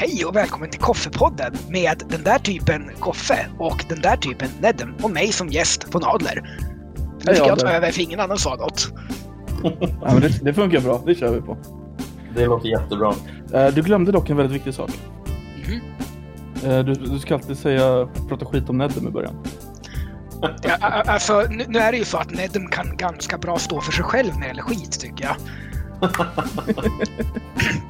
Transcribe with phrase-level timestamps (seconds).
[0.00, 4.94] Hej och välkommen till Koffepodden med den där typen Koffe och den där typen Nedem
[5.02, 6.58] och mig som gäst på Nadler.
[7.26, 8.88] Nu ska jag ta över för ingen annan sa något.
[9.80, 11.56] ja, men det, det, funkar bra, det kör vi på.
[12.34, 13.14] Det låter jättebra.
[13.54, 14.90] Uh, du glömde dock en väldigt viktig sak.
[15.66, 15.80] Mm
[16.86, 19.44] du, du, ska alltid säga prata skit om Nedem i början.
[20.62, 23.92] Ja, alltså, nu, nu, är det ju så att Nedem kan ganska bra stå för
[23.92, 25.36] sig själv när det gäller skit, tycker jag.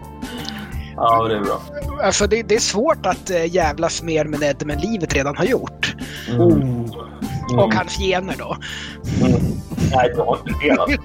[1.01, 1.61] Ja, det är bra.
[2.03, 5.45] Alltså det, det är svårt att äh, jävlas mer med Nedem än livet redan har
[5.45, 5.97] gjort.
[6.31, 6.53] Mm.
[7.51, 7.59] Mm.
[7.59, 8.57] Och hans gener då.
[9.27, 9.41] Mm.
[9.93, 10.89] Nej, det har inte delat.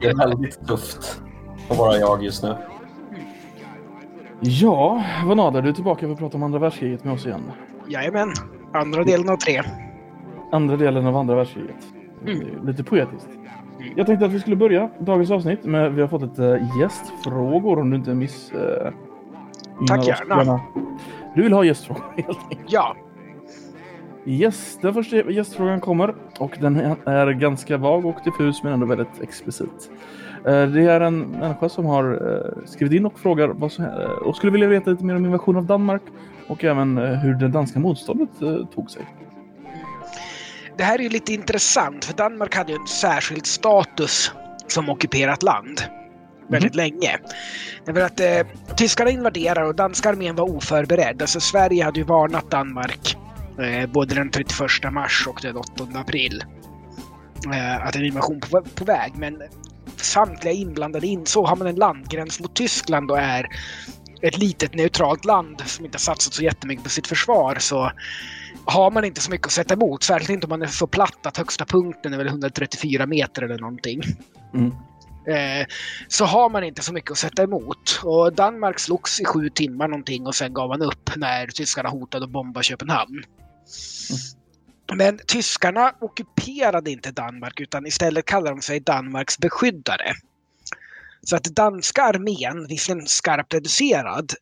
[0.00, 1.20] Det är väldigt tufft
[1.68, 2.56] att vara jag just nu.
[4.40, 7.52] Ja, Vanada, du är tillbaka för att prata om andra världskriget med oss igen.
[7.88, 8.32] Jajamän,
[8.72, 9.62] andra delen av tre.
[10.52, 11.76] Andra delen av andra världskriget.
[12.26, 12.66] Mm.
[12.66, 13.28] Lite poetiskt.
[13.96, 17.78] Jag tänkte att vi skulle börja dagens avsnitt med vi har fått ett äh, gästfrågor
[17.78, 18.52] om du inte miss...
[18.52, 18.92] Äh,
[19.86, 20.60] Tack gärna.
[21.34, 22.72] Du vill ha gästfrågor helt enkelt?
[22.72, 22.96] Ja.
[24.26, 29.20] Yes, den första gästfrågan kommer och den är ganska vag och diffus men ändå väldigt
[29.22, 29.90] explicit.
[30.46, 32.20] Eh, det är en människa som har
[32.66, 33.86] skrivit in och frågar vad som,
[34.24, 36.02] och skulle vilja veta lite mer om invasionen av Danmark
[36.48, 38.30] och även hur det danska motståndet
[38.74, 39.02] tog sig
[40.78, 44.32] det här är lite intressant för Danmark hade ju en särskild status
[44.68, 45.82] som ockuperat land
[46.48, 46.90] väldigt mm.
[46.90, 47.18] länge.
[47.84, 51.22] Därför att eh, tyskarna invaderar och danska armén var oförberedd.
[51.22, 53.16] Alltså Sverige hade ju varnat Danmark
[53.58, 56.44] eh, både den 31 mars och den 8 april
[57.52, 59.12] eh, att en invasion på, på väg.
[59.16, 59.42] Men
[59.96, 63.46] samtliga inblandade insåg, har man en landgräns mot Tyskland och är
[64.22, 67.92] ett litet neutralt land som inte har satsat så jättemycket på sitt försvar så
[68.64, 70.02] har man inte så mycket att sätta emot.
[70.02, 73.58] Särskilt inte om man är så platt att högsta punkten är väl 134 meter eller
[73.58, 74.02] någonting.
[74.54, 74.72] Mm.
[75.26, 75.66] Eh,
[76.08, 78.00] så har man inte så mycket att sätta emot.
[78.02, 82.24] Och Danmark slogs i sju timmar någonting och sen gav man upp när tyskarna hotade
[82.24, 83.24] att bomba Köpenhamn.
[84.10, 84.18] Mm.
[84.94, 90.12] Men tyskarna ockuperade inte Danmark utan istället kallade de sig Danmarks beskyddare.
[91.24, 94.32] Så att danska armén, visserligen skarpt reducerad,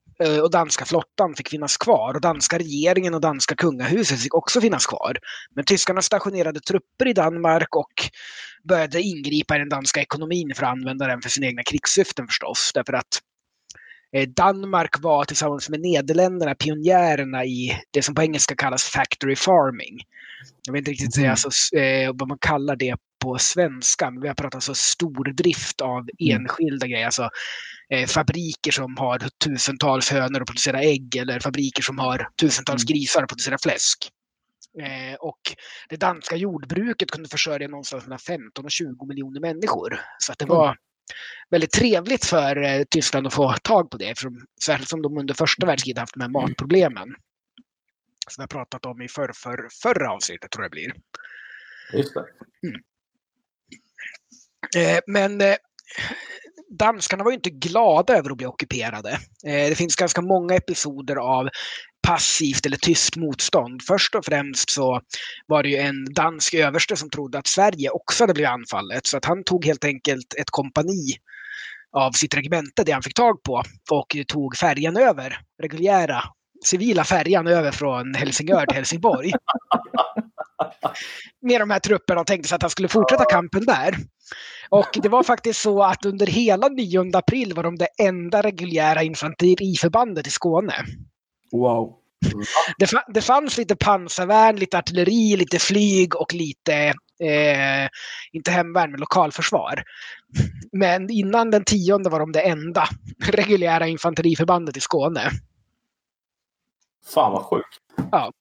[0.43, 4.87] och danska flottan fick finnas kvar och danska regeringen och danska kungahuset fick också finnas
[4.87, 5.17] kvar.
[5.55, 7.93] Men tyskarna stationerade trupper i Danmark och
[8.69, 12.71] började ingripa i den danska ekonomin för att använda den för sina egna krigssyften förstås.
[12.75, 13.21] Därför att
[14.17, 19.99] eh, Danmark var tillsammans med Nederländerna pionjärerna i det som på engelska kallas factory farming.
[20.67, 21.31] Jag vet inte riktigt mm.
[21.31, 25.99] alltså, eh, vad man kallar det på svenska, men vi har pratat alltså stordrift av
[25.99, 26.41] mm.
[26.41, 27.07] enskilda grejer.
[27.07, 27.29] Alltså, eh,
[28.09, 32.87] fabriker som har tusentals hönor och producerar ägg eller fabriker som har tusentals mm.
[32.87, 34.11] grisar och producerar fläsk.
[34.79, 35.41] Eh, och
[35.89, 40.01] det danska jordbruket kunde försörja någonstans mellan 15 och 20 miljoner människor.
[40.19, 40.77] Så det var
[41.51, 45.35] väldigt trevligt för eh, Tyskland att få tag på det, eftersom, särskilt som de under
[45.35, 47.15] första världskriget haft de här matproblemen.
[48.29, 50.93] Som har pratat om i för, för, förra avsnittet, tror jag det blir.
[51.93, 52.25] Just det.
[52.69, 52.81] Mm.
[54.77, 55.57] Eh, men eh,
[56.79, 59.11] danskarna var ju inte glada över att bli ockuperade.
[59.47, 61.49] Eh, det finns ganska många episoder av
[62.07, 63.83] passivt eller tyst motstånd.
[63.83, 65.01] Först och främst så
[65.47, 69.07] var det ju en dansk överste som trodde att Sverige också hade blivit anfallet.
[69.07, 71.17] Så att han tog helt enkelt ett kompani
[71.93, 76.23] av sitt regemente, det han fick tag på, och tog färjan över, reguljära
[76.65, 79.33] civila färjan över från Helsingör till Helsingborg.
[81.43, 83.95] Med de här trupperna och tänkte sig att han skulle fortsätta kampen där.
[84.69, 89.03] Och det var faktiskt så att under hela 9 april var de det enda reguljära
[89.03, 90.75] infanteriförbandet i Skåne.
[91.53, 91.97] Wow.
[92.79, 96.75] Det, det fanns lite pansarvärn, lite artilleri, lite flyg och lite,
[97.23, 97.89] eh,
[98.33, 99.83] inte hemvärn, men lokalförsvar.
[100.73, 102.85] Men innan den tionde var de det enda
[103.25, 105.31] reguljära infanteriförbandet i Skåne.
[107.07, 107.79] Fan vad sjukt.
[108.13, 108.33] Ja.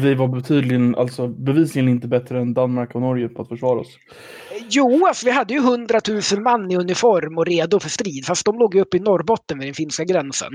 [0.00, 3.98] Vi var betydligen, alltså bevisligen inte bättre än Danmark och Norge på att försvara oss.
[4.68, 6.00] Jo, alltså vi hade ju 100
[6.32, 8.26] 000 man i uniform och redo för strid.
[8.26, 10.52] Fast de låg ju uppe i Norrbotten vid den finska gränsen.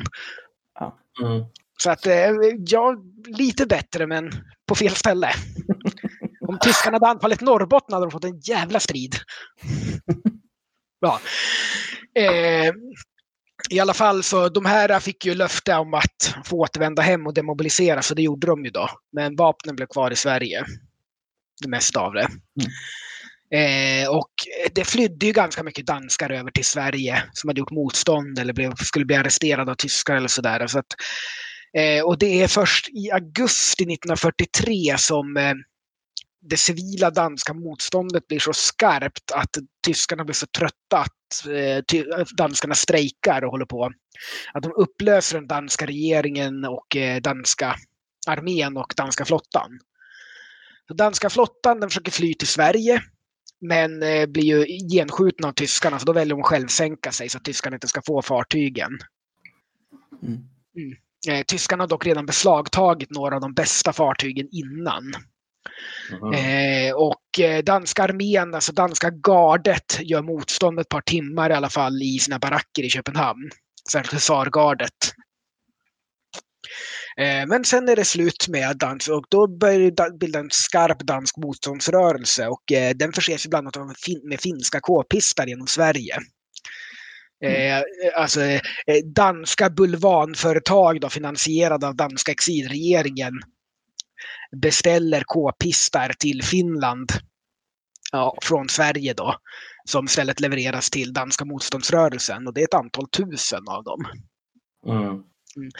[0.79, 0.97] Ja.
[1.21, 1.45] Mm.
[1.77, 2.29] Så att, eh,
[2.67, 2.95] ja,
[3.27, 4.31] lite bättre men
[4.67, 5.29] på fel ställe.
[6.47, 9.15] Om tyskarna hade anfallit Norrbotten hade de fått en jävla strid.
[11.03, 11.19] Ja.
[12.21, 12.73] Eh,
[13.69, 17.33] i alla fall så de här fick ju löfte om att få återvända hem och
[17.33, 18.89] demobilisera, så det gjorde de ju då.
[19.11, 20.65] Men vapnen blev kvar i Sverige.
[21.61, 22.27] Det mesta av det.
[22.61, 22.71] Mm.
[23.53, 24.31] Eh, och
[24.75, 28.75] det flydde ju ganska mycket danskar över till Sverige som hade gjort motstånd eller blev,
[28.75, 30.67] skulle bli arresterade av tyskar eller sådär.
[30.67, 30.95] Så att,
[31.77, 35.53] eh, och det är först i augusti 1943 som eh,
[36.41, 42.75] det civila danska motståndet blir så skarpt att tyskarna blir så trötta att eh, danskarna
[42.75, 43.91] strejkar och håller på.
[44.53, 47.75] Att de upplöser den danska regeringen och eh, danska
[48.27, 49.79] armén och danska flottan.
[50.87, 53.01] Så danska flottan den försöker fly till Sverige
[53.61, 54.65] men eh, blir ju
[54.97, 58.01] genskjutna av tyskarna så då väljer de att självsänka sig så att tyskarna inte ska
[58.05, 58.99] få fartygen.
[60.23, 60.39] Mm.
[60.75, 60.97] Mm.
[61.47, 65.13] Tyskarna har dock redan beslagtagit några av de bästa fartygen innan.
[66.35, 71.69] Eh, och eh, danska armén, alltså danska gardet, gör motstånd ett par timmar i alla
[71.69, 73.51] fall i sina baracker i Köpenhamn.
[73.91, 75.13] Särskilt husargardet.
[77.17, 80.99] Eh, men sen är det slut med dans och då börjar det bilda en skarp
[80.99, 83.69] dansk motståndsrörelse och eh, den förses ibland
[84.23, 86.17] med finska k-pistar genom Sverige.
[87.45, 87.77] Mm.
[87.77, 87.83] Eh,
[88.15, 88.61] alltså eh,
[89.15, 93.33] danska bulvanföretag då, finansierade av danska exilregeringen
[94.55, 97.11] beställer k-pistar till Finland
[98.11, 99.35] ja, från Sverige då.
[99.85, 104.05] Som istället levereras till danska motståndsrörelsen och det är ett antal tusen av dem.
[104.87, 105.23] Mm.
[105.55, 105.71] Mm.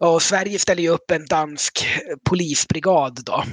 [0.00, 1.86] Och Sverige ställer ju upp en dansk
[2.24, 3.44] polisbrigad då.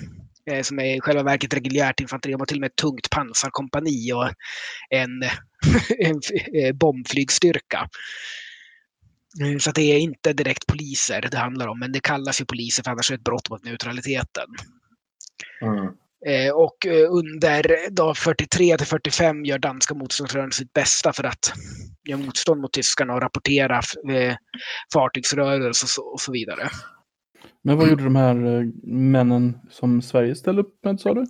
[0.51, 2.31] Eh, som är i själva verket reguljärt infanteri.
[2.31, 4.29] De har till och med ett tungt pansarkompani och
[4.89, 5.23] en,
[5.99, 6.21] en
[6.61, 7.89] eh, bombflygstyrka.
[9.41, 12.83] Eh, så det är inte direkt poliser det handlar om, men det kallas ju poliser
[12.83, 14.47] för annars är det ett brott mot neutraliteten.
[15.61, 15.93] Mm.
[16.53, 21.53] Och under då 43 till 45 gör danska motståndsrörelsen sitt bästa för att
[22.09, 23.81] göra motstånd mot tyskarna och rapportera
[24.93, 26.69] fartygsrörelser och så vidare.
[27.67, 31.21] Men vad gjorde de här eh, männen som Sverige ställde upp med, sa du?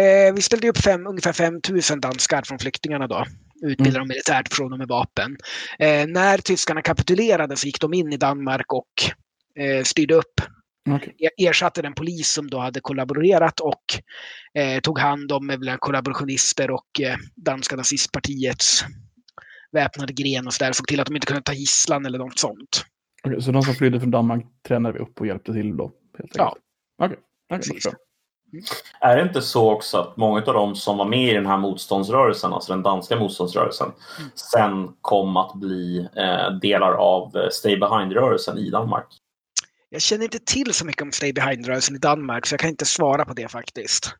[0.00, 1.60] Eh, vi ställde upp fem, ungefär 5
[1.90, 3.24] 000 danskar från flyktingarna då.
[3.64, 3.98] Utbildade mm.
[3.98, 5.36] dem militärt, försåg dem med vapen.
[5.78, 8.92] Eh, när tyskarna kapitulerade så gick de in i Danmark och
[9.62, 10.40] eh, styrde upp.
[10.90, 11.12] Okay.
[11.38, 13.84] Ersatte den polis som då hade kollaborerat och
[14.58, 18.84] eh, tog hand om kollaborationister och eh, danska nazistpartiets
[19.72, 20.72] väpnade gren och så där.
[20.72, 22.84] Såg till att de inte kunde ta gisslan eller något sånt.
[23.26, 25.92] Okay, så de som flydde från Danmark tränade vi upp och hjälpte till då?
[26.18, 26.56] Helt ja.
[26.98, 27.18] Okej,
[27.48, 27.58] okay.
[27.58, 27.92] okay,
[28.54, 28.64] mm.
[29.00, 31.56] Är det inte så också att många av de som var med i den här
[31.56, 34.30] motståndsrörelsen, alltså den danska motståndsrörelsen, mm.
[34.34, 39.06] sen kom att bli eh, delar av eh, Stay Behind-rörelsen i Danmark?
[39.88, 42.84] Jag känner inte till så mycket om Stay Behind-rörelsen i Danmark, så jag kan inte
[42.84, 44.14] svara på det faktiskt.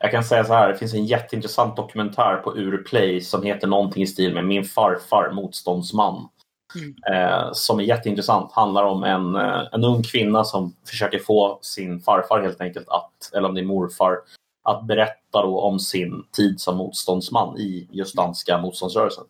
[0.00, 4.02] Jag kan säga så här, det finns en jätteintressant dokumentär på Urplay som heter någonting
[4.02, 6.28] i stil med Min farfar motståndsman.
[6.74, 7.54] Mm.
[7.54, 8.52] Som är jätteintressant.
[8.52, 13.34] Handlar om en, eh, en ung kvinna som försöker få sin farfar helt enkelt, att,
[13.34, 14.16] eller om det är morfar,
[14.64, 19.24] att berätta om sin tid som motståndsman i just danska motståndsrörelsen.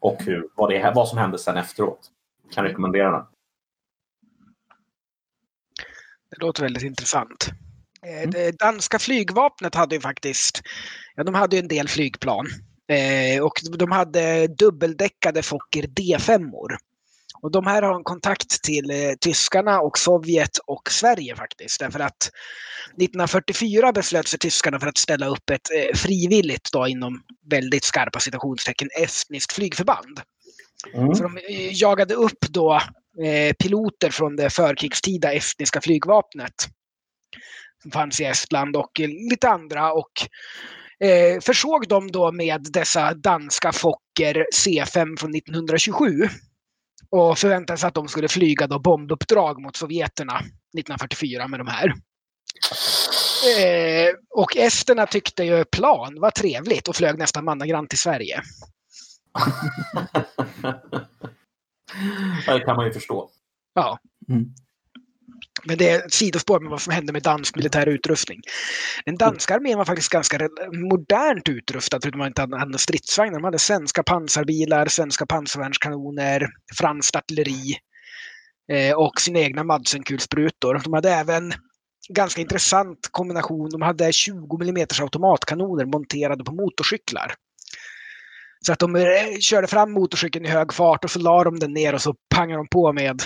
[0.00, 2.10] Och hur, vad, det, vad som hände sen efteråt.
[2.54, 3.22] Kan rekommendera den.
[6.30, 7.48] Det låter väldigt intressant.
[8.06, 8.30] Eh, mm.
[8.30, 10.62] Det danska flygvapnet hade ju faktiskt,
[11.14, 12.46] ja de hade ju en del flygplan.
[12.88, 16.76] Eh, och de hade dubbeldäckade Fokker D5-or.
[17.46, 21.80] Och de här har en kontakt till eh, tyskarna och Sovjet och Sverige faktiskt.
[21.80, 22.30] Därför att
[22.88, 28.20] 1944 beslöt sig tyskarna för att ställa upp ett eh, frivilligt, då, inom väldigt skarpa
[28.20, 30.20] citationstecken, estniskt flygförband.
[30.94, 31.14] Mm.
[31.14, 32.74] Så de eh, jagade upp då
[33.24, 36.54] eh, piloter från det förkrigstida estniska flygvapnet
[37.82, 39.00] som fanns i Estland och
[39.30, 39.92] lite andra.
[39.92, 40.12] Och
[41.00, 46.28] eh, försåg dem då med dessa danska Fokker C5 från 1927
[47.16, 51.94] och förväntade sig att de skulle flyga då bombuppdrag mot sovjeterna 1944 med de här.
[53.58, 58.42] Eh, och esterna tyckte ju plan var trevligt och flög nästan mannagrant till Sverige.
[62.46, 63.30] det kan man ju förstå.
[63.74, 63.98] Ja.
[64.28, 64.54] Mm.
[65.64, 68.40] Men det är ett sidospår med vad som hände med dansk militär utrustning.
[69.04, 70.48] Den danska armén var faktiskt ganska
[70.90, 73.34] modernt utrustad, förutom att man inte hade stridsvagnar.
[73.34, 77.76] De hade svenska pansarbilar, svenska pansarvärnskanoner, franskt artilleri
[78.72, 80.80] eh, och sina egna Madsenkulsprutor.
[80.84, 81.52] De hade även
[82.08, 83.70] ganska intressant kombination.
[83.70, 87.34] De hade 20 mm automatkanoner monterade på motorcyklar.
[88.66, 91.72] Så att de eh, körde fram motorcykeln i hög fart och så la de den
[91.72, 93.22] ner och så pangade de på med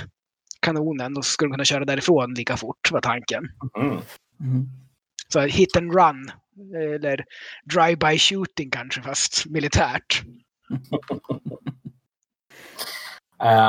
[0.61, 3.49] kanonen och så skulle de kunna köra därifrån lika fort, var tanken.
[3.79, 3.99] Mm.
[4.41, 4.69] Mm.
[5.29, 6.31] Så hit and run,
[6.75, 7.25] eller
[7.65, 10.23] drive-by shooting kanske, fast militärt.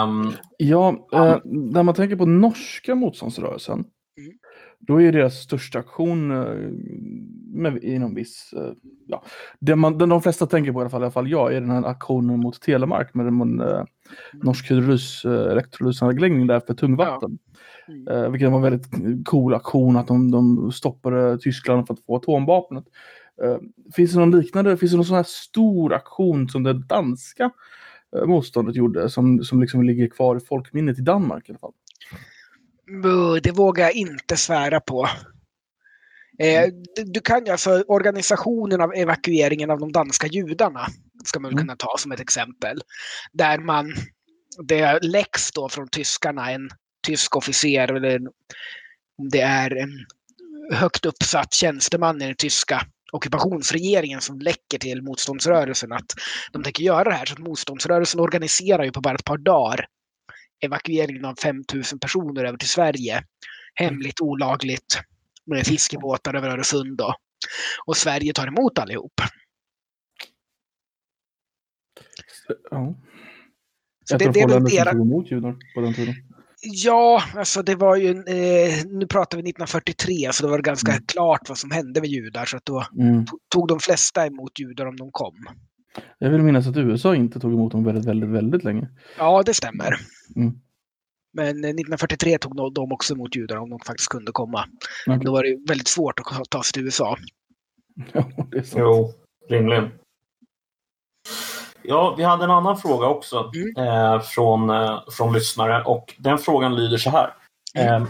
[0.03, 3.86] um, ja, eh, när man tänker på norska motståndsrörelsen.
[4.81, 6.69] Då är deras största aktion eh,
[7.53, 8.53] med, inom viss...
[8.57, 8.71] Uh,
[9.07, 9.23] ja.
[9.59, 11.61] det man, den de flesta tänker på i alla fall, i alla fall jag, är
[11.61, 13.83] den här aktionen mot Telemark med en uh,
[14.33, 17.38] norsk hydrolys, uh, elektrolysanläggning där för tungvatten.
[17.88, 18.13] Ja.
[18.13, 18.31] Mm.
[18.31, 18.88] Vilket var en väldigt
[19.25, 22.83] cool aktion att de, de stoppade Tyskland för att få atomvapnet.
[23.95, 27.51] Finns det någon liknande, finns det någon sån här stor aktion som det danska
[28.25, 31.73] motståndet gjorde som, som liksom ligger kvar i folkminnet i Danmark i alla fall?
[33.43, 35.10] Det vågar jag inte svära på.
[36.39, 36.83] Eh, mm.
[37.05, 40.88] du kan ju alltså organisationen av evakueringen av de danska judarna
[41.25, 41.62] ska man mm.
[41.62, 42.81] kunna ta som ett exempel.
[43.33, 43.93] Där man,
[44.67, 46.69] det läcks då från tyskarna en
[47.07, 48.19] tysk officer eller
[49.17, 50.05] om det är en
[50.74, 52.81] högt uppsatt tjänsteman i den tyska
[53.12, 56.13] ockupationsregeringen som läcker till motståndsrörelsen att
[56.51, 57.25] de tänker göra det här.
[57.25, 59.88] Så att motståndsrörelsen organiserar ju på bara ett par dagar
[60.61, 63.23] evakueringen av 5000 personer över till Sverige.
[63.75, 64.99] Hemligt, olagligt,
[65.45, 66.97] med fiskebåtar över Öresund.
[66.97, 67.15] Då.
[67.85, 69.21] Och Sverige tar emot allihop.
[72.71, 72.95] Ja.
[74.03, 74.93] Så det, det är väl deras...
[74.93, 76.15] emot judar på den tiden?
[76.63, 81.03] Ja, alltså det var ju, eh, nu pratar vi 1943, så det var ganska mm.
[81.07, 82.45] klart vad som hände med judar.
[82.45, 83.25] Så att då mm.
[83.53, 85.35] tog de flesta emot judar om de kom.
[86.17, 88.88] Jag vill minnas att USA inte tog emot dem väldigt, väldigt, väldigt länge.
[89.17, 89.95] Ja, det stämmer.
[90.36, 90.53] Mm.
[91.33, 94.65] Men 1943 tog de också emot judar om de faktiskt kunde komma.
[95.07, 95.19] Okay.
[95.19, 97.17] Då var det väldigt svårt att ta sig till USA.
[98.13, 98.79] Ja, det är sant.
[98.79, 99.13] Jo,
[99.50, 99.89] rimligen.
[101.83, 103.88] Ja, vi hade en annan fråga också mm.
[103.88, 107.33] eh, från, eh, från lyssnare och den frågan lyder så här.
[107.75, 108.03] Mm.
[108.03, 108.07] Eh,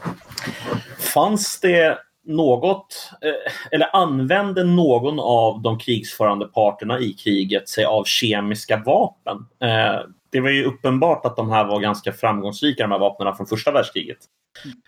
[0.99, 8.03] fanns det något, eh, eller använde någon av de krigsförande parterna i kriget sig av
[8.03, 9.37] kemiska vapen?
[9.59, 9.99] Eh,
[10.29, 13.71] det var ju uppenbart att de här var ganska framgångsrika, de här vapnen från första
[13.71, 14.17] världskriget.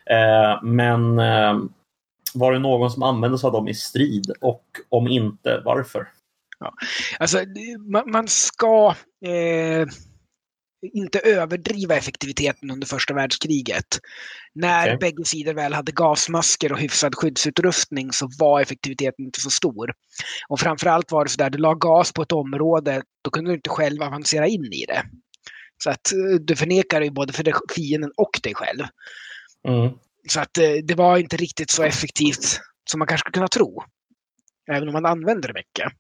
[0.10, 1.16] Eh, men
[2.34, 6.08] var det någon som använde sig av dem i strid och om inte, varför?
[6.60, 6.74] Ja.
[7.20, 7.38] Alltså,
[7.80, 9.88] man, man ska eh,
[10.84, 14.00] inte överdriva effektiviteten under första världskriget.
[14.56, 14.98] När okay.
[14.98, 19.94] bägge sidor väl hade gasmasker och hyfsad skyddsutrustning så var effektiviteten inte så stor.
[20.48, 23.56] Och framförallt var det så där, du la gas på ett område, då kunde du
[23.56, 25.04] inte själv avancera in i det.
[25.84, 28.84] Så att eh, du förnekar ju både för fienden och dig själv.
[29.68, 29.92] Mm.
[30.28, 32.60] Så att eh, det var inte riktigt så effektivt
[32.90, 33.84] som man kanske skulle kunna tro.
[34.72, 35.94] Även om man använder det mycket.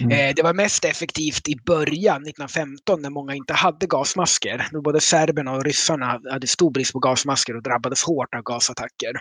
[0.00, 0.10] Mm.
[0.10, 4.68] Eh, det var mest effektivt i början, 1915, när många inte hade gasmasker.
[4.72, 9.12] Då både serberna och ryssarna hade stor brist på gasmasker och drabbades hårt av gasattacker.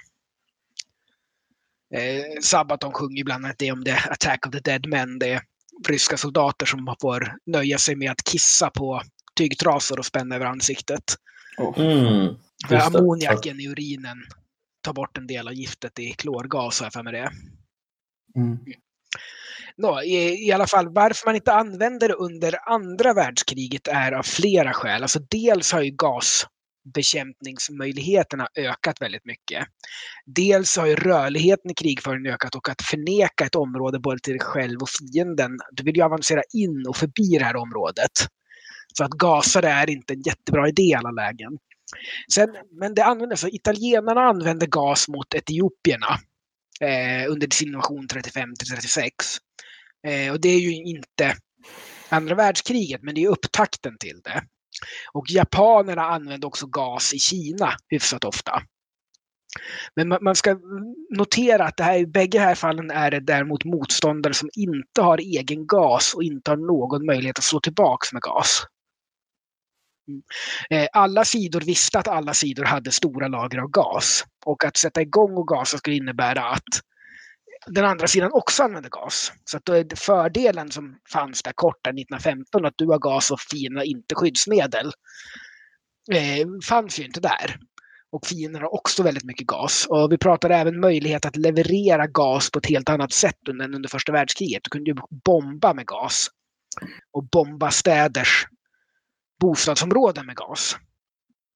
[1.95, 5.19] Eh, Sabaton sjunger bland annat det om the attack of the dead men.
[5.19, 5.41] Det är
[5.87, 9.01] ryska soldater som får nöja sig med att kissa på
[9.37, 11.15] tygtrasor och spänna över ansiktet.
[11.77, 12.35] Mm,
[12.67, 14.17] för ammoniaken i urinen
[14.81, 17.31] tar bort en del av giftet i klorgas, har jag för mig det.
[18.35, 18.57] Mm.
[19.77, 24.23] No, i, I alla fall varför man inte använder det under andra världskriget är av
[24.23, 25.01] flera skäl.
[25.01, 29.67] Alltså dels har ju gasbekämpningsmöjligheterna ökat väldigt mycket.
[30.25, 34.41] Dels har ju rörligheten i krigföringen ökat och att förneka ett område både till dig
[34.41, 35.59] själv och fienden.
[35.71, 38.11] Du vill ju avancera in och förbi det här området.
[38.97, 41.57] Så att gasa det är inte en jättebra idé i alla lägen.
[42.33, 46.19] Sen, men det användes, så italienarna använde gas mot etiopierna
[46.81, 49.13] eh, under sin invasion 35 36.
[50.07, 51.35] Eh, och det är ju inte
[52.09, 54.43] andra världskriget, men det är upptakten till det.
[55.13, 58.61] Och japanerna använde också gas i Kina hyfsat ofta.
[59.95, 60.59] Men man ska
[61.17, 65.17] notera att det här, i bägge här fallen är det däremot motståndare som inte har
[65.17, 68.63] egen gas och inte har någon möjlighet att slå tillbaks med gas.
[70.07, 70.21] Mm.
[70.69, 74.23] Eh, alla sidor visste att alla sidor hade stora lager av gas.
[74.45, 76.81] Och att sätta igång och gasa skulle innebära att
[77.67, 79.31] den andra sidan också använde gas.
[79.45, 83.39] Så att då är fördelen som fanns där kort 1915, att du har gas och
[83.39, 84.91] fienden har inte skyddsmedel,
[86.11, 87.57] eh, fanns ju inte där.
[88.11, 89.87] Och fienden har också väldigt mycket gas.
[89.89, 93.89] Och vi pratade även möjlighet att leverera gas på ett helt annat sätt än under
[93.89, 94.63] första världskriget.
[94.63, 94.95] Du kunde ju
[95.25, 96.27] bomba med gas.
[97.13, 98.47] Och bomba städers
[99.39, 100.77] bostadsområden med gas.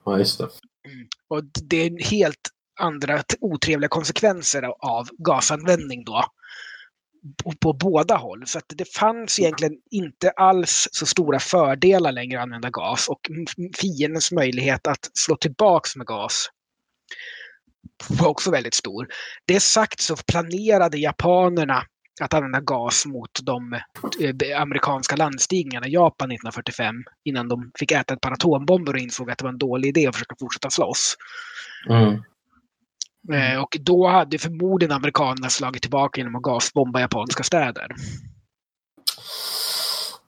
[0.06, 0.44] Ja, just det.
[0.44, 1.08] Mm.
[1.28, 6.26] Och det är helt andra otrevliga konsekvenser av gasanvändning då.
[7.60, 8.48] På båda håll.
[8.48, 13.20] Så att det fanns egentligen inte alls så stora fördelar längre att använda gas och
[13.78, 16.50] fiendens möjlighet att slå tillbaks med gas
[18.08, 19.08] var också väldigt stor.
[19.46, 21.84] Det sagt så planerade japanerna
[22.22, 28.14] att använda gas mot de eh, amerikanska landstigningarna i Japan 1945 innan de fick äta
[28.14, 31.16] ett par atombomber och insåg att det var en dålig idé att försöka fortsätta slåss.
[31.90, 32.24] Mm.
[33.34, 37.96] Eh, och då hade förmodligen amerikanerna slagit tillbaka genom att gasbomba japanska städer.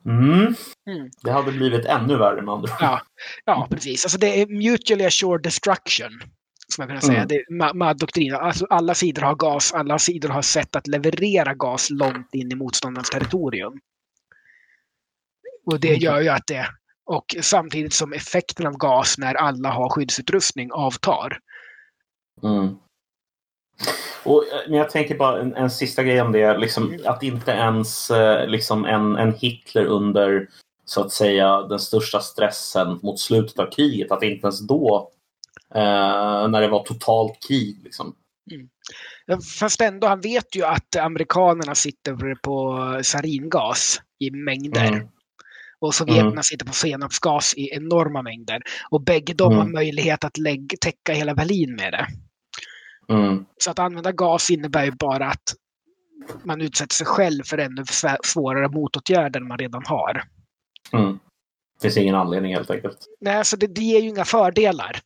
[0.05, 0.55] Mm.
[0.87, 1.09] Mm.
[1.23, 2.71] Det hade blivit ännu värre med andra.
[2.79, 3.01] Ja,
[3.45, 4.05] ja, precis.
[4.05, 6.21] Alltså det är mutually assured destruction.
[6.81, 7.17] Jag kan säga.
[7.17, 7.27] Mm.
[7.27, 8.37] Det Ma-.
[8.37, 12.55] Alltså alla sidor har gas, alla sidor har sätt att leverera gas långt in i
[12.55, 13.79] motståndarens territorium.
[15.65, 16.67] Och det gör ju att det...
[17.05, 21.39] Och samtidigt som effekten av gas när alla har skyddsutrustning avtar.
[22.43, 22.77] Mm.
[24.23, 26.57] Och, eh, men jag tänker bara en, en sista grej om det.
[26.57, 30.47] Liksom, att inte ens eh, liksom en, en Hitler under
[30.85, 35.11] så att säga den största stressen mot slutet av kriget, att inte ens då
[35.73, 37.81] när det var totalt krig.
[37.83, 38.15] Liksom.
[39.59, 44.87] Fast ändå, han vet ju att amerikanerna sitter på saringas i mängder.
[44.87, 45.07] Mm.
[45.79, 46.43] Och sovjeterna Mm.
[46.43, 48.61] sitter på senapsgas i enorma mängder.
[48.89, 49.73] Och bägge de har Mm.
[49.73, 52.07] möjlighet att lägga, täcka hela Berlin med det.
[53.13, 53.45] Mm.
[53.57, 55.53] Så att använda gas innebär ju bara att
[56.43, 57.83] man utsätter sig själv för ännu
[58.23, 60.23] svårare motåtgärder än man redan har.
[60.93, 61.19] Mm.
[61.75, 62.97] Det finns ingen anledning helt enkelt.
[63.21, 64.99] Nej, alltså det, det ger ju inga fördelar.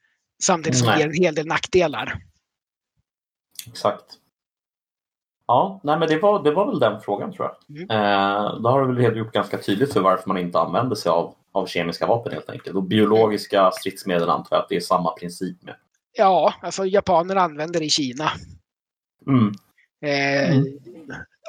[0.43, 2.17] Samtidigt som det ger en hel del nackdelar.
[3.67, 4.05] Exakt.
[5.47, 7.77] Ja, nej men det var, det var väl den frågan tror jag.
[7.77, 7.89] Mm.
[7.89, 11.35] Eh, då har du väl redogjort ganska tydligt för varför man inte använder sig av,
[11.51, 12.75] av kemiska vapen helt enkelt.
[12.75, 15.75] Och biologiska stridsmedel antar jag att det är samma princip med.
[16.17, 18.31] Ja, alltså japanerna använder det i Kina.
[19.27, 19.53] Mm.
[20.01, 20.63] Eh,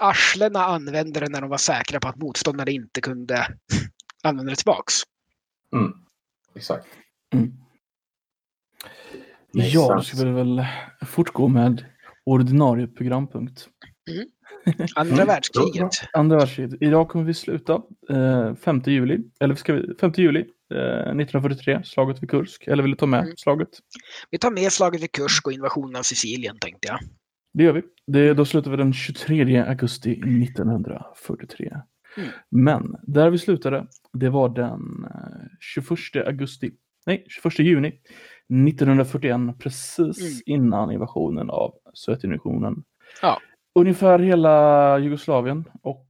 [0.00, 3.46] Arslena använde det när de var säkra på att motståndare inte kunde
[4.22, 4.94] använda det tillbaks.
[5.72, 5.92] Mm.
[6.54, 6.86] Exakt.
[9.54, 10.16] Makes Ja, då sense.
[10.16, 10.64] ska vi väl
[11.06, 11.84] fortgå med
[12.24, 13.68] ordinarie programpunkt.
[14.96, 15.26] Andra Mm.
[15.26, 15.90] världskriget.
[16.12, 16.82] Andra världskriget.
[16.82, 20.40] Idag kommer vi sluta eh, 5 juli, eller ska vi, 5 juli
[20.74, 22.66] eh, 1943, slaget vid Kursk.
[22.66, 23.36] Eller vill du ta med Mm.
[23.36, 23.68] slaget?
[24.30, 26.98] Vi tar med slaget vid Kursk och invasionen av Sicilien tänkte jag.
[27.54, 27.82] Det gör vi.
[28.06, 31.76] Det, då slutar vi den 23 augusti 1943.
[32.16, 32.28] Mm.
[32.50, 36.70] Men där vi slutade, det var den eh, 21 augusti,
[37.06, 37.92] nej, 21 juni
[38.48, 40.62] 1941, precis Mm.
[40.64, 42.84] innan invasionen av Sovjetunionen.
[43.22, 43.40] Ja.
[43.74, 46.06] Ungefär hela Jugoslavien och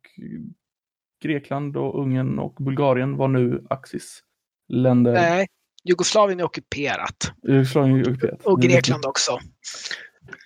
[1.23, 4.23] Grekland och Ungern och Bulgarien var nu Axis
[4.69, 5.13] länder.
[5.13, 5.47] Nej,
[5.85, 7.33] Jugoslavien är ockuperat.
[7.43, 8.47] Jugoslavien är ockuperat.
[8.47, 9.39] Och Grekland också.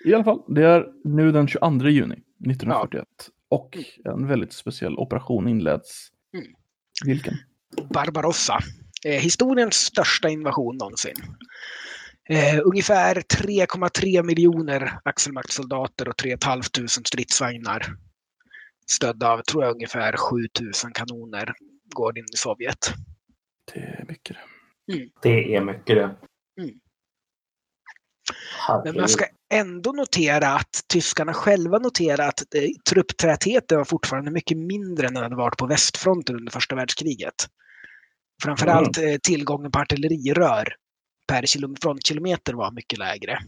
[0.05, 3.07] I alla fall, det är nu den 22 juni 1941.
[3.49, 6.09] Och en väldigt speciell operation inleds.
[6.35, 6.47] Mm.
[7.05, 7.35] Vilken?
[7.95, 8.59] Barbarossa.
[9.07, 11.15] Eh, historiens största invasion någonsin.
[12.31, 17.87] Eh, ungefär 3,3 miljoner axelmaktssoldater och 3 500 stridsvagnar.
[18.91, 21.55] Stödda av, tror jag, ungefär 7000 kanoner
[21.95, 22.95] går in i Sovjet.
[23.73, 24.37] Det är mycket.
[25.23, 26.17] Det är mycket det.
[26.61, 26.75] Mm.
[28.85, 34.59] Men man ska ändå notera att tyskarna själva noterar att eh, trupptätheten var fortfarande mycket
[34.59, 37.35] mindre än den hade varit på västfronten under första världskriget.
[38.43, 40.75] Framförallt eh, tillgången på artillerirör
[41.31, 43.39] per kilo- frontkilometer var mycket lägre.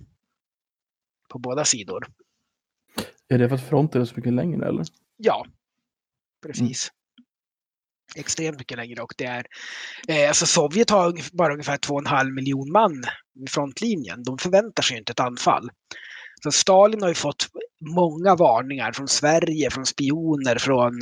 [1.29, 2.07] På båda sidor.
[3.29, 4.85] Är det för att fronten är så mycket längre eller?
[5.17, 5.47] Ja,
[6.47, 6.93] precis.
[8.17, 9.47] Extremt mycket längre och det är,
[10.09, 13.03] eh, alltså Sovjet har bara ungefär 2,5 miljon man
[13.35, 14.23] vid frontlinjen.
[14.23, 15.71] De förväntar sig inte ett anfall.
[16.43, 17.47] Så Stalin har ju fått
[17.81, 21.01] många varningar från Sverige, från spioner, från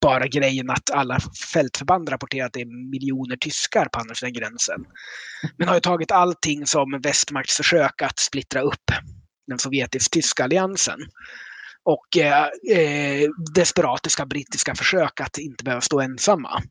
[0.00, 1.18] bara grejen att alla
[1.52, 4.84] fältförband rapporterar att det är miljoner tyskar på andra sidan gränsen.
[5.56, 8.84] Men har ju tagit allting som västmakts försök att splittra upp
[9.46, 10.98] den sovjetisk-tyska alliansen
[11.84, 12.44] och eh,
[12.76, 16.62] eh desperatiska brittiska försök att inte behöva stå ensamma.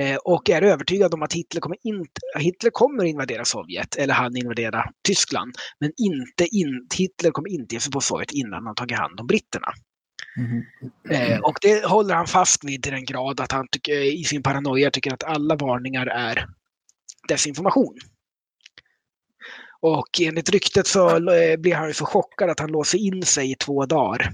[0.00, 4.36] Eh, och är övertygad om att Hitler kommer, inte, Hitler kommer invadera Sovjet, eller han
[4.36, 8.98] invadera Tyskland, men inte in, Hitler kommer inte ge sig på Sovjet innan han tagit
[8.98, 9.68] hand om britterna.
[11.10, 14.42] Eh, och det håller han fast vid till den grad att han tycker, i sin
[14.42, 16.46] paranoia tycker att alla varningar är
[17.28, 17.98] desinformation.
[19.80, 23.54] Och enligt ryktet så eh, blir han så chockad att han låser in sig i
[23.54, 24.32] två dagar.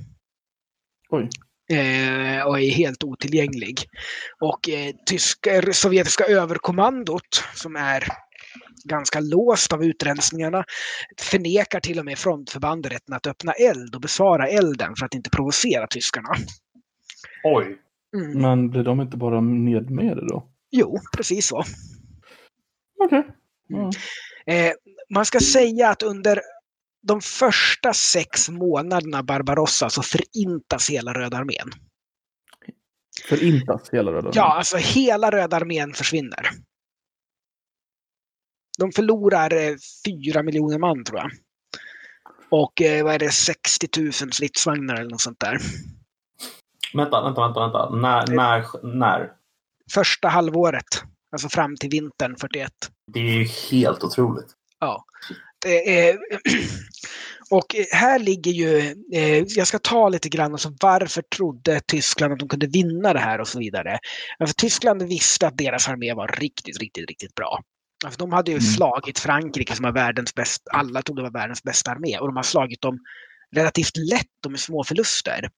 [1.11, 1.29] Oj.
[1.73, 3.81] Eh, och är helt otillgänglig.
[4.41, 4.61] Och
[5.07, 8.05] tyska, sovjetiska överkommandot som är
[8.85, 10.65] ganska låst av utrensningarna
[11.21, 15.31] förnekar till och med frontförband rätten att öppna eld och besvara elden för att inte
[15.31, 16.29] provocera tyskarna.
[17.45, 17.79] Oj.
[18.17, 18.43] Mm.
[18.43, 20.49] Men blir de inte bara ned med det då?
[20.71, 21.65] Jo, precis så.
[23.05, 23.27] Okej.
[23.71, 23.91] Mm.
[24.45, 24.53] Ja.
[24.53, 24.73] Eh,
[25.15, 26.41] man ska säga att under
[27.03, 31.71] de första sex månaderna Barbarossa så förintas hela Röda armén.
[33.29, 36.51] Förintas hela Röda Ja, alltså hela Röda armén försvinner.
[38.81, 39.75] De förlorar eh,
[40.33, 41.31] 4 miljoner man tror jag.
[42.51, 45.59] Och eh, vad är det, 60 000 stridsvagnar eller något sånt där.
[46.95, 47.61] Vänta, vänta, vänta.
[47.61, 47.91] vänta.
[47.91, 49.33] När, när, när?
[49.93, 51.03] Första halvåret.
[51.33, 52.73] Alltså fram till vintern 41.
[53.13, 54.49] Det är ju helt otroligt.
[54.79, 55.05] Ja.
[55.67, 56.19] Är,
[57.51, 58.79] och här ligger ju,
[59.13, 63.19] eh, jag ska ta lite grann, alltså varför trodde Tyskland att de kunde vinna det
[63.19, 63.99] här och så vidare.
[64.39, 67.61] Alltså, Tyskland visste att deras armé var riktigt, riktigt, riktigt bra.
[68.05, 68.67] Alltså, de hade ju Mm.
[68.71, 72.43] slagit Frankrike som var världens bästa, alla trodde var världens bästa armé och de har
[72.43, 72.99] slagit dem
[73.57, 75.49] relativt lätt och med små förluster.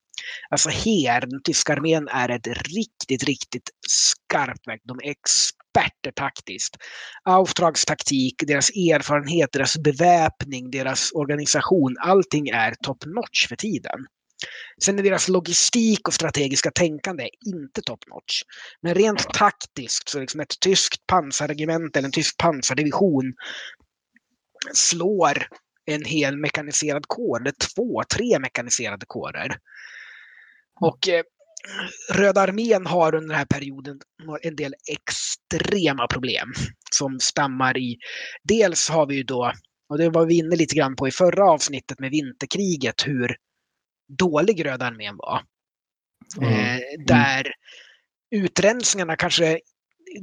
[0.51, 4.81] Alltså här, den tyska armén är ett riktigt, riktigt skarpt verk.
[4.85, 6.77] De är experter taktiskt.
[7.25, 14.07] Auftragstaktik, deras erfarenhet, deras beväpning, deras organisation, allting är top notch för tiden.
[14.85, 18.43] Sen är deras logistik och strategiska tänkande inte top notch.
[18.83, 23.35] Men rent taktiskt så liksom ett tyskt pansarregemente eller en tysk pansardivision
[24.73, 25.47] slår
[25.85, 29.57] en hel mekaniserad kår, eller två, tre mekaniserade kårer.
[30.81, 31.23] Och eh,
[32.11, 34.01] Röda armén har under den här perioden
[34.43, 36.53] en del extrema problem
[36.91, 37.97] som stammar i...
[38.43, 39.53] Dels har vi ju då,
[39.89, 43.37] och det var vi inne lite grann på i förra avsnittet med vinterkriget, hur
[44.19, 45.43] dålig Röda armén var.
[46.41, 46.53] Mm.
[46.53, 47.53] Eh, där
[48.31, 49.61] utrensningarna kanske...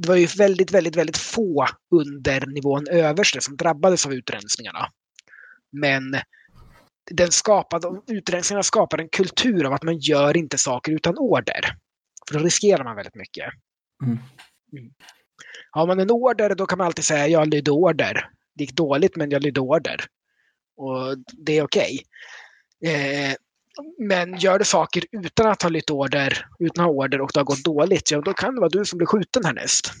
[0.02, 4.88] Det var ju väldigt, väldigt, väldigt få under nivån överste som drabbades av utrensningarna.
[5.72, 6.02] Men
[7.10, 11.60] den skapade, utrensningarna skapar en kultur av att man gör inte saker utan order.
[12.28, 13.52] För då riskerar man väldigt mycket.
[14.04, 14.18] Mm.
[14.72, 14.92] Mm.
[15.70, 18.30] Har man en order då kan man alltid säga jag lydde order.
[18.54, 20.04] Det gick dåligt men jag lydde order.
[20.76, 22.02] Och det är okej.
[22.84, 23.34] Eh,
[23.98, 27.40] men gör du saker utan att ha lytt order, utan att ha order och det
[27.40, 29.92] har gått dåligt, ja då kan det vara du som blir skjuten härnäst.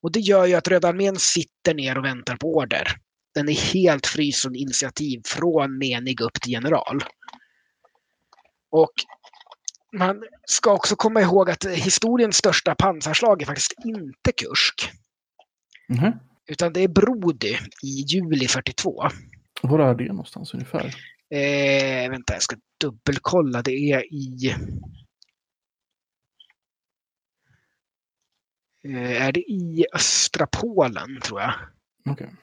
[0.00, 2.96] Och det gör ju att Röda armén sitter ner och väntar på order.
[3.34, 7.04] Den är helt fri från initiativ från menig upp till general.
[8.70, 8.92] Och
[9.92, 14.90] man ska också komma ihåg att historiens största pansarslag är faktiskt inte Kursk.
[15.88, 16.12] Mhm.
[16.46, 19.08] Utan det är Brody i juli 42.
[19.62, 20.94] Var är det någonstans ungefär?
[21.30, 23.62] Eh, vänta, jag ska dubbelkolla.
[23.62, 24.54] Det är i...
[28.84, 31.54] Eh, är det i östra Polen, tror jag.
[32.10, 32.34] Okej.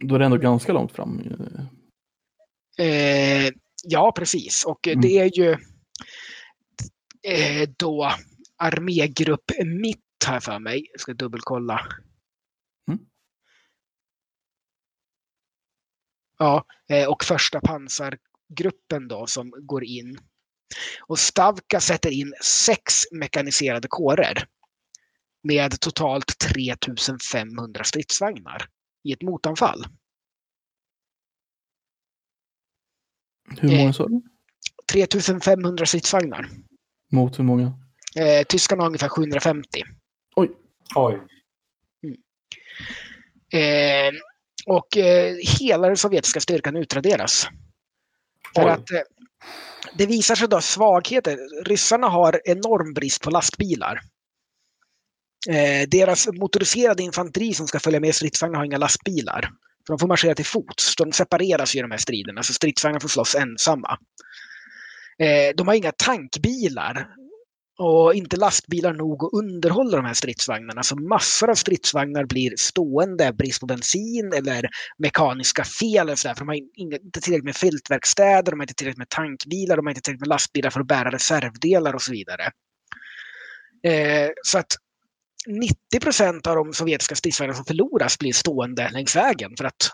[0.00, 1.20] Då är det ändå ganska långt fram.
[1.20, 2.86] eh.
[2.86, 3.50] Eh,
[3.84, 4.64] ja, precis.
[4.64, 5.00] Och Mm.
[5.00, 5.50] det är ju
[7.28, 8.10] eh, då
[8.56, 10.88] armégrupp mitt här för mig.
[10.92, 11.80] Jag ska dubbelkolla.
[16.44, 20.18] Ja, eh, och första pansargruppen då som går in.
[21.06, 24.46] Och Stavka sätter in sex mekaniserade kårer
[25.42, 28.66] med totalt 3500 stridsvagnar
[29.04, 29.84] i ett motanfall.
[33.60, 33.78] Hur Eh.
[33.78, 34.22] många sa du?
[34.92, 36.48] 3500 stridsvagnar.
[37.12, 37.78] Mot hur många?
[38.16, 39.82] Eh, tyskarna har ungefär 750.
[40.36, 40.50] Oj.
[40.94, 41.14] Oj.
[43.52, 44.12] Eh,
[44.66, 47.48] och eh, hela den sovjetiska styrkan utraderas.
[48.54, 49.00] För att eh,
[49.94, 51.64] det visar sig då svagheter.
[51.64, 54.00] Ryssarna har enorm brist på lastbilar.
[55.48, 59.40] Eh, deras motoriserade infanteri som ska följa med stridsvagnar har inga lastbilar.
[59.86, 60.96] För de får marschera till fots.
[60.96, 63.98] De separeras i de här striderna, så stridsvagnar får slåss ensamma.
[65.18, 67.14] Eh, de har inga tankbilar
[67.78, 70.82] och inte lastbilar nog att underhålla de här stridsvagnarna.
[70.82, 76.10] Så massor av stridsvagnar blir stående, brist på bensin eller mekaniska fel.
[76.10, 79.08] Och så där, för de har inte tillräckligt med fältverkstäder, de har inte tillräckligt med
[79.08, 82.50] tankbilar, de har inte tillräckligt med lastbilar för att bära reservdelar och så vidare.
[83.82, 84.76] Eh, så att
[85.46, 89.90] 90 procent av de sovjetiska stridsvagnarna som förloras blir stående längs vägen för att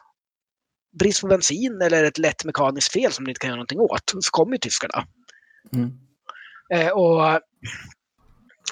[0.99, 4.11] brist på bensin eller ett lätt mekaniskt fel som de inte kan göra någonting åt,
[4.21, 5.07] så kommer ju tyskarna.
[5.73, 6.10] Mm.
[6.73, 7.41] Eh, och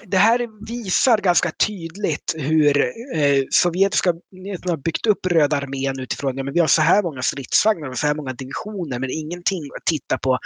[0.07, 2.81] det här visar ganska tydligt hur
[3.17, 7.03] eh, sovjetiska myndigheterna har byggt upp Röda armén utifrån ja, men vi har så här
[7.03, 10.39] många stridsvagnar och så här många divisioner men ingenting att titta på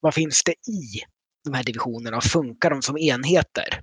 [0.00, 1.00] vad finns det i
[1.44, 3.82] de här divisionerna och funkar de som enheter?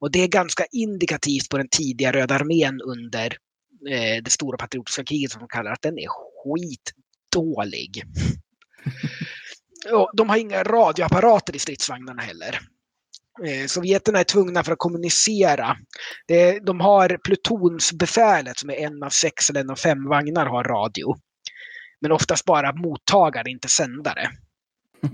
[0.00, 3.26] Och det är ganska indikativt på den tidiga Röda armén under
[3.90, 8.02] eh, det stora patriotiska kriget som de kallar att den är skitdålig.
[9.92, 12.60] Och de har inga radioapparater i stridsvagnarna heller.
[13.46, 15.76] Eh, Sovjeterna är tvungna för att kommunicera.
[16.62, 21.16] De har plutonsbefälet som är en av sex eller en av fem vagnar har radio.
[22.00, 24.30] Men oftast bara mottagare, inte sändare.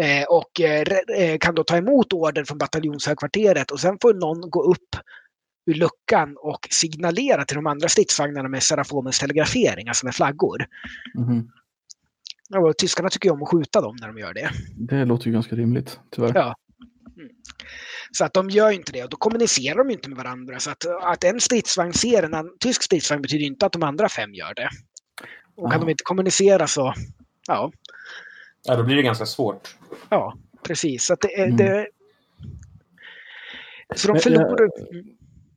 [0.00, 4.62] Eh, och eh, kan då ta emot order från bataljonshögkvarteret och sen får någon gå
[4.62, 4.96] upp
[5.66, 10.66] ur luckan och signalera till de andra stridsvagnarna med Serafomens telegrafering, alltså med flaggor.
[11.14, 11.50] Mhm.
[12.48, 14.50] Ja, och tyskarna tycker ju om att skjuta dem när de gör det.
[14.76, 16.32] Det låter ju ganska rimligt, tyvärr.
[16.34, 16.54] Ja.
[17.16, 17.28] Mm.
[18.12, 20.58] Så att de gör ju inte det och då kommunicerar de ju inte med varandra.
[20.58, 24.08] Så att, att en stridsvagn ser en annan, tysk stridsvagn betyder inte att de andra
[24.08, 24.68] fem gör det.
[25.56, 25.86] Och kan Ja.
[25.86, 26.94] de inte kommunicera så,
[27.46, 27.72] ja,
[28.64, 29.76] Ja, då blir det ganska svårt.
[30.08, 31.04] ja precis.
[31.06, 31.56] Så att det, Mm.
[31.56, 31.86] det,
[33.96, 34.68] så de förlorar...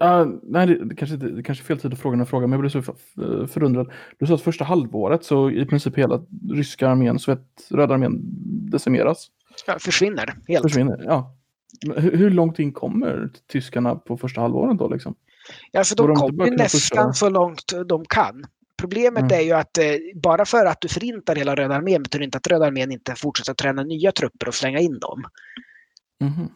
[0.03, 2.61] Ah, nej, det, kanske, det kanske är fel tid att fråga den frågan, men jag
[2.61, 3.91] blev så för- förundrad.
[4.19, 8.19] Du sa att första halvåret så i princip hela ryska armén, Sovjet, röda armén
[8.71, 9.27] decimeras,
[9.67, 10.63] Ja, försvinner helt.
[10.63, 11.01] försvinner.
[11.05, 11.35] Ja.
[11.95, 15.15] Hur, hur långt in kommer tyskarna på första halvåret då liksom?
[15.77, 17.13] Alltså Får de de kommer nästan pusha?
[17.13, 18.43] så långt de kan.
[18.77, 19.37] Problemet Mm.
[19.39, 19.83] är ju att eh,
[20.23, 23.53] bara för att du förintar hela Röda armén betyder inte att Röda armén inte fortsätter
[23.53, 25.23] träna nya trupper och slänga in dem.
[26.21, 26.49] Mhm.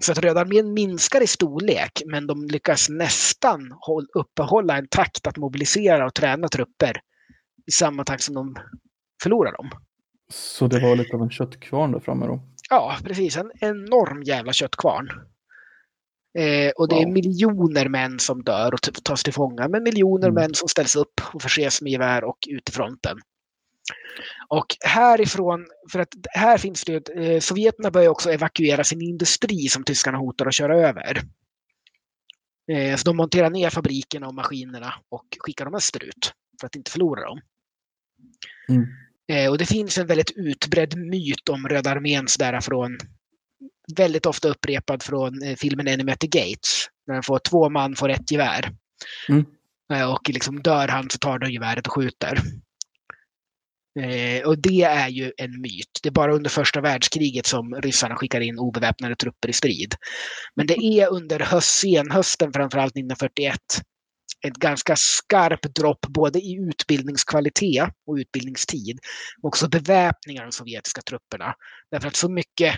[0.00, 5.26] Så att Röda armén minskar i storlek men de lyckas nästan håll, uppehålla en takt
[5.26, 7.00] att mobilisera och träna trupper
[7.66, 8.56] i samma takt som de
[9.22, 9.70] förlorar dem.
[10.32, 12.40] Så det var lite av en köttkvarn där framme då?
[12.70, 13.36] Ja, precis.
[13.36, 15.08] En enorm jävla köttkvarn.
[16.38, 17.12] Eh, och det är Wow.
[17.12, 20.34] miljoner män som dör och tas till fånga, men miljoner Mm.
[20.42, 23.18] män som ställs upp och förses med gevär och ut i fronten.
[24.48, 29.84] Och härifrån, för att här finns det eh, sovjeterna börjar också evakuera sin industri som
[29.84, 31.22] tyskarna hotar att köra över.
[32.72, 36.90] Eh, så de monterar ner fabrikerna och maskinerna och skickar dem österut för att inte
[36.90, 37.40] förlora dem.
[38.68, 38.86] Mm.
[39.28, 42.98] Eh, och det finns en väldigt utbredd myt om Röda armén sådär från
[43.96, 46.86] väldigt ofta upprepad från eh, filmen Enemy at the Gates.
[47.06, 48.70] När den får två man får ett gevär.
[49.28, 49.44] Mm.
[49.92, 52.38] Eh, och liksom dör han så tar de geväret och skjuter.
[54.00, 56.00] Eh, och det är ju en myt.
[56.02, 59.94] Det är bara under första världskriget som ryssarna skickar in obeväpnade trupper i strid.
[60.54, 63.58] Men det är under höst, senhösten, framförallt 1941,
[64.46, 68.98] ett ganska skarpt dropp både i utbildningskvalitet och utbildningstid.
[69.42, 71.54] Och också beväpning av de sovjetiska trupperna.
[71.90, 72.74] Därför att så mycket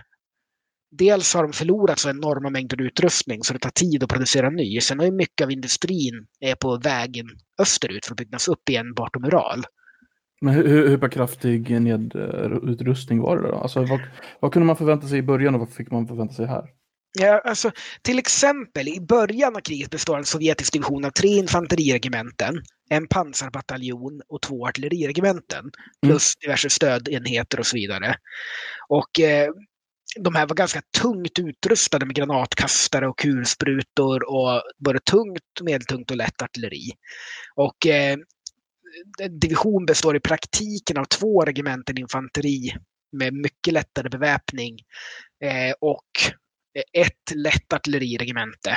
[0.91, 4.81] Dels har de förlorat så enorma mängder utrustning så det tar tid att producera ny.
[4.81, 7.27] Sen har ju mycket av industrin är på vägen
[7.59, 9.65] österut för att byggas upp igen bortom Ural.
[10.41, 13.55] Men hur, hur, hur kraftig nedutrustning var det då?
[13.55, 14.01] Alltså, vad,
[14.41, 16.65] vad kunde man förvänta sig i början och vad fick man förvänta sig här?
[17.19, 17.71] Ja, alltså,
[18.03, 24.21] till exempel i början av kriget består en sovjetisk division av tre infanteriregementen, en pansarbataljon
[24.29, 25.71] och två artilleriregementen.
[26.07, 28.15] Plus diverse stödenheter och så vidare.
[28.89, 29.51] Och eh,
[30.17, 36.17] de här var ganska tungt utrustade med granatkastare och kulsprutor och både tungt, medeltungt och
[36.17, 36.93] lätt artilleri.
[37.57, 38.17] Och eh,
[39.19, 42.75] en division består i praktiken av två regementen infanteri
[43.13, 44.79] med mycket lättare beväpning
[45.45, 46.09] eh, och
[46.93, 48.77] ett lätt artilleriregemente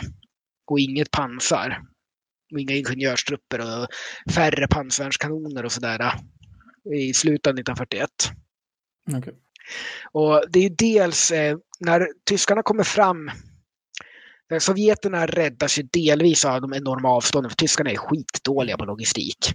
[0.67, 1.81] och inget pansar.
[2.53, 3.87] Och inga ingenjörstrupper och
[4.33, 6.13] färre pansarvärnskanoner och sådär
[6.95, 8.09] i slutet av 1941.
[9.17, 9.33] Okej.
[10.11, 13.31] Och det är ju dels eh, när tyskarna kommer fram
[14.49, 19.53] där Sovjeterna räddas ju delvis av de enorma avstånden för tyskarna är skitdåliga på logistik.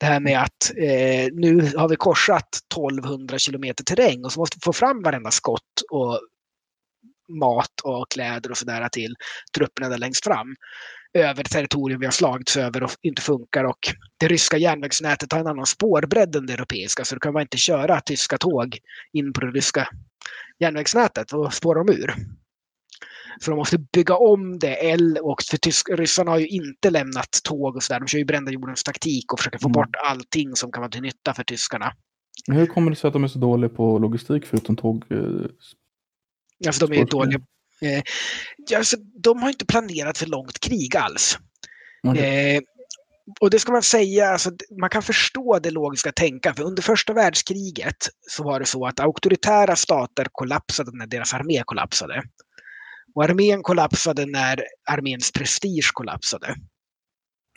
[0.00, 4.56] Det här med att eh, nu har vi korsat 1200 kilometer terräng och så måste
[4.56, 6.20] vi få fram varenda skott och
[7.28, 9.14] mat och kläder och sådär till
[9.56, 10.56] trupperna där längst fram.
[11.12, 13.78] Över territorium vi har slagits över och inte funkar och
[14.20, 17.56] det ryska järnvägsnätet har en annan spårbredd än det europeiska så då kan man inte
[17.56, 18.78] köra tyska tåg
[19.12, 19.88] in på det ryska
[20.58, 22.14] järnvägsnätet och spåra dem ur.
[23.40, 24.96] Så de måste bygga om det.
[25.22, 28.00] Och för tysk, ryssarna har ju inte lämnat tåg och sådär.
[28.00, 29.72] De kör ju brända jordens taktik och försöker få Mm.
[29.72, 31.92] bort allting som kan vara till nytta för tyskarna.
[32.48, 35.04] Men Hur kommer det sig att de är så dåliga på logistik förutom tåg?
[35.10, 35.18] eh,
[36.66, 37.40] Alltså de är ju dåliga.
[37.80, 38.02] Eh,
[38.70, 41.38] ja, alltså, de har inte planerat för långt krig alls.
[42.08, 42.56] okej.
[42.56, 42.62] Eh,
[43.40, 46.56] och det ska man säga, alltså, man kan förstå det logiska tänkandet.
[46.58, 47.96] För under första världskriget
[48.30, 52.22] så var det så att auktoritära stater kollapsade när deras armé kollapsade.
[53.14, 56.54] Och armén kollapsade när arméns prestige kollapsade.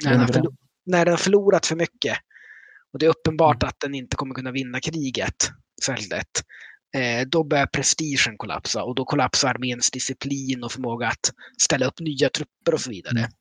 [0.04, 0.46] När den,
[0.86, 2.18] när den har förlorat för mycket.
[2.94, 5.52] Och det är uppenbart att den inte kommer kunna vinna kriget
[5.86, 6.44] särskilt lätt.
[6.96, 12.00] Eh, då börjar prestigen kollapsa och då kollapsar arméns disciplin och förmåga att ställa upp
[12.00, 13.20] nya trupper och så vidare.
[13.20, 13.32] Mm.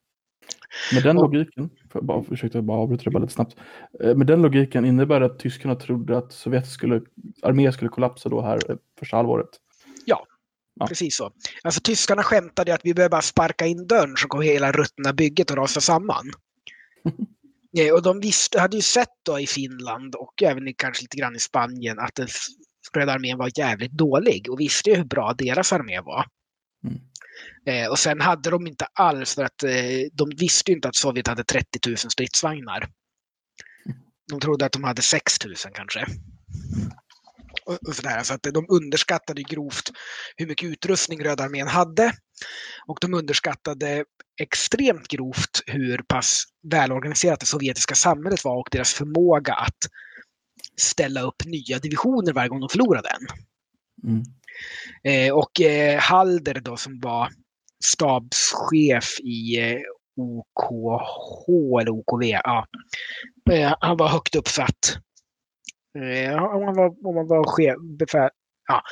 [0.93, 3.57] Med den logiken, för bara, ursäkta jag bara avbryter det lite snabbt.
[4.05, 7.01] Eh, Med den logiken innebär det att tyskarna trodde att Sovjet skulle,
[7.43, 9.49] armé skulle kollapsa då här eh, första halvåret.
[10.05, 10.27] Ja.
[10.89, 11.33] Precis så.
[11.63, 15.51] Alltså tyskarna skämtade att vi behöver bara sparka in dörren så kommer hela ruttna bygget
[15.51, 16.31] att rasa samman.
[17.79, 21.17] Eh, och de visste, hade ju sett då i Finland och även i, kanske lite
[21.17, 22.29] grann i Spanien att den
[22.93, 26.27] Röda armén var jävligt dålig och visste ju hur bra deras armé var.
[26.85, 27.01] Mm.
[27.67, 29.73] Eh, och sen hade de inte alls, för att eh,
[30.13, 32.89] de visste ju inte att Sovjet hade 30 000 stridsvagnar.
[34.29, 36.07] De trodde att de hade 6 000 kanske.
[37.65, 38.23] Och, sådär.
[38.23, 39.91] Så att de underskattade grovt
[40.37, 42.13] hur mycket utrustning Röda armén hade.
[42.87, 44.05] Och de underskattade
[44.41, 49.79] extremt grovt hur pass välorganiserat det sovjetiska samhället var och deras förmåga att
[50.81, 53.27] ställa upp nya divisioner varje gång de förlorade en.
[54.11, 54.23] Mm.
[55.05, 57.29] Eh, och eh, Halder då som var
[57.85, 59.81] stabschef i eh,
[60.17, 62.67] OKH eller OKV, ja.
[63.51, 64.99] Eh, han var högt uppsatt.
[65.99, 68.31] Eh, han var, om man var chef, befäl,
[68.69, 68.83] ja,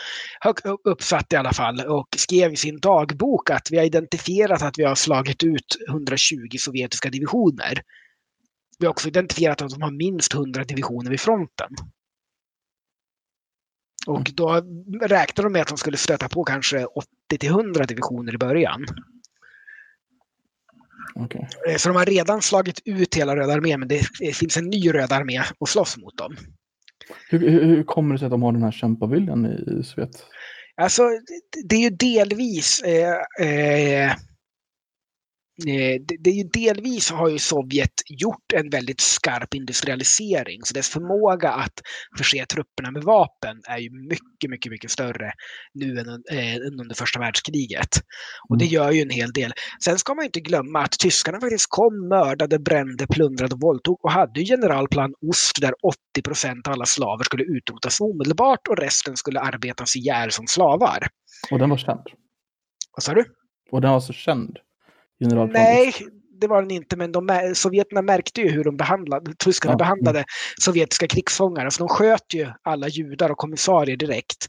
[0.41, 4.79] högt uppsatt i alla fall och skrev i sin dagbok att vi har identifierat att
[4.79, 7.83] vi har slagit ut 120 sovjetiska divisioner.
[8.79, 11.69] Vi har också identifierat att de har minst 100 divisioner vid fronten.
[14.07, 14.63] Och då
[15.03, 17.09] räknade de med att de skulle stöta på kanske 80
[17.39, 18.87] till 100 divisioner i början.
[21.15, 21.43] Okay.
[21.69, 24.95] Eh, så de har redan slagit ut hela Röda armén, men det finns en ny
[24.95, 26.37] Röd armé att slåss mot dem.
[27.31, 30.25] Hur, hur, hur kommer det sig att de har den här kämpaviljan i Sovjet?
[30.81, 31.03] Alltså,
[31.65, 34.13] det är ju delvis eh, eh,
[35.67, 40.89] Eh, det är ju delvis har ju Sovjet gjort en väldigt skarp industrialisering så dess
[40.89, 41.83] förmåga att
[42.19, 45.33] förse trupperna med vapen är ju mycket, mycket, mycket större
[45.75, 47.89] nu än, äh, än under första världskriget.
[48.49, 48.75] Och det mm.
[48.75, 49.53] gör ju en hel del.
[49.85, 54.13] Sen ska man inte glömma att tyskarna faktiskt kom, mördade, brände, plundrade och våldtog och
[54.13, 59.41] hade generalplan Ost där 80 procent av alla slaver skulle utrotas omedelbart och resten skulle
[59.41, 61.09] arbetas ihjäl som slavar.
[61.51, 62.03] Och den var känd?
[62.97, 63.25] Vad sa du?
[63.71, 64.59] Och den var så känd?
[65.53, 65.95] Nej,
[66.41, 69.77] det var den inte, men de, sovjeterna märkte ju hur de behandlade, tyskarna ja.
[69.77, 70.25] behandlade
[70.61, 71.65] sovjetiska krigsfångar.
[71.65, 74.47] Alltså de sköt ju alla judar och kommissarier direkt.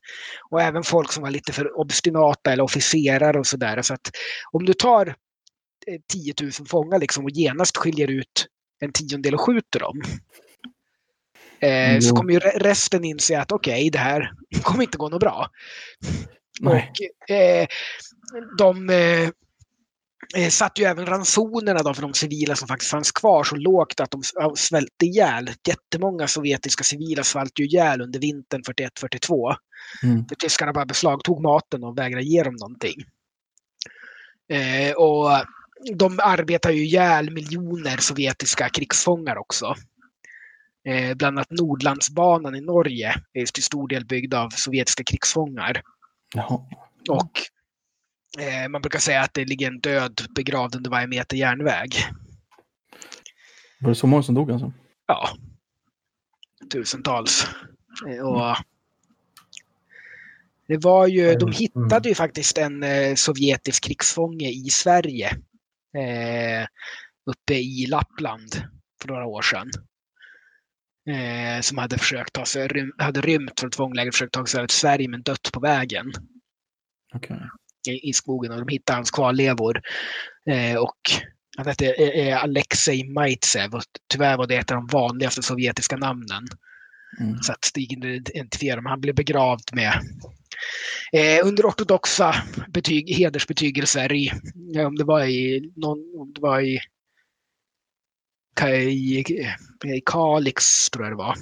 [0.50, 3.82] Och även folk som var lite för obstinata eller officerare och sådär.
[3.82, 4.12] Så att
[4.52, 5.16] om du tar
[6.12, 8.48] 10 000 fångar liksom och genast skiljer ut
[8.80, 10.02] en tiondel och skjuter dem.
[11.60, 12.02] Eh, mm.
[12.02, 15.48] Så kommer ju resten inse att okej, okay, det här kommer inte gå något bra.
[16.62, 16.92] Nej.
[17.28, 17.68] Och eh,
[18.58, 18.90] de
[20.36, 24.00] eh, satte ju även ransonerna då för de civila som faktiskt fanns kvar så lågt
[24.00, 24.22] att de
[24.56, 25.50] svälte ihjäl.
[25.68, 29.56] Jättemånga sovjetiska civila svalt ju ihjäl under vintern 41-42.
[30.04, 30.28] Mm.
[30.28, 32.96] För tyskarna bara beslagtog maten och vägrade ge dem någonting.
[34.50, 35.46] Eh, och
[35.96, 39.76] de arbetar ju ihjäl miljoner sovjetiska krigsfångar också.
[40.88, 45.82] Eh, bland annat Nordlandsbanan i Norge är till stor del byggd av sovjetiska krigsfångar.
[46.36, 46.62] Jaha.
[47.10, 47.32] Och
[48.38, 51.90] Eh, man brukar säga att det ligger en död begravd under varje meter järnväg.
[53.80, 54.74] Var det så många som dog alltså?
[55.08, 55.30] Ja.
[56.72, 57.48] Tusentals.
[58.08, 58.56] Eh, och
[60.68, 65.28] det var ju, de hittade ju faktiskt en eh, sovjetisk krigsfånge i Sverige.
[65.98, 66.68] Eh,
[67.26, 68.56] uppe i Lappland
[69.02, 69.70] för några år sedan.
[71.16, 74.46] Eh, som hade försökt ta sig, rym, hade rymt från ett fångläger och försökt ta
[74.46, 76.12] sig till Sverige men dött på vägen.
[77.16, 77.38] Okay
[77.88, 79.82] i, i skogen och de hittar hans kvarlevor.
[80.50, 81.00] Eh, och
[81.58, 85.98] han hette eh, eh, Alexej Maitsev och tyvärr var det ett av de vanligaste sovjetiska
[85.98, 86.48] namnen.
[87.20, 87.42] Mm.
[87.42, 88.90] Så att Stig identifierar honom.
[88.90, 89.94] Han blev begravd med
[91.12, 92.36] eh, under ortodoxa
[92.68, 94.32] betyg, hedersbetygelser i,
[94.86, 96.80] om det var i, någon, om det var i,
[98.68, 99.20] i,
[99.86, 101.36] i Kalix tror jag det var.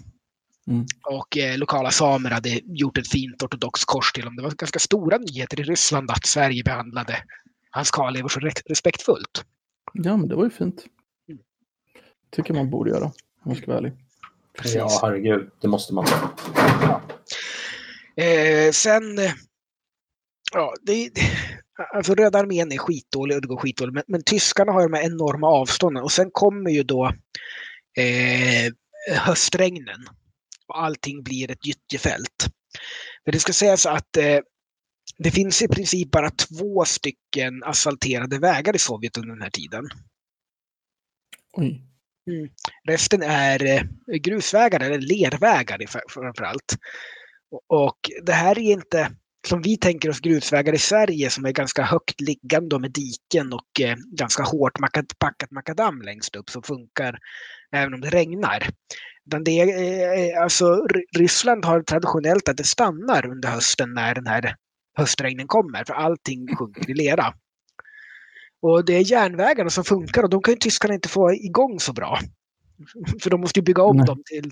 [0.67, 0.85] Mm.
[1.05, 4.35] Och eh, lokala samer hade gjort ett fint ortodox kors till honom.
[4.35, 7.23] Det var ganska stora nyheter i Ryssland att Sverige behandlade
[7.71, 9.45] hans kvarlevor så respektfullt.
[9.93, 10.85] Ja, men det var ju fint.
[11.29, 11.41] Mm.
[12.31, 13.93] tycker man borde göra, om man ska vara ärlig.
[14.57, 14.75] Precis.
[14.75, 16.05] Ja, herregud, det måste man.
[16.55, 17.01] Ja.
[18.23, 19.03] Eh, sen,
[20.53, 21.09] ja, det,
[21.95, 25.03] alltså Röda armén är skitdålig och det går skitdåligt, men, men tyskarna har de här
[25.03, 27.05] enorma avstånden och sen kommer ju då
[27.97, 28.73] eh,
[29.17, 30.05] höstregnen
[30.67, 32.47] och allting blir ett gyttjefält.
[33.25, 34.39] Men det ska sägas att eh,
[35.17, 39.89] det finns i princip bara två stycken asfalterade vägar i Sovjet under den här tiden.
[41.53, 41.83] Oj.
[42.27, 42.49] Mm.
[42.87, 43.81] Resten är eh,
[44.21, 46.77] grusvägar eller lervägar framförallt.
[47.67, 49.11] Och det här är inte
[49.47, 53.81] som vi tänker oss grusvägar i Sverige som är ganska högt liggande med diken och
[53.81, 54.73] eh, ganska hårt
[55.19, 57.19] packat makadam längst upp som funkar
[57.71, 58.69] även om det regnar.
[59.27, 60.87] Utan det är, eh, alltså,
[61.17, 64.55] Ryssland har traditionellt att det stannar under hösten när den här
[64.97, 67.33] höstregnen kommer, för allting sjunker i lera.
[68.61, 71.93] Och det är järnvägarna som funkar och de kan ju tyskarna inte få igång så
[71.93, 72.19] bra.
[73.21, 74.05] För de måste bygga om Nej.
[74.05, 74.51] dem till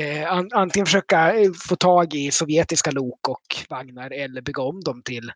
[0.00, 5.02] eh, antingen försöka eh, få tag i sovjetiska lok och vagnar eller bygga om dem
[5.02, 5.32] till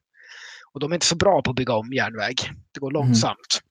[0.73, 2.37] Och de är inte så bra på att bygga om järnväg.
[2.75, 3.61] Det går långsamt.
[3.61, 3.71] Mm.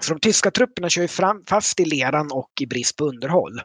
[0.00, 3.60] Så de tyska trupperna kör fram, fast i leran och i brist på underhåll.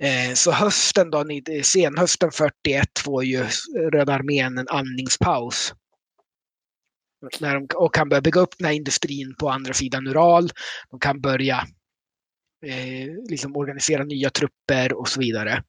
[0.00, 1.24] Eh, så hösten då,
[1.62, 3.46] senhösten 41 får ju
[3.92, 5.74] Röda armén en andningspaus.
[7.40, 10.50] När de, och kan börja bygga upp den här industrin på andra sidan Ural.
[10.90, 11.56] De kan börja
[12.66, 15.64] eh, liksom organisera nya trupper och så vidare.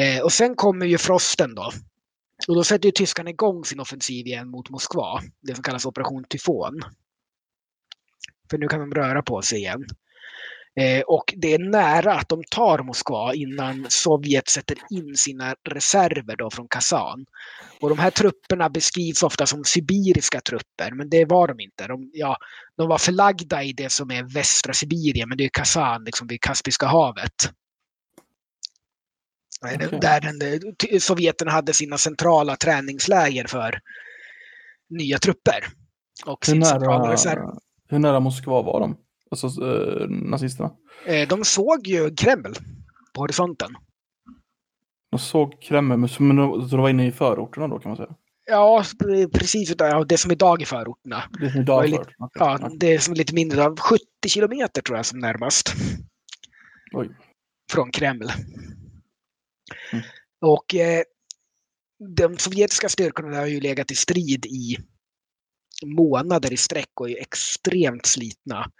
[0.00, 1.72] Eh, och sen kommer ju frosten då.
[2.48, 5.20] Och då sätter ju tyskarna igång sin offensiv igen mot Moskva.
[5.40, 6.80] Det som kallas Operation Tyfon.
[8.50, 9.84] För nu kan de röra på sig igen.
[10.80, 16.36] Eh, och det är nära att de tar Moskva innan Sovjet sätter in sina reserver
[16.36, 17.26] då från Kazan.
[17.80, 21.86] Och de här trupperna beskrivs ofta som sibiriska trupper, men det var de inte.
[21.86, 22.36] De, ja,
[22.76, 26.40] de var förlagda i det som är västra Sibirien, men det är Kazan, liksom vid
[26.40, 27.50] Kaspiska havet.
[29.64, 29.98] Okay.
[30.00, 33.80] Där den, Sovjeterna hade sina centrala träningsläger för
[34.90, 35.66] nya trupper.
[36.26, 37.56] Och hur, nära,
[37.88, 38.96] hur nära Moskva var de?
[39.30, 40.70] Alltså eh, nazisterna?
[41.06, 42.54] Eh, de såg ju Kreml
[43.14, 43.76] på horisonten.
[45.10, 46.36] De såg Kreml, men
[46.68, 48.14] de var inne i förorterna då kan man säga?
[48.46, 48.84] Ja,
[49.32, 49.74] precis.
[50.06, 51.22] Det som idag är förorterna.
[51.40, 52.04] Det som idag är lite,
[52.34, 55.74] ja, det är som lite mindre av 70 kilometer tror jag som närmast.
[56.92, 57.10] Oj.
[57.72, 58.30] Från Kreml.
[59.92, 60.04] Mm.
[60.40, 61.02] Och eh,
[62.16, 64.76] de sovjetiska styrkorna har ju legat i strid i
[65.84, 68.70] månader i sträck och är extremt slitna.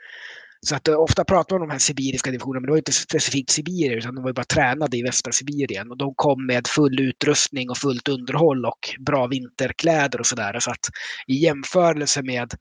[0.61, 2.93] Så att eh, ofta pratar man om de här sibiriska divisionerna, men det var inte
[2.93, 5.91] specifikt sibirier, utan de var bara tränade i västra Sibirien.
[5.91, 10.61] Och de kom med full utrustning och fullt underhåll och bra vinterkläder och sådär.
[10.61, 10.91] Så att
[11.27, 12.55] i jämförelse med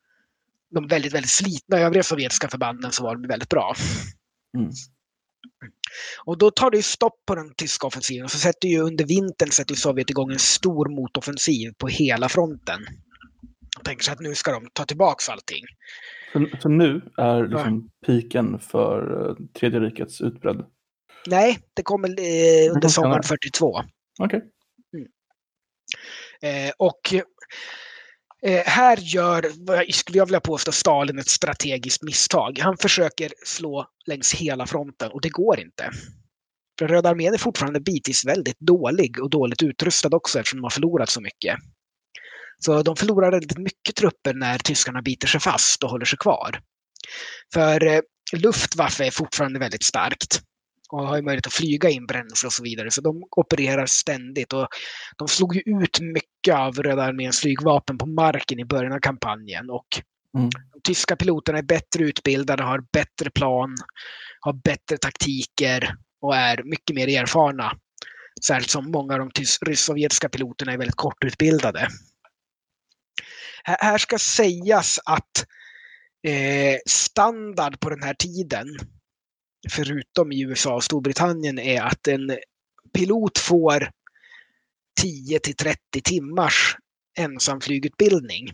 [0.73, 3.75] de väldigt, väldigt slitna övriga sovjetiska förbanden så var de väldigt bra.
[4.57, 4.71] Mm.
[6.25, 8.29] Och då tar det stopp på den tyska offensiven.
[8.29, 12.79] Så sätter ju under vintern sätter Sovjet igång en stor motoffensiv på hela fronten.
[13.85, 15.63] Tänker sig att nu ska de ta tillbaka allting.
[16.33, 18.07] Så, så nu är liksom ja.
[18.07, 20.65] piken för uh, Tredje rikets utbredd?
[21.27, 23.67] Nej, det kommer eh, under sommaren 42.
[24.19, 24.37] Okej.
[24.37, 24.41] Okay.
[24.93, 26.67] Mm.
[26.67, 27.13] Eh, och
[28.43, 29.45] eh, här gör,
[29.91, 32.59] skulle jag vilja påstå, Stalin ett strategiskt misstag.
[32.59, 35.89] Han försöker slå längs hela fronten och det går inte.
[36.79, 40.69] För Röda armén är fortfarande bitvis väldigt dålig och dåligt utrustad också eftersom de har
[40.69, 41.55] förlorat så mycket.
[42.59, 46.59] Så de förlorar väldigt mycket trupper när tyskarna biter sig fast och håller sig kvar.
[47.53, 47.99] För eh,
[48.33, 50.41] Luftwaffe är fortfarande väldigt starkt
[50.89, 52.91] och har möjlighet att flyga in bränsle och så vidare.
[52.91, 54.67] Så de opererar ständigt och
[55.17, 59.69] de slog ju ut mycket av Röda arméns flygvapen på marken i början av kampanjen.
[59.69, 59.87] Och
[60.37, 60.49] mm.
[60.73, 63.75] De tyska piloterna är bättre utbildade, har bättre plan,
[64.39, 67.71] har bättre taktiker och är mycket mer erfarna.
[68.45, 69.31] Särskilt som många av de
[69.65, 71.87] rysk-sovjetiska piloterna är väldigt kortutbildade.
[73.67, 75.45] Här ska sägas att
[76.27, 78.67] eh, standard på den här tiden,
[79.69, 82.37] förutom i USA och Storbritannien, är att en
[82.93, 83.89] pilot får
[85.01, 86.77] 10 till 30 timmars
[87.17, 88.51] ensamflygutbildning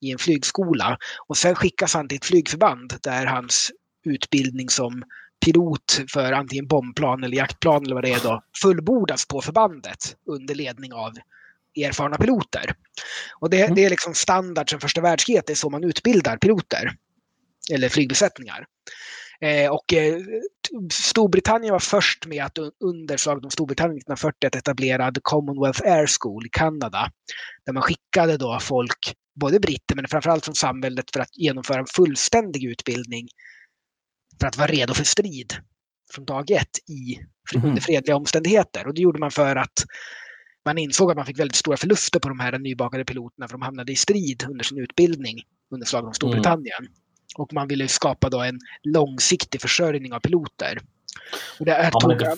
[0.00, 0.98] i en flygskola.
[1.28, 3.70] Och sen skickas han till ett flygförband där hans
[4.04, 5.02] utbildning som
[5.44, 10.54] pilot för antingen bombplan eller jaktplan eller vad det är då fullbordas på förbandet under
[10.54, 11.12] ledning av
[11.76, 12.74] erfarna piloter.
[13.40, 13.74] Och det, mm.
[13.74, 16.92] det är liksom standard sedan första världskriget, det är så man utbildar piloter.
[17.72, 18.66] Eller flygbesättningar.
[19.40, 20.20] Eh, och eh,
[20.92, 26.46] Storbritannien var först med att under slaget om Storbritannien 1940 att etablera Commonwealth Air School
[26.46, 27.10] i Kanada.
[27.66, 31.86] Där man skickade då folk, både britter men framförallt från samhället för att genomföra en
[31.86, 33.28] fullständig utbildning
[34.40, 35.54] för att vara redo för strid
[36.12, 37.18] från dag ett i,
[37.54, 37.68] mm.
[37.68, 38.86] under fredliga omständigheter.
[38.86, 39.84] Och det gjorde man för att
[40.64, 43.62] man insåg att man fick väldigt stora förluster på de här nybakade piloterna för de
[43.62, 46.80] hamnade i strid under sin utbildning under slaget om Storbritannien.
[46.80, 46.92] Mm.
[47.36, 50.78] Och man ville skapa då en långsiktig försörjning av piloter.
[51.58, 52.36] Och det har, man inte,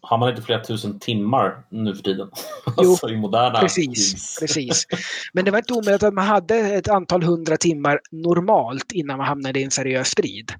[0.00, 2.30] har man inte flera tusen timmar nu för tiden?
[2.82, 4.86] Jo, alltså i moderna precis, precis.
[5.32, 9.26] Men det var inte omöjligt att man hade ett antal hundra timmar normalt innan man
[9.26, 10.52] hamnade i en seriös strid.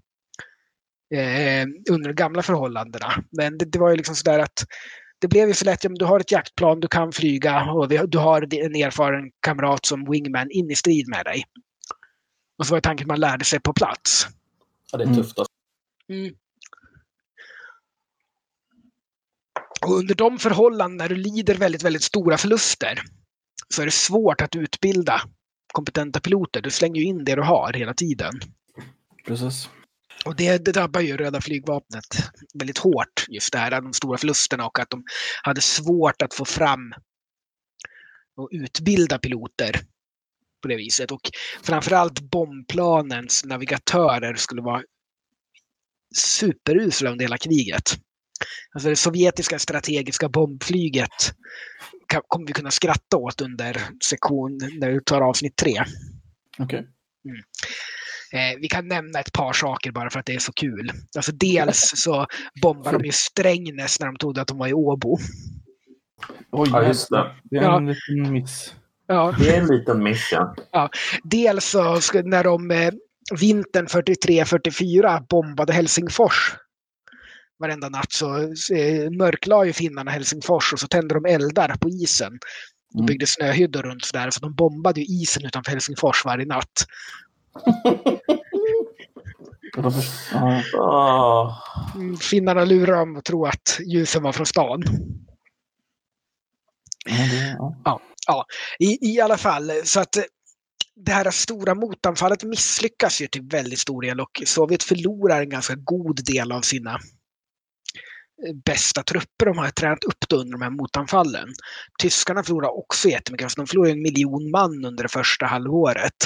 [1.14, 3.12] Eh, under de gamla förhållandena.
[3.30, 4.64] Men det, det var ju liksom sådär att
[5.22, 8.18] det blev ju så lätt, om du har ett jaktplan, du kan flyga och du
[8.18, 11.44] har en erfaren kamrat som wingman in i strid med dig.
[12.58, 14.26] Och så var tanken att man lärde sig på plats.
[14.92, 15.38] Ja, det är tufft.
[15.38, 15.52] Alltså.
[16.08, 16.34] Mm.
[19.86, 23.02] Och under de förhållanden när du lider väldigt, väldigt stora förluster
[23.68, 25.20] så är det svårt att utbilda
[25.72, 26.60] kompetenta piloter.
[26.62, 28.32] Du slänger ju in det du har hela tiden.
[29.26, 29.68] Precis.
[30.24, 32.04] Och det, det drabbar ju röda flygvapnet
[32.54, 35.04] väldigt hårt, just det här, de stora förlusterna och att de
[35.42, 36.94] hade svårt att få fram
[38.36, 39.80] och utbilda piloter
[40.62, 41.10] på det viset.
[41.10, 41.30] Och
[41.62, 44.82] framförallt bombplanens navigatörer skulle vara
[46.16, 47.98] superusla under hela kriget.
[48.74, 51.32] Alltså det sovjetiska strategiska bombflyget
[52.28, 55.84] kommer vi kunna skratta åt under sektion när vi tar avsnitt tre.
[56.58, 56.64] Okej.
[56.64, 56.78] Okay.
[57.24, 57.42] Mm.
[58.33, 60.93] Eh, vi kan nämna ett par saker bara för att det är så kul.
[61.16, 62.26] Alltså dels så
[62.62, 65.18] bombade de ju Strängnäs när de trodde att de var i Åbo.
[66.51, 67.30] Oj, ja, just det.
[67.45, 67.95] Det är en ja.
[67.95, 68.74] liten miss.
[69.07, 69.35] Ja.
[69.39, 70.55] Det är en liten miss, ja.
[70.72, 70.91] ja.
[71.22, 72.93] Dels så när de eh,
[73.41, 76.57] vintern 43-44 bombade Helsingfors
[77.59, 78.39] varenda natt så
[78.74, 82.39] eh, mörklade ju finnarna Helsingfors och så tände de eldar på isen.
[82.93, 83.07] De mm.
[83.07, 86.87] byggde snöhyddor runt där, så de bombade ju isen utanför Helsingfors varje natt.
[91.94, 94.82] Mm, finnarna lurade dem att tro att ljusen var från stan.
[97.84, 98.44] Ja, ja.
[98.78, 100.22] I, I alla fall, så att eh,
[100.96, 105.74] det här stora motanfallet misslyckas ju till väldigt stor del och Sovjet förlorar en ganska
[105.74, 106.98] god del av sina
[108.64, 111.48] bästa trupper de har tränat upp under de här motanfallen.
[112.03, 113.44] Tyskarna förlorar också jättemycket.
[113.44, 116.16] Alltså de förlorar en miljon man under det första halvåret.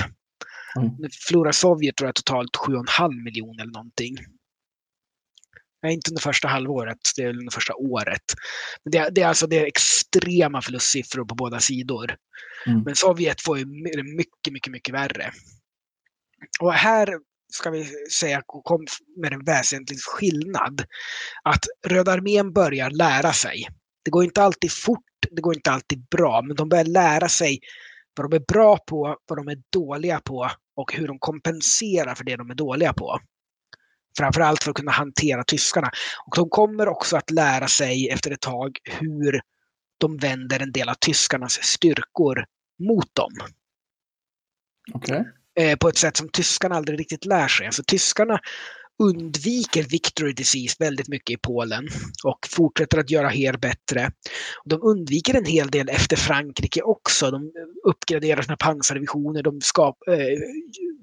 [0.77, 1.11] Mm.
[1.27, 4.17] Förlorar Sovjet tror jag totalt 7,5 miljoner eller någonting.
[5.83, 8.23] Nej, inte under första halvåret, det är under första året.
[8.85, 12.17] Men det, det är alltså det är extrema förlustsiffror på båda sidor.
[12.67, 12.83] Mm.
[12.83, 13.65] Men Sovjet får ju
[14.17, 15.33] mycket, mycket, mycket värre.
[16.61, 17.19] Och här
[17.53, 20.85] ska vi säga, kom med en väsentlig skillnad.
[21.43, 23.67] Att Röda armén börjar lära sig.
[24.05, 25.01] Det går inte alltid fort,
[25.31, 27.61] det går inte alltid bra, men de börjar lära sig
[28.17, 32.25] vad de är bra på, vad de är dåliga på och hur de kompenserar för
[32.25, 33.19] det de är dåliga på.
[34.19, 35.91] Framförallt för att kunna hantera tyskarna.
[36.27, 39.41] Och de kommer också att lära sig efter ett tag hur
[39.99, 42.45] de vänder en del av tyskarnas styrkor
[42.79, 43.33] mot dem.
[44.95, 45.25] Okay.
[45.59, 47.67] Eh, på ett sätt som tyskarna aldrig riktigt lär sig.
[47.67, 48.41] Alltså tyskarna
[48.99, 51.89] undviker victory disease väldigt mycket i Polen
[52.25, 54.11] och fortsätter att göra her bättre.
[54.65, 57.31] De undviker en hel del efter Frankrike också.
[57.31, 57.53] De
[57.85, 60.39] uppgraderar sina pansardivisioner, de skap, eh,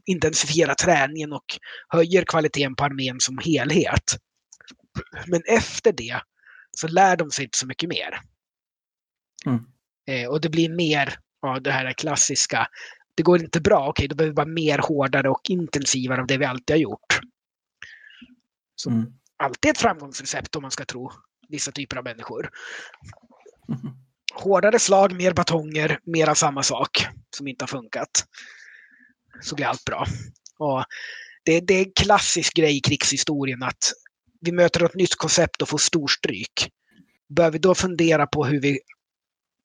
[0.05, 1.45] intensifierar träningen och
[1.87, 4.17] höjer kvaliteten på armén som helhet.
[5.27, 6.21] Men efter det
[6.77, 8.19] så lär de sig inte så mycket mer.
[9.45, 9.59] Mm.
[10.07, 12.67] Eh, och det blir mer av det här klassiska
[13.15, 16.37] det går inte bra, okej, då behöver vi bara mer hårdare och intensivare av det
[16.37, 17.19] vi alltid har gjort.
[18.83, 19.05] Så mm.
[19.37, 21.11] alltid ett framgångsrecept om man ska tro
[21.49, 22.49] vissa typer av människor.
[23.69, 23.95] Mm.
[24.33, 28.25] Hårdare slag, mer batonger, mer av samma sak som inte har funkat.
[29.41, 30.05] Så blir allt bra.
[30.57, 30.83] Och
[31.45, 33.91] det, det är en klassisk grej i krigshistorien att
[34.41, 36.71] vi möter ett nytt koncept och får storstryk.
[37.29, 38.79] Bör vi då fundera på hur vi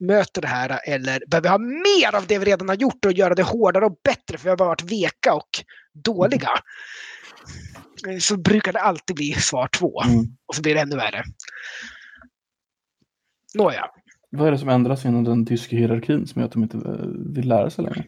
[0.00, 3.12] möter det här eller behöver vi ha mer av det vi redan har gjort och
[3.12, 5.64] göra det hårdare och bättre för vi har bara varit veka och
[5.94, 6.50] dåliga.
[8.06, 8.20] Mm.
[8.20, 10.02] Så brukar det alltid bli svar två.
[10.02, 10.26] Mm.
[10.46, 11.24] Och så blir det ännu värre.
[13.54, 13.90] Nåja.
[14.30, 16.78] Vad är det som ändras inom den tyska hierarkin som gör att de inte
[17.34, 18.04] vill lära sig längre?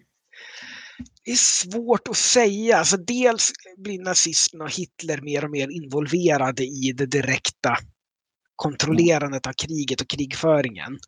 [1.25, 2.79] Det är svårt att säga.
[2.79, 7.77] Alltså dels blir nazismen och Hitler mer och mer involverade i det direkta
[8.57, 10.99] kontrollerandet av kriget och krigföringen.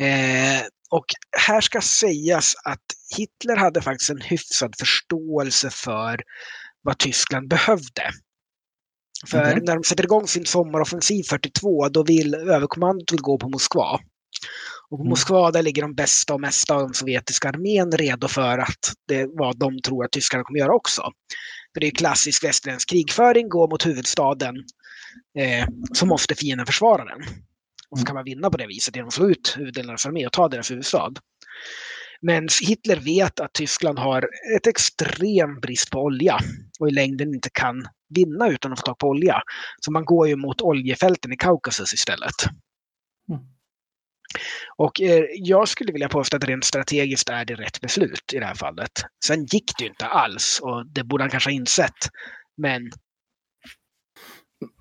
[0.00, 1.04] Eh, och
[1.38, 2.84] här ska sägas att
[3.16, 6.20] Hitler hade faktiskt en hyfsad förståelse för
[6.86, 8.10] vad Tyskland behövde.
[9.26, 9.64] För mm.
[9.64, 14.00] när de sätter igång sin sommaroffensiv 42, då vill överkommandot gå på Moskva.
[14.90, 15.08] Och på mm.
[15.08, 19.26] Moskva där ligger de bästa och mesta av den sovjetiska armén redo för att det
[19.32, 21.02] vad de tror att tyskarna kommer göra också.
[21.74, 24.56] För det är klassisk västerländsk krigföring, gå mot huvudstaden,
[25.38, 27.20] eh, så måste fienden försvara den.
[27.90, 30.26] Och så kan man vinna på det viset genom att slå ut huvuddelen av armé
[30.26, 31.12] och ta deras huvudstad.
[32.26, 36.38] Men Hitler vet att Tyskland har ett extrem brist på olja
[36.80, 39.42] och i längden inte kan vinna utan att få tag på olja.
[39.80, 42.34] Så man går ju mot oljefälten i Kaukasus istället.
[43.30, 43.42] Mm.
[44.76, 48.46] Och eh, jag skulle vilja påstå att rent strategiskt är det rätt beslut i det
[48.46, 48.92] här fallet.
[49.24, 52.10] Sen gick det ju inte alls och det borde han kanske ha insett.
[52.56, 52.90] Men...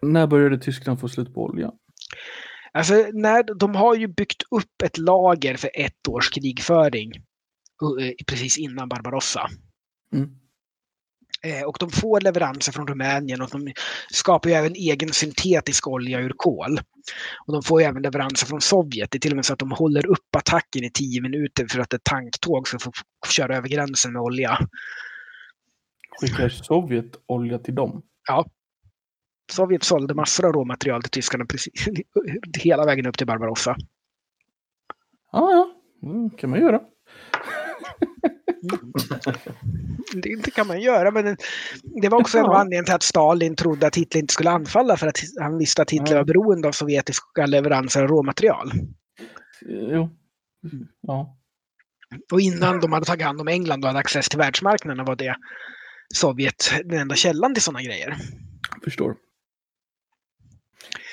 [0.02, 1.72] När började Tyskland få slut på olja?
[2.74, 7.12] Alltså, när, de har ju byggt upp ett lager för ett års krigföring
[8.28, 9.50] precis innan Barbarossa.
[10.14, 10.30] Mm.
[11.46, 13.74] Eh, och de får leveranser från Rumänien och de
[14.12, 16.80] skapar ju även egen syntetisk olja ur kol.
[17.48, 19.12] Och de får ju även leveranser från Sovjet.
[19.12, 21.80] Det är till och med så att de håller upp attacken i tio minuter för
[21.80, 22.92] att ett tanktåg ska få
[23.30, 24.58] köra över gränsen med olja.
[26.22, 28.02] Skickar Sovjet olja till dem?
[28.28, 28.46] Ja.
[29.52, 31.88] Sovjet sålde massor av råmaterial till tyskarna precis,
[32.60, 33.76] hela vägen upp till Barbarossa.
[35.32, 35.72] Ja, ja.
[36.30, 36.82] Det kan man göra.
[40.14, 41.38] Det, det, kan man göra, men
[42.02, 44.98] det var också en av anledningarna till att Stalin trodde att Hitler inte skulle anfalla
[44.98, 48.72] för att han visste att Hitler var beroende av sovjetiska leveranser av råmaterial.
[49.62, 50.10] Jo.
[51.02, 51.38] Ja.
[52.32, 55.36] Och innan de hade tagit hand om England och hade access till världsmarknaden var det
[56.14, 58.18] Sovjet den enda källan till sådana grejer.
[58.72, 59.16] Jag förstår.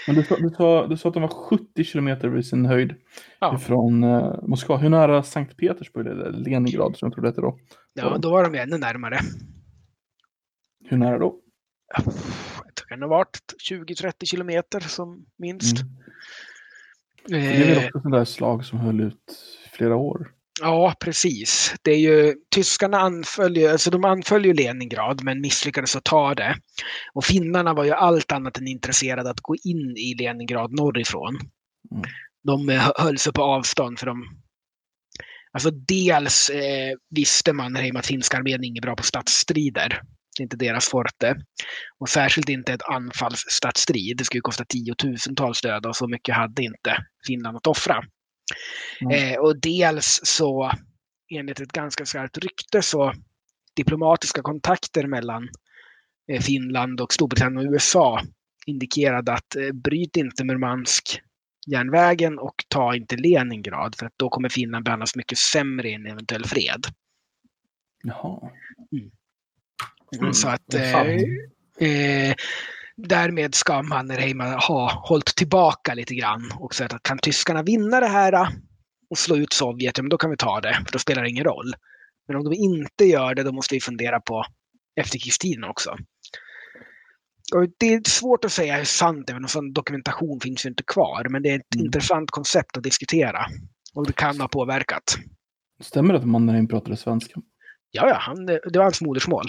[0.06, 2.94] Men du sa, du, sa, du sa att de var 70 kilometer vid sin höjd
[3.40, 3.58] ja.
[3.58, 4.76] från eh, Moskva.
[4.76, 7.58] Hur nära Sankt Petersburg, eller Leningrad som jag tror det hette då?
[7.94, 9.18] Ja, då var de ännu närmare.
[10.84, 11.38] Hur nära då?
[12.74, 15.80] Tror det har varit 20-30 kilometer som minst.
[15.80, 15.92] Mm.
[17.26, 19.38] Det är väl också sådana där slag som höll ut
[19.72, 20.30] flera år?
[20.60, 21.74] Ja, precis.
[21.82, 26.56] Det är ju, tyskarna anföll alltså de anföll ju Leningrad men misslyckades att ta det.
[27.14, 31.34] Och finnarna var ju allt annat än intresserade att gå in i Leningrad norrifrån.
[31.92, 32.04] Mm.
[32.44, 34.24] De eh, höll sig på avstånd för de
[35.54, 39.88] Alltså dels eh, visste man att finska armén är inget bra på stadsstrider.
[40.36, 41.36] Det är inte deras forte.
[41.98, 44.16] Och särskilt inte ett anfallsstadsstrid.
[44.16, 46.96] Det skulle kosta tiotusentals döda och så mycket hade inte
[47.26, 48.04] Finland att offra.
[49.00, 49.34] Mm.
[49.34, 50.72] Eh, och dels så,
[51.30, 53.12] enligt ett ganska skarpt rykte, så
[53.76, 55.48] diplomatiska kontakter mellan
[56.32, 58.20] eh, Finland och Storbritannien och USA
[58.66, 61.20] indikerade att eh, bryt inte Murmansk
[61.66, 66.06] järnvägen och ta inte Leningrad för att då kommer Finland behandlas mycket sämre i en
[66.06, 66.86] eventuell fred.
[68.02, 68.50] Jaha.
[68.92, 69.10] Mm.
[70.20, 70.32] Mm.
[70.32, 71.06] Så att eh,
[71.88, 72.34] eh,
[73.08, 78.08] därmed ska Mannerheim ha hållit tillbaka lite grann och sagt att kan tyskarna vinna det
[78.08, 78.48] här
[79.10, 81.30] och slå ut Sovjet, ja, men då kan vi ta det, för då spelar det
[81.30, 81.74] ingen roll.
[82.28, 84.44] Men om de inte gör det, då måste vi fundera på
[85.00, 85.96] efterkrigstiden också.
[87.54, 90.68] Och det är svårt att säga hur sant det är, någon sån dokumentation finns ju
[90.68, 91.86] inte kvar, men det är ett mm.
[91.86, 93.46] intressant koncept att diskutera.
[93.94, 95.18] Och det kan ha påverkat.
[95.80, 97.40] Stämmer det att Mannerheim pratade svenska?
[97.90, 99.44] Ja, ja han, det var hans modersmål.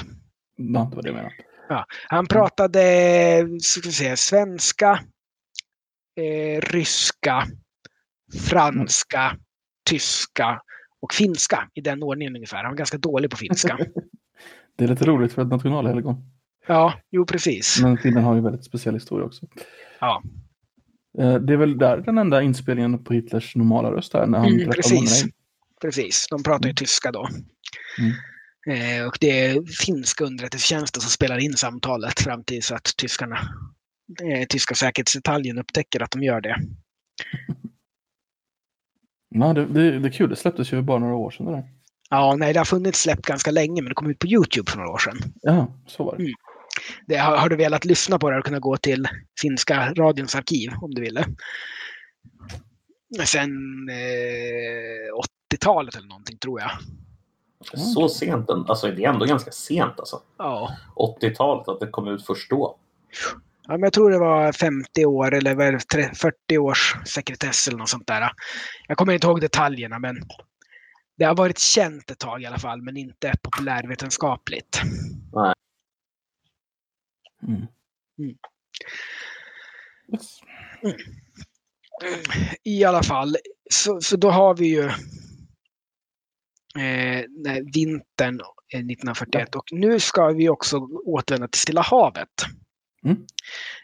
[0.55, 1.35] Ja, det var det jag menade.
[1.69, 2.81] Ja, han pratade
[3.61, 4.99] ska säga, svenska,
[6.15, 7.43] eh, ryska,
[8.49, 9.41] franska, mm.
[9.89, 10.61] tyska
[11.01, 12.57] och finska i den ordningen ungefär.
[12.57, 13.77] Han var ganska dålig på finska.
[14.77, 16.15] det är lite roligt för ett nationalhelgon.
[16.67, 17.79] Ja, jo precis.
[17.81, 19.45] Men Finland har ju väldigt speciell historia också.
[19.99, 20.23] Ja.
[21.19, 24.47] Eh, det är väl där den enda inspelningen på Hitlers normala röst är när han
[24.47, 25.25] mm, precis.
[25.81, 26.75] precis, de pratar ju mm.
[26.75, 27.27] tyska då.
[27.99, 28.13] Mm.
[28.67, 33.39] Eh, och det är finska underrättelsetjänsten som spelar in samtalet fram tills att tyskarna,
[34.23, 36.55] eh, tyska säkerhetsdetaljen upptäcker att de gör det.
[39.29, 40.29] Ja, det, det, det är kul.
[40.29, 41.45] Det släpptes ju bara några år sedan.
[41.45, 41.63] Det
[42.09, 44.77] Ja, nej, det har funnits släppt ganska länge, men det kom ut på YouTube för
[44.77, 45.17] några år sedan.
[45.41, 46.23] Ja, så var det.
[46.23, 46.33] Mm.
[47.07, 49.07] det har, har, du velat lyssna på det och kunna gå till
[49.41, 51.25] finska radions arkiv om du ville.
[53.25, 53.51] Sen
[53.89, 56.71] eh, 80-talet eller någonting tror jag.
[57.63, 58.49] Så sent?
[58.49, 60.21] Alltså det är ändå ganska sent alltså.
[60.37, 60.71] Ja.
[61.21, 62.77] 80-talet, att det kom ut först då.
[63.67, 68.07] Ja, men jag tror det var 50 år eller 40 års sekretess eller något sånt
[68.07, 68.29] där.
[68.87, 70.15] Jag kommer inte ihåg detaljerna men
[71.17, 74.81] det har varit känt ett tag i alla fall men inte populärvetenskapligt.
[75.33, 75.53] Nej.
[77.47, 77.67] Mm.
[78.19, 78.35] Mm.
[80.13, 80.39] Yes.
[80.83, 80.95] Mm.
[82.63, 83.37] I alla fall,
[83.71, 84.91] så, så då har vi ju
[86.77, 87.25] eh,
[87.73, 92.29] vintern 1941 och nu ska vi också återvända till Stilla havet.
[93.05, 93.17] Mm.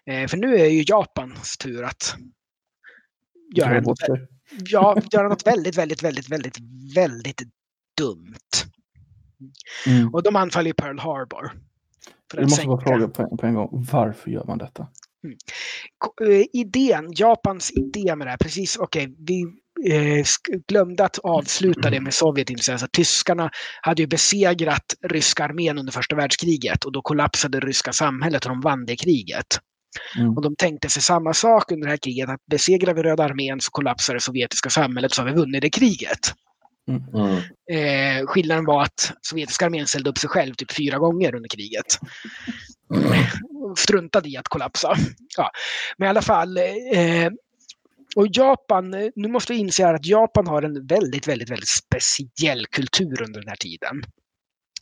[0.06, 2.16] Eh, för nu är ju Japans tur att
[3.56, 4.00] göra något,
[4.50, 6.58] ja, göra något väldigt, väldigt, väldigt, väldigt,
[6.96, 7.42] väldigt
[7.98, 8.36] dumt.
[9.88, 10.14] Mm.
[10.14, 11.52] Och de anfaller ju Pearl Harbor.
[12.34, 14.88] Jag måste bara fråga på en, på en gång, varför gör man detta?
[15.24, 15.38] Mm.
[16.32, 19.42] Eh, idén, Japans idé med det här, precis, okej, okay, vi
[19.94, 20.26] eh,
[20.68, 22.70] glömde att avsluta det med Sovjet.
[22.70, 23.50] Alltså, tyskarna
[23.82, 28.50] hade ju besegrat ryska armén under första världskriget och då kollapsade det ryska samhället och
[28.50, 29.60] de vann det kriget.
[30.18, 30.38] Mm.
[30.38, 33.62] Och de tänkte sig samma sak under det här kriget, att besegrar vi Röda armén
[33.62, 36.34] så kollapsar det sovjetiska samhället så har vi vunnit det kriget.
[36.90, 37.04] Mm.
[37.14, 37.42] mm.
[37.72, 42.00] Eh, skillnaden var att sovjetiska armén ställde upp sig själv typ fyra gånger under kriget.
[42.96, 43.76] Mm.
[43.78, 44.96] Struntade i att kollapsa.
[45.38, 45.52] Ja.
[45.98, 47.30] Men i alla fall, eh,
[48.16, 53.22] och Japan, nu måste vi inse att Japan har en väldigt, väldigt, väldigt speciell kultur
[53.22, 54.04] under den här tiden.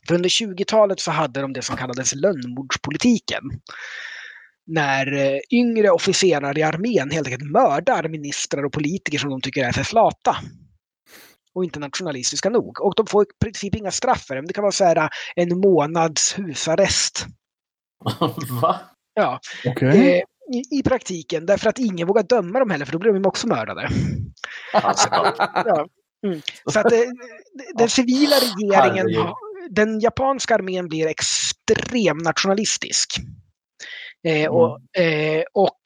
[0.08, 3.42] För under 20-talet så hade de det som kallades lönnmordspolitiken.
[4.66, 9.64] När eh, yngre officerare i armén helt enkelt mördar ministrar och politiker som de tycker
[9.64, 10.36] är för flata
[11.58, 12.80] och inte nationalistiska nog.
[12.80, 14.42] Och de får i princip inga straff för det.
[14.46, 17.26] Det kan vara så här en månads husarrest.
[18.62, 18.80] Va?
[19.14, 19.40] Ja.
[19.64, 19.88] Okay.
[19.88, 23.26] Eh, i, i, praktiken därför att ingen vågar döma dem heller för då blir de
[23.26, 23.88] också mördade.
[24.72, 25.08] Alltså.
[25.54, 25.88] ja.
[26.26, 26.40] Mm.
[26.66, 27.06] Så att det,
[27.74, 29.34] den civila regeringen,
[29.70, 33.16] den japanska armén blir extremt nationalistisk.
[34.26, 34.52] Eh, mm.
[34.52, 35.80] och, eh, och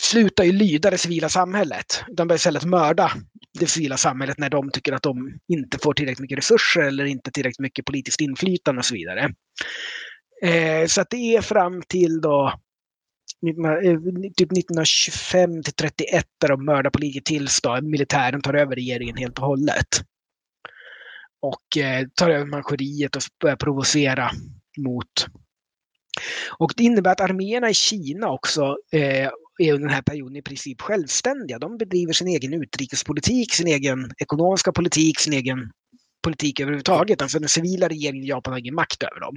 [0.00, 2.04] slutar ju lyda det civila samhället.
[2.08, 3.12] De börjar istället mörda
[3.60, 7.30] det civila samhället när de tycker att de inte får tillräckligt mycket resurser eller inte
[7.30, 9.34] tillräckligt mycket politiskt inflytande och så vidare.
[10.42, 12.46] Eh, så att det är fram till då
[13.46, 13.98] eh,
[14.36, 19.38] typ 1925 till 31 där de mördar politiker tills då militären tar över regeringen helt
[19.38, 19.88] och hållet.
[21.40, 24.30] Och eh, tar över manchuriet och börjar provocera
[24.78, 25.26] mot
[26.58, 30.42] och det innebär att arméerna i Kina också eh, är under den här perioden i
[30.42, 31.58] princip självständiga.
[31.58, 35.70] De bedriver sin egen utrikespolitik, sin egen ekonomiska politik, sin egen
[36.22, 37.22] politik överhuvudtaget.
[37.22, 39.36] Alltså den civila regeringen i Japan har ingen makt över dem.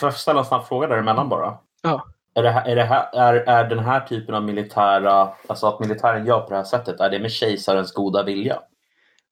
[0.00, 1.58] Får jag ställa en snabb fråga däremellan bara?
[1.82, 2.06] Ja.
[2.34, 5.80] Är, det här, är, det här, är, är den här typen av militära, alltså att
[5.80, 8.58] militären gör på det här sättet, är det med kejsarens goda vilja?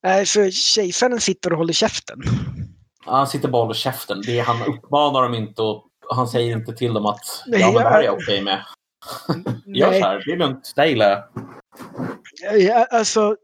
[0.02, 2.18] Nej, så kejsaren sitter och håller käften.
[3.06, 4.22] Han sitter bara och håller käften.
[4.26, 7.88] Det, han uppmanar dem inte och han säger inte till dem att ja, men det
[7.88, 8.64] här är jag okej okay med.
[9.66, 11.22] Gör så här, det är lugnt, det gillar jag.
[12.60, 13.36] Ja, alltså,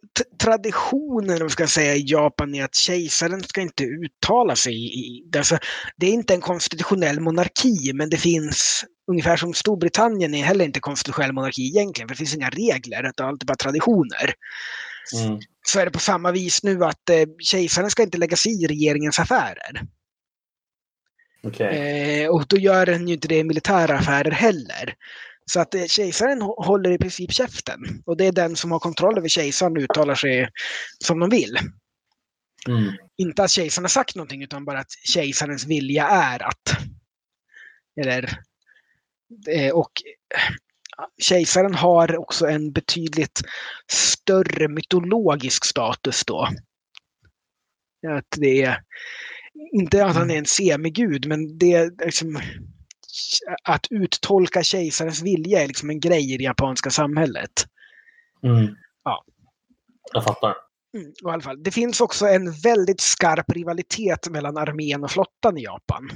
[0.42, 4.74] traditionen om ska säga, i Japan är att kejsaren ska inte uttala sig.
[4.74, 5.58] I, alltså,
[5.96, 10.80] det är inte en konstitutionell monarki, men det finns, ungefär som Storbritannien är heller inte
[10.80, 14.34] konstitutionell monarki egentligen, för det finns inga regler, det är alltid bara traditioner.
[15.14, 15.40] Mm.
[15.66, 18.66] Så är det på samma vis nu att eh, kejsaren ska inte lägga sig i
[18.66, 19.82] regeringens affärer.
[21.42, 21.76] Okay.
[21.76, 24.94] Eh, och då gör den ju inte det i militära affärer heller.
[25.48, 28.02] Så att eh, kejsaren håller i princip käften.
[28.06, 30.48] Och det är den som har kontroll över kejsaren och uttalar sig
[31.04, 31.58] som de vill.
[32.68, 32.92] Mm.
[33.16, 36.76] Inte att kejsaren har sagt någonting utan bara att kejsarens vilja är att.
[38.00, 38.38] Eller,
[39.50, 39.92] eh, och
[41.22, 43.40] kejsaren har också en betydligt
[43.92, 46.48] större mytologisk status då.
[48.08, 48.82] Att det är,
[49.72, 52.40] inte att han är en semigud, men det är liksom
[53.62, 57.66] att uttolka kejsarens vilja är liksom en grej i det japanska samhället.
[58.42, 58.76] Mm.
[59.04, 59.24] Ja.
[60.12, 60.54] Jag fattar.
[60.94, 61.62] Mm, i alla fall.
[61.62, 66.10] Det finns också en väldigt skarp rivalitet mellan armén och flottan i Japan.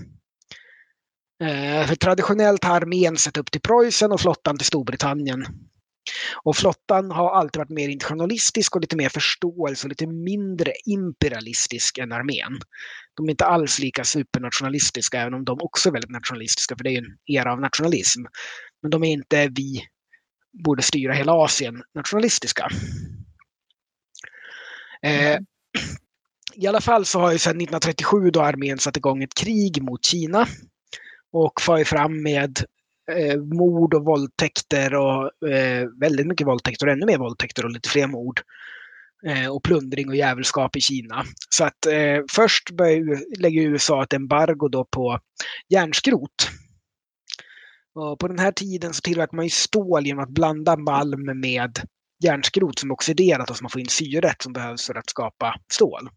[1.42, 5.46] Eh, för traditionellt har armén sett upp till Preussen och flottan till Storbritannien.
[6.44, 11.98] Och flottan har alltid varit mer internationalistisk och lite mer förståelse och lite mindre imperialistisk
[11.98, 12.60] än armén.
[13.14, 16.90] De är inte alls lika supernationalistiska, även om de också är väldigt nationalistiska, för det
[16.90, 18.20] är en era av nationalism.
[18.82, 19.82] Men de är inte vi
[20.64, 22.68] borde styra hela Asien nationalistiska.
[25.02, 25.38] Eh,
[26.54, 30.04] I alla fall så har ju sedan 1937 då armén satt igång ett krig mot
[30.04, 30.46] Kina
[31.32, 32.64] och far fram med
[33.10, 37.88] eh, mord och våldtäkter och eh, väldigt mycket våldtäkter och ännu mer våldtäkter och lite
[37.88, 38.40] fler mord.
[39.26, 41.24] Eh, och plundring och jävelskap i Kina.
[41.50, 45.18] Så att eh, först börjar, lägger USA ett embargo då på
[45.68, 46.50] järnskrot.
[47.94, 51.78] Och på den här tiden så tillverkar man ju stål genom att blanda malm med
[52.24, 55.54] järnskrot som är oxiderat och som man får in syret som behövs för att skapa
[55.72, 56.08] stål.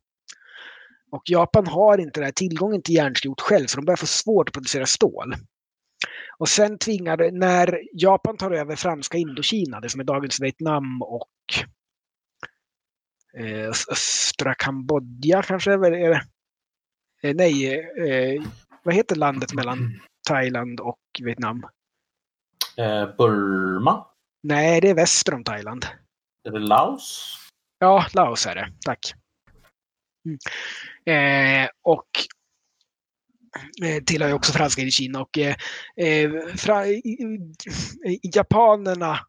[1.12, 4.50] Och Japan har inte den här tillgången till järnskrot själv så de börjar få svårt
[4.50, 5.36] att producera stål.
[6.38, 11.30] Och sen tvingar, när Japan tar över franska Indokina, det som är dagens Vietnam och
[13.38, 15.74] eh, östra Kambodja kanske?
[15.74, 16.22] Är det?
[17.24, 18.44] Eh, nej, eh,
[18.84, 21.64] vad heter landet mellan Thailand och Vietnam?
[22.78, 24.06] Eh, Burma?
[24.44, 25.86] Nej, det är väster om Thailand.
[26.44, 27.38] Är det Laos?
[27.80, 28.72] Ja, Laos är det.
[28.86, 29.14] Tack.
[30.26, 30.38] Mm.
[31.06, 32.08] Eh, och
[34.06, 35.56] tillhör ju också franska i Kina och eh,
[35.98, 36.86] eh fra,
[38.36, 39.20] japanerna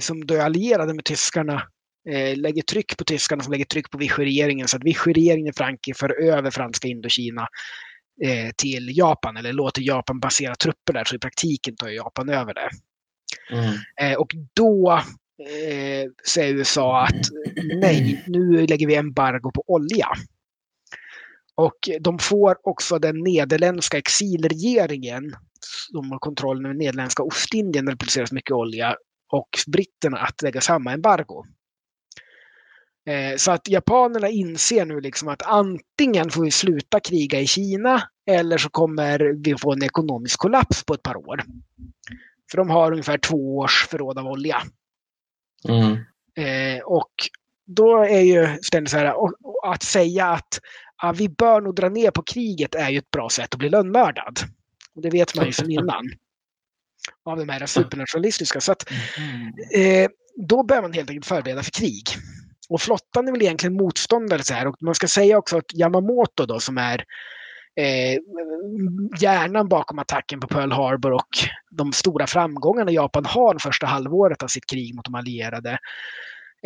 [0.00, 1.62] som då är allierade med tyskarna
[2.10, 5.98] eh, lägger tryck på tyskarna som lägger tryck på Vichy-regeringen så att Vichy-regeringen i Frankrike
[5.98, 7.48] för över franska Indokina
[8.24, 12.54] eh, till Japan eller låter Japan basera trupper där så i praktiken tar Japan över
[12.54, 12.70] det.
[13.52, 13.74] Mm.
[14.00, 14.92] Eh, och då
[15.38, 17.28] eh, säger USA att
[17.80, 20.08] nej, nu lägger vi embargo på olja.
[21.56, 25.36] Och de får också den nederländska exilregeringen
[25.92, 28.96] som har kontroll över nederländska Ostindien där det produceras mycket olja
[29.32, 31.44] och britterna att lägga samma embargo.
[33.06, 38.02] Eh, så att japanerna inser nu liksom att antingen får vi sluta kriga i Kina
[38.30, 41.42] eller så kommer vi få en ekonomisk kollaps på ett par år.
[42.50, 44.62] För de har ungefär två års förråd av olja.
[45.68, 45.92] Mm.
[46.36, 47.12] Eh, och
[47.66, 49.14] då är ju ständigt så här,
[49.66, 50.60] att säga att
[51.02, 53.68] ja, vi bör nog dra ner på kriget är ju ett bra sätt att bli
[53.68, 54.40] lönnmördad.
[54.94, 56.04] Och det vet man ju sedan innan.
[57.24, 58.60] Av de här supernationalistiska.
[58.60, 59.52] Så att, mm.
[59.74, 62.04] eh, då bör man helt enkelt förbereda för krig.
[62.68, 64.66] Och flottan är väl egentligen motståndare så här.
[64.66, 67.04] Och man ska säga också att Yamamoto då som är
[67.76, 68.20] eh,
[69.20, 71.28] hjärnan bakom attacken på Pearl Harbor och
[71.70, 75.78] de stora framgångarna Japan har första halvåret av sitt krig mot de allierade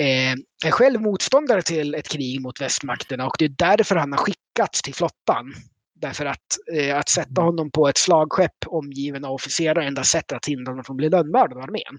[0.02, 4.82] är själv motståndare till ett krig mot västmakterna och det är därför han har skickats
[4.82, 5.54] till flottan.
[5.94, 10.36] Därför att, eh, att sätta honom på ett slagskepp omgiven av officerare är enda sättet
[10.36, 11.98] att hindra honom från att bli lönnmördad av armén.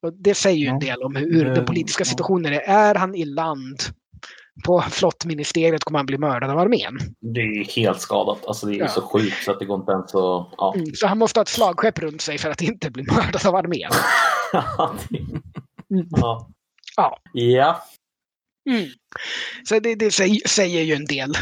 [0.00, 2.60] Och det säger ju en del om hur den politiska situationen är.
[2.60, 3.82] Är han i land
[4.64, 6.98] på flottministeriet kommer han bli mördad av armén.
[7.20, 8.46] Det är helt skadat.
[8.46, 8.88] Alltså det är ja.
[8.88, 10.48] så sjukt så att det går inte ens att...
[10.56, 10.74] Ja.
[10.76, 13.54] Mm, så han måste ha ett slagskepp runt sig för att inte bli mördad av
[13.54, 13.90] armén.
[15.90, 16.06] mm.
[16.16, 16.50] ja.
[16.96, 17.18] Ja.
[17.32, 17.82] ja.
[18.70, 18.88] Mm.
[19.64, 20.10] Så det, det
[20.48, 21.32] säger ju en del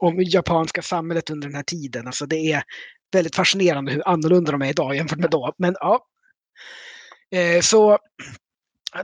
[0.00, 2.06] om japanska samhället under den här tiden.
[2.06, 2.62] Alltså det är
[3.12, 5.54] väldigt fascinerande hur annorlunda de är idag jämfört med då.
[5.58, 6.00] Men ja.
[7.34, 7.98] Eh, så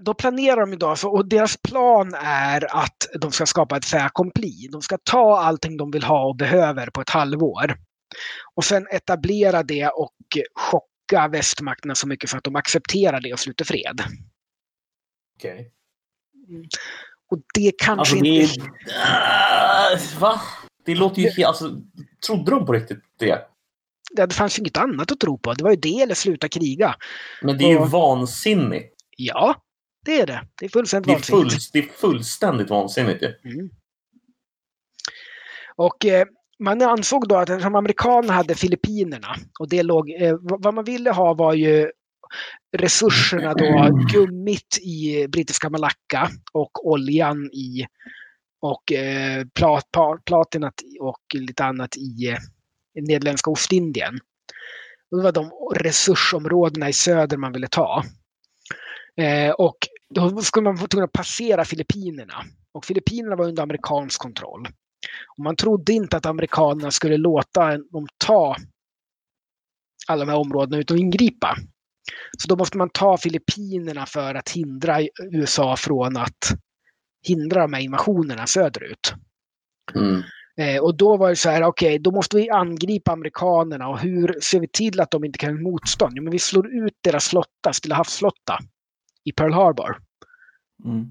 [0.01, 4.03] då planerar de idag, så, och deras plan är att de ska skapa ett fait
[4.03, 4.69] accompli.
[4.73, 7.77] De ska ta allting de vill ha och behöver på ett halvår.
[8.55, 10.15] Och sen etablera det och
[10.55, 14.03] chocka västmakterna så mycket så att de accepterar det och sluter fred.
[15.37, 15.53] Okej.
[15.53, 15.71] Okay.
[17.31, 18.61] Och det kanske alltså, inte...
[18.61, 20.41] Uh, va?
[20.85, 21.49] Det låter ju helt...
[21.49, 21.71] Alltså,
[22.27, 23.49] trodde de på riktigt det?
[24.17, 25.53] Ja, det fanns ju inget annat att tro på.
[25.53, 26.95] Det var ju det eller sluta kriga.
[27.43, 27.85] Men det är och...
[27.85, 28.95] ju vansinnigt.
[29.17, 29.64] Ja,
[30.05, 30.47] det är det.
[30.59, 31.53] Det är fullständigt det är vansinnigt.
[31.53, 33.51] Full, det är fullständigt vansinnigt ju.
[33.53, 33.71] Mm.
[35.77, 36.27] Och eh,
[36.59, 41.11] man ansåg då att eftersom amerikanerna hade Filippinerna och det låg, eh, vad man ville
[41.11, 41.91] ha var ju
[42.77, 47.87] resurserna då, gummit i brittiska Malacca och oljan i
[48.61, 49.89] och eh, plat,
[50.25, 52.39] platinat och lite annat i eh,
[53.03, 54.19] Nederländska Ostindien.
[55.11, 58.05] Och det var de resursområdena i söder man ville ta.
[59.17, 59.77] Eh, och
[60.11, 62.45] då skulle man få tvungen att passera Filippinerna.
[62.73, 64.69] Och Filippinerna var under amerikansk kontroll.
[65.37, 68.57] Och man trodde inte att amerikanerna skulle låta dem ta
[70.07, 71.57] alla de här områdena utan att ingripa.
[72.39, 74.99] Så då måste man ta Filippinerna för att hindra
[75.33, 76.53] USA från att
[77.27, 79.15] hindra de här invasionerna söderut.
[79.95, 80.23] Mm.
[80.57, 83.99] Eh, och då var det så här, okej, okay, då måste vi angripa amerikanerna och
[83.99, 86.13] hur ser vi till att de inte kan motstånd?
[86.17, 88.59] Jo, men vi slår ut deras flotta, Stilla havsflotta
[89.25, 89.99] i Pearl Harbor.
[90.85, 91.07] Mm.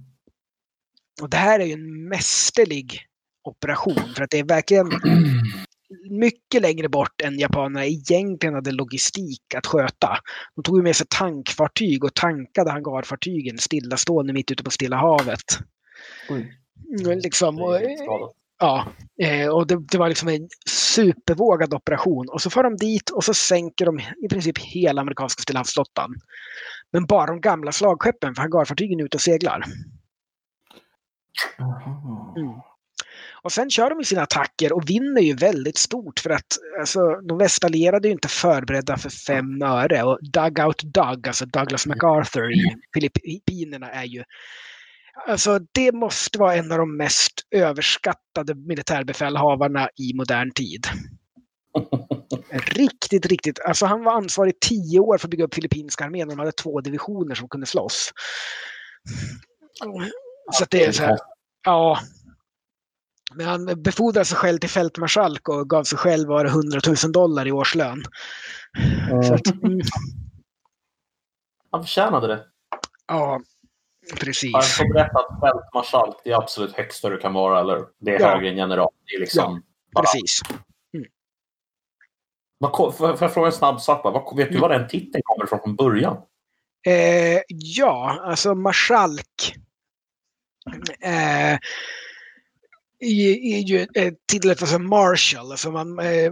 [1.22, 3.00] Och det här är ju en mästerlig
[3.44, 4.90] operation för att det är verkligen
[6.10, 10.18] mycket längre bort än japanerna egentligen hade logistik att sköta.
[10.56, 15.60] De tog med sig tankfartyg och tankade hangarfartygen stillastående mitt ute på Stilla havet.
[16.30, 17.80] Mm, liksom, och,
[18.60, 18.88] ja,
[19.22, 22.30] eh, och det, det, var liksom en supervågad operation.
[22.30, 26.16] Och så får de dit och så sänker de i princip hela amerikanska Stillahavsflottan.
[26.94, 29.64] Men bara de gamla slagskeppen, för hangarfartygen är ute och seglar.
[32.38, 32.54] Mm.
[33.44, 36.48] Och sen kör de sina attacker och vinner ju väldigt stort för att
[36.80, 40.04] alltså, de västallierade är ju inte förberedda för fem öre.
[40.04, 44.24] Och Dugout Doug, alltså Douglas MacArthur i Filippinerna är ju
[45.28, 50.88] Alltså det måste vara en av de mest överskattade militärbefälhavarna i modern tid.
[52.54, 53.60] Riktigt, riktigt.
[53.60, 56.28] Alltså han var ansvarig tio år för att bygga upp filippinska armén.
[56.28, 58.12] De hade två divisioner som kunde slåss.
[60.52, 61.18] Så det är så här,
[61.64, 62.00] ja.
[63.34, 67.48] Men han befordrade sig själv till fältmarskalk och gav sig själv var 100 000 dollar
[67.48, 68.04] i årslön.
[69.12, 69.34] Mm.
[69.34, 69.80] Att, mm.
[71.72, 72.46] Han förtjänade det.
[73.08, 73.42] Ja,
[74.20, 74.52] precis.
[74.54, 77.60] Jag får berätta att fältmarskalk det är absolut högsta du kan vara.
[77.60, 78.28] Eller det är ja.
[78.28, 78.92] högre än general.
[79.06, 80.42] Det är liksom ja, precis.
[80.50, 80.64] Mm.
[82.58, 84.04] Vad, får jag fråga en snabb sak?
[84.04, 84.62] Vad, vet du mm.
[84.62, 86.18] var den titeln kommer ifrån från början?
[86.88, 89.56] Eh, ja, alltså marskalk.
[91.02, 91.58] Eh,
[93.04, 96.32] är ju eh, titlet alltså Marshall, alltså man, eh,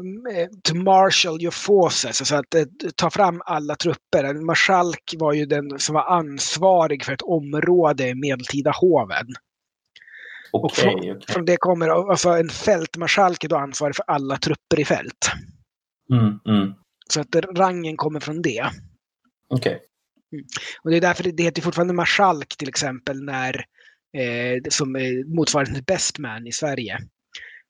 [0.63, 2.63] to marshal your forces, alltså att eh,
[2.95, 4.23] ta fram alla trupper.
[4.23, 9.27] En marskalk var ju den som var ansvarig för ett område i medeltida hoven.
[10.53, 11.15] Okay, från, okay.
[11.27, 15.31] från, det kommer, alltså en fältmarskalk är då ansvarig för alla trupper i fält.
[16.11, 16.73] Mm, mm.
[17.09, 18.69] Så att rangen kommer från det.
[19.47, 19.75] Okej.
[19.75, 19.87] Okay.
[20.33, 20.45] Mm.
[20.83, 23.65] Och det är därför det heter fortfarande marskalk till exempel när
[24.17, 26.97] eh, som motsvarar till best man i Sverige.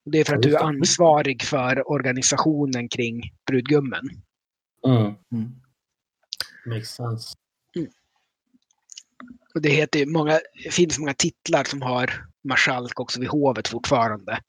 [0.06, 4.10] Det är för att du är ansvarig för organisationen kring brudgummen.
[4.88, 5.14] Mm.
[5.32, 5.52] Mm.
[6.66, 7.36] Makes sense.
[7.76, 7.89] Mm.
[9.54, 10.39] Och det heter många,
[10.72, 14.39] finns många titlar som har marskalk också vid hovet fortfarande.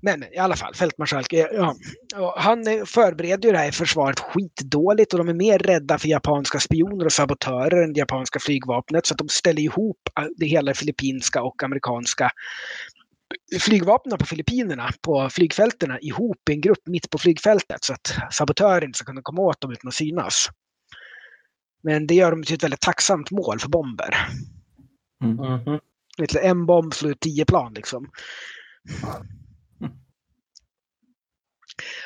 [0.00, 1.32] Men i alla fall, fältmarskalk.
[1.32, 6.60] Ja, han förbereder ju det här försvaret skitdåligt och de är mer rädda för japanska
[6.60, 9.06] spioner och sabotörer än det japanska flygvapnet.
[9.06, 9.98] Så att de ställer ihop
[10.36, 12.30] det hela filippinska och amerikanska
[13.60, 18.84] flygvapnen på Filippinerna, på flygfälten, ihop i en grupp mitt på flygfältet så att sabotörer
[18.84, 20.48] inte ska kunna komma åt dem utan att synas.
[21.82, 24.28] Men det gör dem till ett väldigt tacksamt mål för bomber.
[25.24, 25.38] Mm.
[25.38, 25.80] Mm.
[26.42, 28.10] En bomb slår ut tio plan liksom.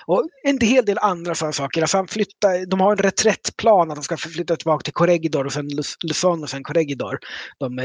[0.06, 1.82] Och en hel del andra sådana saker.
[1.82, 5.52] Alltså han flyttar, de har en reträttplan att de ska flytta tillbaka till Corregidor och
[5.52, 5.68] sen
[6.02, 7.18] Luzon och sen Corregidor.
[7.58, 7.78] De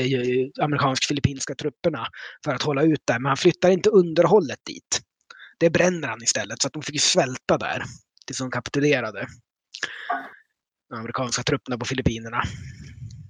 [0.61, 2.07] amerikansk-filippinska trupperna
[2.45, 3.19] för att hålla ut där.
[3.19, 5.01] Men han flyttar inte underhållet dit.
[5.59, 7.83] Det bränner han istället så att de fick svälta där
[8.27, 9.27] tills de kapitulerade.
[10.89, 12.41] De amerikanska trupperna på Filippinerna.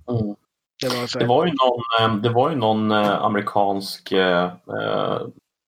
[0.10, 0.36] Mm.
[0.82, 5.22] Det, var det, var ju någon, eh, det var ju någon eh, amerikansk eh, eh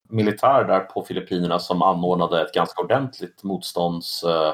[0.10, 4.24] militär där på Filippinerna som anordnade ett ganska ordentligt motstånds...
[4.24, 4.54] Eh,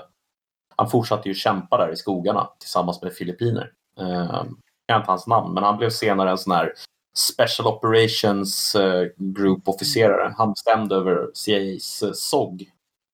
[0.76, 3.72] han fortsatte ju kämpa där i skogarna tillsammans med filippiner.
[4.00, 4.44] Eh,
[4.86, 6.74] jag inte hans namn, men han blev senare en sån här
[7.18, 10.34] Special Operations eh, Group-officerare.
[10.38, 12.72] Han bestämde över CIAs eh, SOG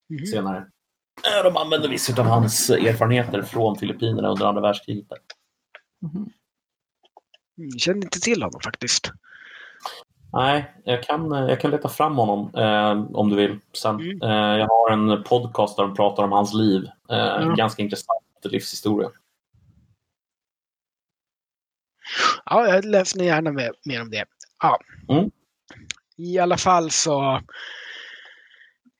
[0.09, 0.25] mm.
[0.25, 0.65] senare.
[1.43, 5.07] De använde vissa av hans erfarenheter från Filippinerna under andra världskriget.
[6.03, 6.29] Mm.
[7.55, 9.11] Jag känner inte till honom faktiskt.
[10.37, 13.95] Nej, jag kan, jag kan leta fram honom eh, om du vill sen.
[13.95, 14.21] Mm.
[14.21, 16.89] Eh, jag har en podcast där de pratar om hans liv.
[17.09, 17.55] Eh, mm.
[17.55, 19.09] Ganska intressant livshistoria.
[22.45, 24.25] Ja, jag läser gärna mer, mer om det.
[24.61, 24.79] Ja.
[25.09, 25.31] Mm.
[26.17, 27.41] I alla fall så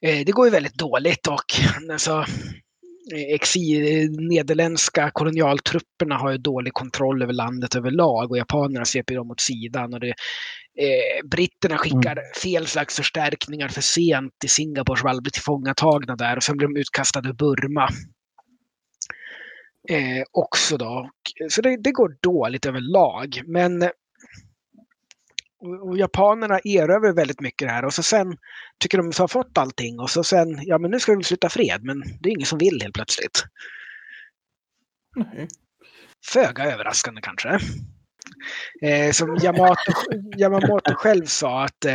[0.02, 1.46] eh, det går ju väldigt dåligt och
[1.92, 2.26] alltså,
[3.16, 9.40] exil, nederländska kolonialtrupperna har ju dålig kontroll över landet överlag och japanerna sveper dem åt
[9.40, 9.94] sidan.
[9.94, 10.08] Och det,
[10.80, 12.24] eh, britterna skickar mm.
[12.44, 16.68] fel slags förstärkningar för sent till Singapore som aldrig blir tillfångatagna där och sen blir
[16.68, 17.90] de utkastade ur Burma.
[19.90, 21.10] Eh, också då.
[21.50, 23.42] Så det, det går dåligt överlag.
[23.46, 23.90] Men
[25.76, 28.38] och japanerna erövrar väldigt mycket det här och så sen
[28.80, 31.24] tycker de att de har fått allting och så sen, ja men nu ska vi
[31.24, 33.44] sluta fred, men det är ingen som vill helt plötsligt.
[35.16, 35.48] Nej.
[36.26, 37.60] Föga överraskande kanske.
[38.82, 39.92] Eh, som Yamato,
[40.38, 41.86] Yamamoto själv sa att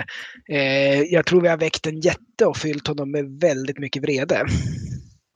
[0.49, 4.47] eh, jag tror vi har väckt en jätte och fyllt honom med väldigt mycket vrede.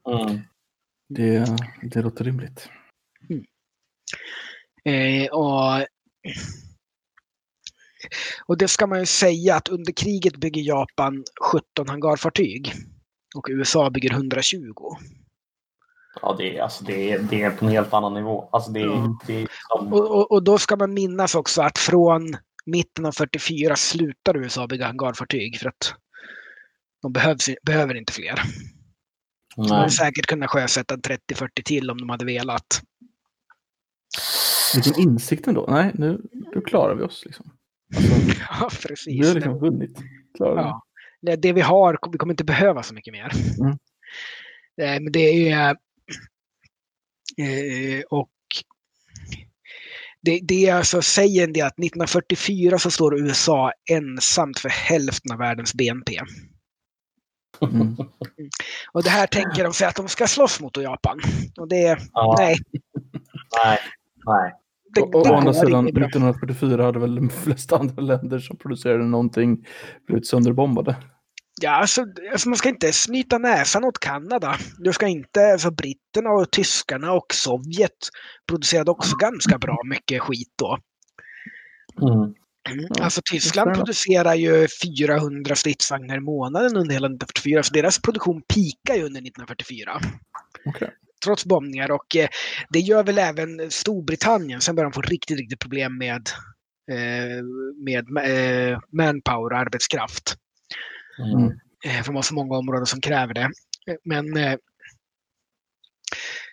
[0.09, 0.41] Mm.
[1.09, 1.47] Det,
[1.83, 2.69] det låter rimligt.
[3.31, 3.45] Mm.
[4.85, 5.87] Eh, och
[8.47, 12.73] och det ska man ju säga att under kriget bygger Japan 17 hangarfartyg
[13.37, 14.59] och USA bygger 120.
[16.23, 18.49] Ja, det är, alltså, det är, det är på en helt annan nivå.
[18.53, 19.19] Alltså, det är, mm.
[19.27, 19.93] det är som...
[19.93, 22.37] och, och, och, då ska man minnas också att från
[22.67, 25.95] mitten av 44 slutar USA bygga hangarfartyg för att
[27.03, 28.43] de behövs, behöver inte fler.
[29.57, 32.83] De hade säkert kunnat sjösätta 30-40 till om de hade velat.
[34.75, 35.67] Vilken insikt ändå.
[35.69, 37.23] Nej, nu, nu klarar vi oss.
[37.25, 37.51] Liksom.
[37.97, 38.13] Alltså,
[38.51, 39.21] ja, precis.
[39.21, 39.99] Vi har liksom vunnit.
[40.39, 40.83] Ja.
[41.23, 43.33] Det, det vi har, vi kommer inte behöva så mycket mer.
[43.61, 43.79] Mm.
[44.83, 45.77] Eh, men det är...
[47.39, 48.31] Eh, och
[50.23, 55.75] det, det alltså säger det att 1944 så står USA ensamt för hälften av världens
[55.75, 56.21] BNP.
[57.63, 57.97] Mm.
[58.93, 61.21] Och det här tänker de sig att de ska slåss mot Japan.
[61.57, 62.35] Och det, ja.
[62.39, 62.57] nej.
[63.65, 63.79] Nej,
[64.27, 64.53] nej.
[65.01, 69.67] Det, Å andra sidan, 1944 hade väl de flesta andra länder som producerade någonting
[70.07, 70.97] blivit sönderbombade.
[71.61, 74.57] Ja, alltså, alltså, man ska inte snyta näsan åt Kanada.
[74.79, 77.91] Du ska inte, alltså britterna och tyskarna och Sovjet
[78.49, 80.79] producerade också ganska bra mycket skit då.
[82.03, 82.35] Mm.
[82.71, 82.87] Mm.
[83.01, 84.67] Alltså Tyskland producerar ju
[84.99, 90.01] 400 stridsvagnar i månaden under hela 1944, så deras produktion pikar ju under 1944.
[90.65, 90.89] Okay
[91.25, 91.91] trots bombningar.
[91.91, 92.29] Och eh,
[92.69, 94.61] det gör väl även Storbritannien.
[94.61, 96.29] Sen börjar de få riktigt, riktigt problem med,
[96.93, 97.45] eh,
[97.85, 100.37] med eh, manpower och arbetskraft.
[101.19, 101.51] Mm.
[101.85, 103.51] Eh, för man har så många områden som kräver det.
[104.05, 104.57] Men eh,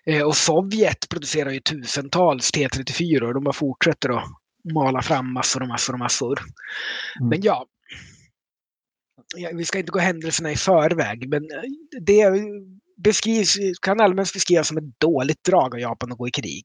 [0.05, 4.23] eh, och Sovjet producerar ju tusentals T34 och de bara fortsätter att
[4.73, 6.39] mala fram massor och massor och massor.
[7.19, 7.29] Mm.
[7.29, 7.65] Men ja,
[9.53, 11.47] vi ska inte gå händelserna i förväg, men
[12.01, 12.21] det
[12.97, 16.63] beskrivs, kan allmänt beskrivas som ett dåligt drag av Japan att gå i krig.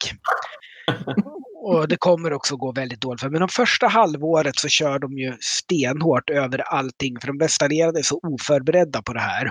[1.60, 5.18] Och det kommer också gå väldigt dåligt för Men de första halvåret så kör de
[5.18, 9.50] ju stenhårt över allting för de bästa allierade är så oförberedda på det här.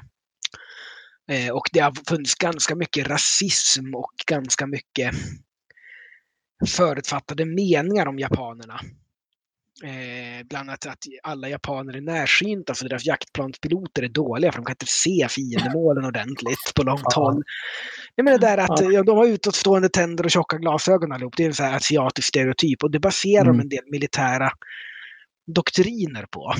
[1.31, 5.15] Eh, och det har funnits ganska mycket rasism och ganska mycket
[6.67, 8.79] förutfattade meningar om japanerna.
[9.83, 14.65] Eh, bland annat att alla japaner är närsynta för deras jaktplanspiloter är dåliga för de
[14.65, 17.21] kan inte se fiendemålen ordentligt på långt Ja.
[17.21, 17.43] håll.
[18.15, 18.91] Jag menar där att Ja.
[18.91, 21.33] ja, de har utåtstående tänder och tjocka glasögon allihop.
[21.37, 23.59] Det är en sån här asiatisk stereotyp och det baserar de Mm.
[23.59, 24.51] en del militära
[25.55, 26.53] doktriner på.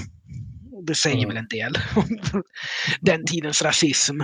[0.88, 1.28] Det säger Mm.
[1.30, 2.04] väl en del om
[3.02, 4.20] den tidens rasism.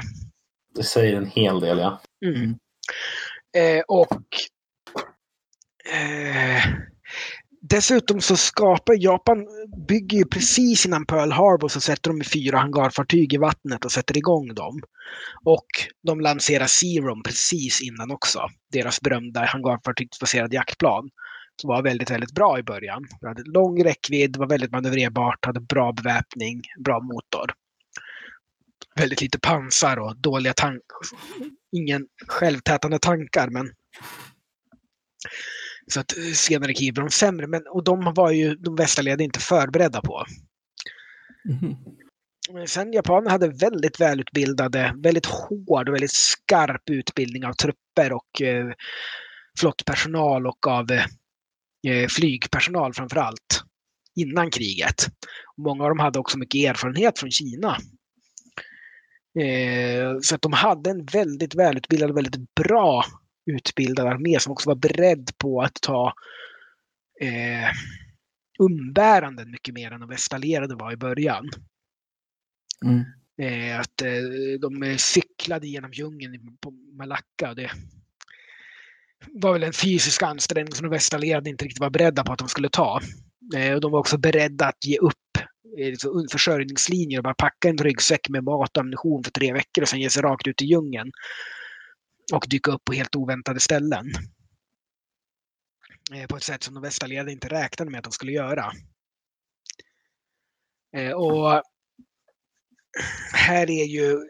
[0.76, 2.02] Det säger en hel del, ja.
[2.26, 2.50] Mm.
[3.58, 4.18] Eh, och
[5.94, 6.64] eh,
[7.70, 9.48] dessutom så skapar Japan,
[9.88, 14.18] bygger ju precis innan Pearl Harbor så sätter de fyra hangarfartyg i vattnet och sätter
[14.18, 14.82] igång dem.
[15.46, 15.68] Och
[16.04, 18.48] de lanserar Serum precis innan också.
[18.72, 21.10] Deras berömda hangarfartygsbaserade jaktplan.
[21.62, 23.04] Som var väldigt, väldigt bra i början.
[23.22, 27.54] Det hade lång räckvidd, var väldigt manövrerbart, hade bra beväpning, bra motor.
[28.96, 30.98] Väldigt lite pansar och dåliga tankar.
[31.72, 33.72] Ingen självtätande tankar, men
[35.88, 37.48] så att eh, senare krig blev de sämre.
[37.48, 40.26] Men, och de var ju de västallierade inte förberedda på.
[41.46, 41.76] Mhm.
[42.52, 48.42] Men Sen japanerna hade väldigt välutbildade, väldigt hård och väldigt skarp utbildning av trupper och
[48.42, 48.74] eh,
[49.60, 53.64] flottpersonal och av eh, flygpersonal framför allt
[54.16, 55.08] innan kriget.
[55.58, 57.78] Många av dem hade också mycket erfarenhet från Kina.
[59.40, 63.06] Eh, så att de hade en väldigt välutbildad och väldigt bra
[63.46, 66.14] utbildad armé som också var beredd på att ta
[67.22, 67.70] eh,
[68.60, 71.50] umbäranden mycket mer än de västallierade var i början.
[72.86, 73.04] Mm.
[73.42, 77.50] Eh, att eh, de cyklade genom djungeln på Malacca.
[77.50, 77.72] Och det
[79.32, 82.48] var väl en fysisk ansträngning som de västallierade inte riktigt var beredda på att de
[82.48, 83.02] skulle ta.
[83.56, 85.38] Eh, och de var också beredda att ge upp
[85.80, 89.82] eh, liksom försörjningslinjer och bara packa en ryggsäck med mat och ammunition för tre veckor
[89.82, 91.12] och sen ge sig rakt ut i djungeln.
[92.34, 94.12] Och dyka upp på helt oväntade ställen.
[96.14, 98.72] Eh, på ett sätt som de västallierade inte räknade med att de skulle göra.
[100.96, 101.64] Eh, och
[103.34, 104.30] här är ju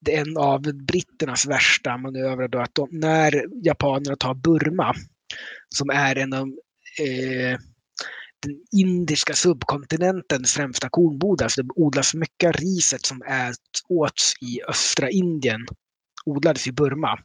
[0.00, 4.94] det är en av britternas värsta manövrar då att de, när japanerna tar Burma,
[5.68, 6.48] som är en av
[7.00, 7.58] eh,
[8.42, 13.22] den indiska subkontinentens främsta kornbodar, så det odlas mycket riset som
[13.88, 15.66] åts i östra Indien,
[16.26, 17.18] odlades i Burma.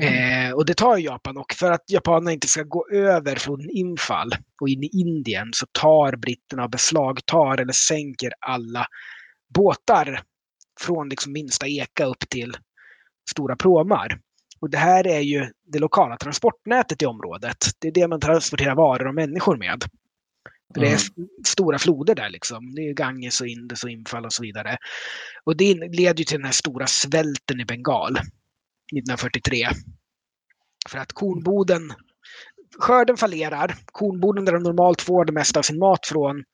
[0.00, 4.30] Eh, och det tar Japan och för att japanerna inte ska gå över från infall
[4.60, 8.86] och in i Indien så tar britterna och beslagtar eller sänker alla
[9.54, 10.22] båtar
[10.80, 12.56] från liksom minsta eka upp till
[13.30, 14.20] stora pråmar.
[14.64, 17.56] Och det här är ju det lokala transportnätet i området.
[17.78, 19.84] Det är det man transporterar varor och människor med.
[20.74, 21.28] För det är Mm.
[21.46, 22.74] stora floder där liksom.
[22.74, 24.76] Det är Ganges och Indus och infall och så vidare.
[25.44, 29.68] Och det leder ju till den här stora svälten i Bengal 1943.
[30.88, 31.92] För att kornboden,
[32.78, 33.74] skörden fallerar.
[33.86, 36.44] Kornboden där de normalt får det mesta av sin mat från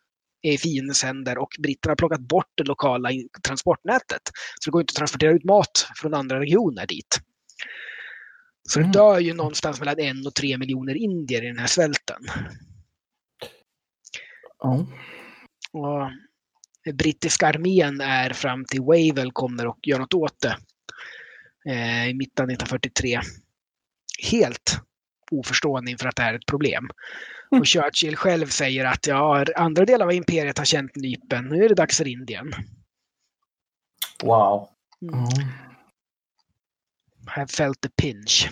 [0.43, 3.09] är i fiendens händer och britterna har plockat bort det lokala
[3.47, 4.23] transportnätet.
[4.61, 7.21] Så det går inte att transportera ut mat från andra regioner dit.
[8.69, 8.93] Så det Mm.
[8.93, 12.23] dör ju någonstans mellan en och tre miljoner indier i den här svälten.
[14.59, 14.87] Ja.
[15.73, 16.11] Och
[16.95, 20.57] brittiska armén är fram till Wavell kommer och gör något åt det.
[21.73, 23.21] Eh, I mitten av 1943.
[24.31, 24.81] Helt
[25.31, 26.89] oförstående inför att det här är ett problem.
[27.51, 31.45] Och Churchill själv säger att ja, andra delar av imperiet har känt nypen.
[31.45, 32.53] Nu är det dags för Indien.
[34.23, 34.69] Wow.
[34.99, 35.29] Ja.
[37.31, 38.51] Have felt the pinch.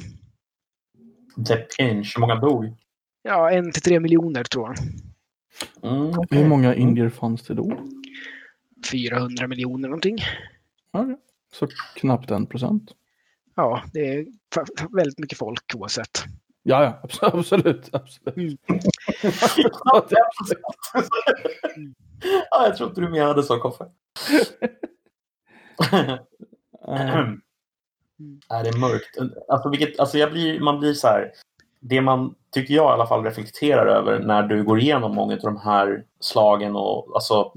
[1.47, 2.17] The pinch.
[2.17, 2.75] Hur många dog?
[3.23, 4.79] Ja, en till tre miljoner tror jag.
[5.93, 7.87] Mm, Hur många indier fanns det då?
[8.91, 10.19] 400 miljoner någonting.
[10.93, 11.07] Ja,
[11.53, 12.91] så knappt en procent.
[13.55, 14.27] Ja, det är
[14.97, 16.25] väldigt mycket folk oavsett.
[16.63, 17.95] Ja, ja, abs- absolut.
[17.95, 18.61] absolut.
[22.51, 23.85] ja, jag tror inte du menade så, Koffe.
[28.21, 29.19] Eh, är det mörkt?
[29.49, 31.33] Alltså, vilket, alltså jag blir, man blir så här.
[31.81, 35.41] Det man, tycker jag i alla fall, reflekterar över när du går igenom många av
[35.41, 37.53] de här slagen och alltså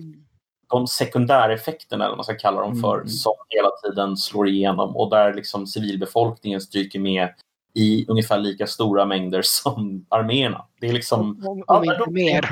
[0.68, 3.08] de sekundäreffekterna, eller vad man ska kalla dem för, Mm.
[3.08, 7.30] som hela tiden slår igenom och där liksom civilbefolkningen stryker med
[7.74, 10.66] i ungefär lika stora mängder som arméerna.
[10.80, 11.20] Det är liksom...
[11.48, 12.50] Om, om Ja, inte de- mer.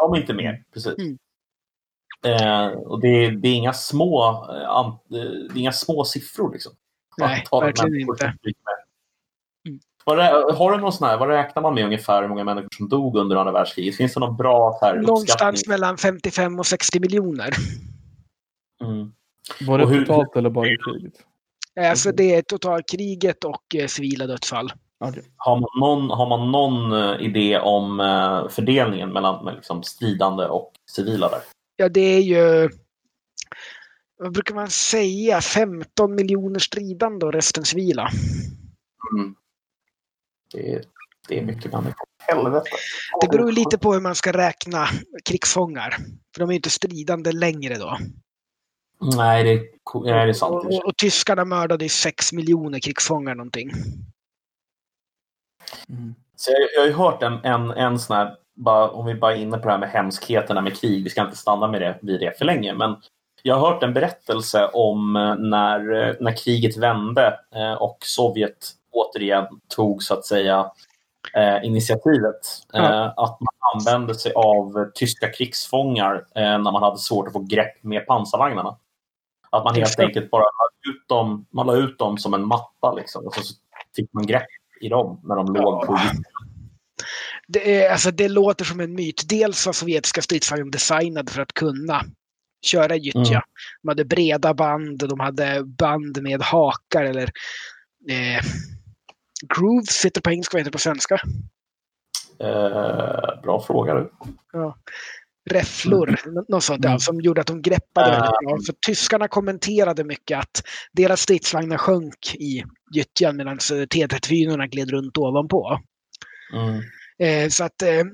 [0.00, 0.94] Om inte mer, precis.
[0.98, 1.18] Mm.
[2.24, 6.52] Eh, och det, det, är inga små, eh, eh, det är inga små siffror.
[6.52, 6.72] Liksom.
[7.26, 8.24] Nej, verkligen inte.
[8.24, 9.80] Mm.
[10.04, 12.68] Vad rä- har du någon sån här, vad räknar man med ungefär hur många människor
[12.76, 13.96] som dog under andra världskriget?
[13.96, 17.50] Finns det någon bra här, Någonstans mellan 55 och 60 miljoner.
[18.84, 19.12] Mm.
[19.66, 21.12] var det Och hur- totalt eller bara i kriget?
[21.90, 24.72] Alltså det är totalkriget och eh, civila dödsfall.
[25.04, 25.22] Okay.
[25.36, 30.72] Har, man någon, har man någon eh, idé om uh, fördelningen mellan liksom stridande och
[30.90, 31.40] civila där?
[31.76, 32.68] Ja, det är ju
[34.20, 38.08] vad brukar man säga, 15 miljoner stridande och resten civila.
[39.14, 39.34] Mm.
[40.52, 40.84] Det,
[41.28, 42.06] det är mycket människor.
[42.18, 42.70] Helvete.
[43.20, 44.86] Det beror lite på hur man ska räkna
[45.24, 45.96] krigsfångar.
[46.34, 47.98] För de är inte stridande längre då.
[49.16, 49.62] Nej, det,
[50.04, 50.52] nej, det är sant.
[50.52, 53.70] Och, och, och tyskarna mördade 6 miljoner krigsfångar någonting.
[55.88, 56.14] Mm.
[56.36, 59.36] Så jag, jag har ju hört en, en, en sån här, bara, om vi bara
[59.36, 61.98] är inne på det här med hemskheterna med krig, vi ska inte stanna med det,
[62.02, 62.96] vid det för länge, men
[63.42, 68.72] jag har hört en berättelse om eh, när, eh, när kriget vände eh, och Sovjet
[68.92, 69.46] återigen
[69.76, 70.70] tog så att säga
[71.62, 72.40] initiativet.
[72.72, 73.14] Ja.
[73.16, 78.06] Att man använde sig av tyska krigsfångar när man hade svårt att få grepp med
[78.06, 78.76] pansarvagnarna.
[79.50, 82.92] Att man helt enkelt bara la ut dem, man la ut dem som en matta
[82.92, 83.54] liksom, och så
[83.96, 84.46] fick man grepp
[84.80, 85.98] i dem när de låg på
[87.52, 89.22] det, är, alltså, det låter som en myt.
[89.28, 92.04] Dels var sovjetiska stridsvagnar designade för att kunna
[92.62, 93.20] köra gyttja.
[93.20, 93.42] Mm.
[93.82, 97.30] De hade breda band, de hade band med hakar eller
[98.08, 98.44] eh,
[99.54, 101.14] grooves heter det på engelska, vad heter det på svenska?
[102.40, 104.12] Eh, bra fråga du.
[104.52, 104.76] Ja.
[105.50, 106.44] Räfflor, mm.
[106.48, 108.12] något sånt där, som gjorde att de greppade uh.
[108.12, 108.58] väldigt bra.
[108.66, 110.62] För tyskarna kommenterade mycket att
[110.92, 112.64] deras stridsvagnar sjönk i
[112.94, 115.78] gyttjan medan T34 gled runt ovanpå.
[116.54, 116.82] Mm.
[117.18, 118.04] Eh, så att eh,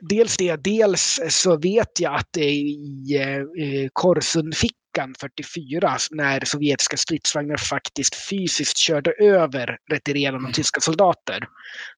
[0.00, 8.14] dels det, dels så vet jag att i eh, Korsunfickan 44 när sovjetiska stridsvagnar faktiskt
[8.14, 10.52] fysiskt körde över retirerande mm.
[10.52, 11.48] tyska soldater.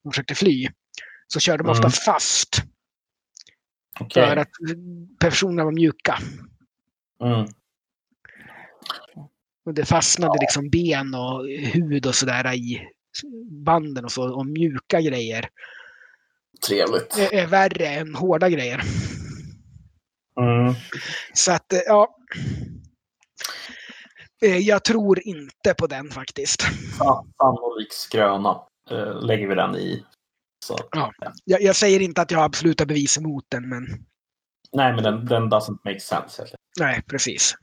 [0.03, 0.69] De försökte fly.
[1.27, 1.93] Så körde de ofta mm.
[1.93, 2.63] fast.
[4.01, 4.27] Okay.
[4.27, 4.51] För att
[5.21, 6.19] personerna var mjuka.
[7.25, 7.47] Mm.
[9.67, 12.81] Och det fastnade liksom ben och hud och sådär i
[13.65, 15.49] banden och så, och mjuka grejer.
[16.67, 17.19] Trevligt.
[17.19, 18.81] Är, är värre än hårda grejer.
[20.41, 20.75] Mm.
[21.35, 22.17] Så att, eh, ja.
[24.45, 26.63] Eh, jag tror inte på den faktiskt.
[27.37, 28.61] Sannolik skröna
[28.91, 30.05] äh, lägger vi den i.
[30.65, 30.79] Så.
[30.91, 31.13] Ja.
[31.45, 33.87] Jag, jag, säger inte att jag har absoluta bevis emot den, men...
[34.73, 36.47] Nej, men den, den doesn't make sense.
[36.81, 37.55] Nej, precis.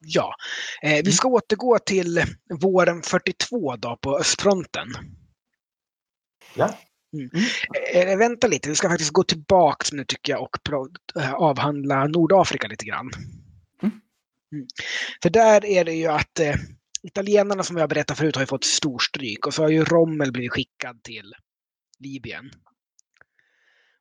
[0.00, 0.34] Ja,
[0.82, 2.22] eh, vi ska återgå till
[2.60, 4.86] våren 42 då på östfronten.
[6.54, 6.78] Ja.
[7.12, 7.30] Mm.
[7.94, 8.18] Mm.
[8.18, 10.58] vänta lite, vi ska faktiskt gå tillbaks nu tycker jag och
[11.20, 13.10] eh, avhandla Nordafrika lite grann.
[13.82, 14.00] Mm.
[14.52, 14.66] mm.
[15.22, 16.54] För där är det ju att eh,
[17.02, 20.32] italienarna som vi har berättat förut har ju fått storstryk och så har ju Rommel
[20.32, 21.34] blivit skickad till
[21.98, 22.50] Libyen.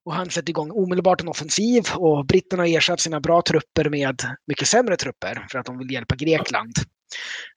[0.05, 4.21] Och han sätter igång omedelbart en offensiv och britterna har ersatt sina bra trupper med
[4.47, 6.73] mycket sämre trupper för att de vill hjälpa Grekland.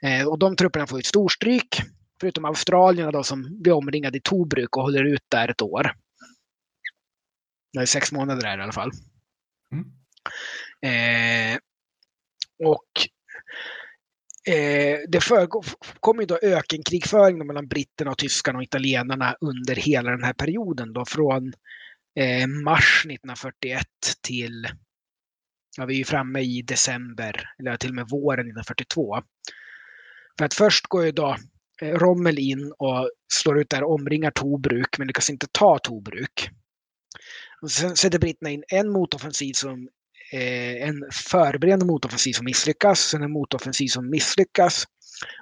[0.02, 1.82] Eh, och de trupperna får ett storstryk
[2.20, 5.92] Förutom Australien då som blir omringade i Tobruk och håller ut där ett år.
[7.72, 8.90] Det är sex månader där i alla fall.
[9.72, 9.92] Mm.
[10.82, 11.58] Eh,
[12.64, 12.90] och
[14.54, 15.28] eh, det
[16.00, 20.92] kommer ju då ökenkrigföring mellan britterna och tyskarna och italienarna under hela den här perioden
[20.92, 21.52] då från
[22.20, 23.86] eh, mars 1941
[24.22, 24.68] till,
[25.76, 29.22] ja vi är framme i december, eller till och med våren 1942.
[30.38, 31.36] För att först går ju då
[31.80, 36.50] Eh, Rommel in och slår ut där, omringar Tobruk men lyckas inte ta Tobruk.
[37.62, 39.88] Och sen sätter britterna in en motoffensiv som
[40.32, 44.86] eh, en förberedande motoffensiv som misslyckas, sen en motoffensiv som misslyckas.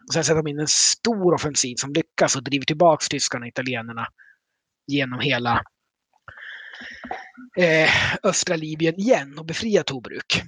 [0.06, 3.48] Och sen sätter de in en stor offensiv som lyckas och driver tillbaka tyskarna och
[3.48, 4.06] italienarna
[4.86, 5.62] genom hela
[7.58, 7.90] eh,
[8.22, 10.42] östra Libyen igen och befriar Tobruk.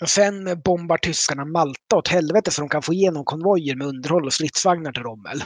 [0.00, 4.26] Och sen bombar tyskarna Malta åt helvete så de kan få igenom konvojer med underhåll
[4.26, 5.42] och stridsvagnar till Rommel.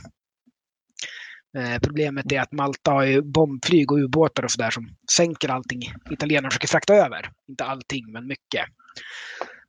[1.59, 5.81] Eh, problemet är att Malta har ju bombflyg och ubåtar och sådär som sänker allting
[6.11, 7.31] italienarna försöker frakta över.
[7.49, 8.65] Inte allting, men mycket.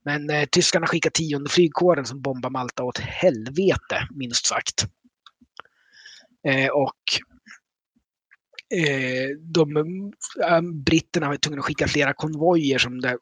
[0.06, 4.86] Men eh, tyskarna skickar tionde flygkåren som bombar Malta åt helvete, minst sagt.
[6.48, 7.02] Eh, och
[8.78, 13.18] eh, de, eh, britterna var tvungna att skicka flera konvojer som där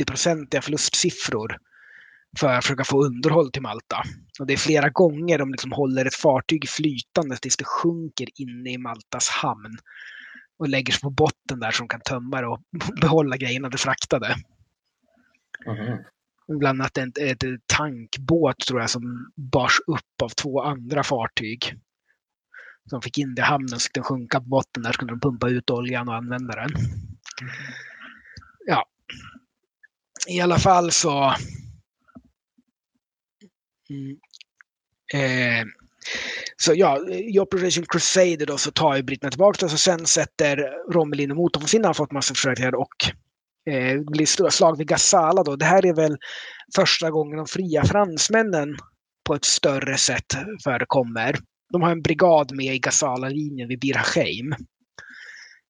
[0.00, 1.58] 80-procentiga förlustsiffror
[2.38, 4.02] för att försöka få underhåll till Malta.
[4.40, 8.70] Och det är flera gånger de liksom håller ett fartyg flytande tills det sjunker inne
[8.70, 9.78] i Maltas hamn
[10.58, 12.60] och lägger sig på botten där som kan tömma det och
[13.00, 14.36] behålla grejerna det fraktade.
[15.66, 15.98] Mm.
[16.58, 21.74] Bland annat en, ett tankbåt tror jag som bars upp av två andra fartyg.
[22.90, 25.20] Som fick in det i hamnen så den sjunka på botten där så kunde de
[25.20, 26.70] pumpa ut oljan och använda den.
[26.70, 26.90] Mm.
[28.66, 28.86] Ja,
[30.28, 31.34] i alla fall så...
[33.90, 34.16] Mm,
[35.14, 35.66] eh,
[36.56, 40.56] Så ja, i Operation Crusader då så tar ju britterna tillbaka det och sen sätter
[40.92, 41.62] Rommel in emot dem.
[41.62, 43.12] För Finland har fått massa försök och
[43.72, 45.56] eh, blir stora slag vid Gazala då.
[45.56, 46.16] Det här är väl
[46.76, 48.76] första gången de fria fransmännen
[49.26, 50.26] på ett större sätt
[50.64, 51.36] förekommer.
[51.72, 54.54] De har en brigad med i Gazala-linjen vid Bir Hakeim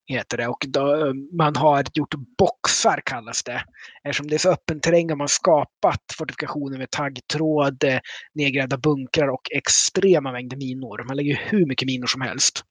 [0.06, 0.48] heter det.
[0.48, 3.64] Och då, eh, man har gjort boxar kallas det.
[4.04, 7.98] Eftersom det är så öppen terräng har man skapat fortifikationer med taggtråd, eh,
[8.34, 11.04] nedgrävda bunkrar och extrema mängder minor.
[11.08, 12.64] Man lägger hur mycket minor som helst.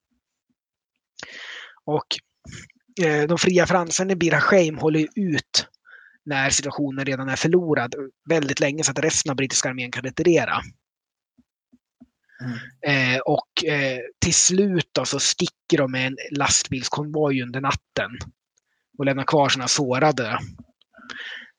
[1.85, 2.07] Och
[3.05, 5.67] eh, de fria fransarna i Bira Hakeim håller ut
[6.25, 7.95] när situationen redan är förlorad
[8.29, 10.53] väldigt länge så att resten av brittiska armén kan retirera.
[12.41, 13.15] Mm.
[13.15, 18.11] Eh, och eh, till slut då, så sticker de med en lastbilskonvoj under natten
[18.97, 20.39] och lämnar kvar sina sårade.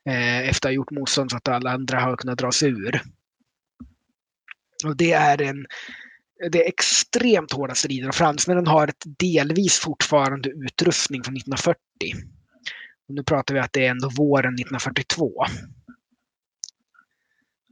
[0.09, 3.01] Eh, efter att ha gjort motstånd så att alla andra har kunnat dra sig ur.
[4.85, 5.65] Och det är en
[6.51, 11.77] det är extremt hårda strider och fransmännen har ett delvis fortfarande utrustning från 1940.
[13.07, 15.45] Och nu pratar vi att det är ändå våren 1942.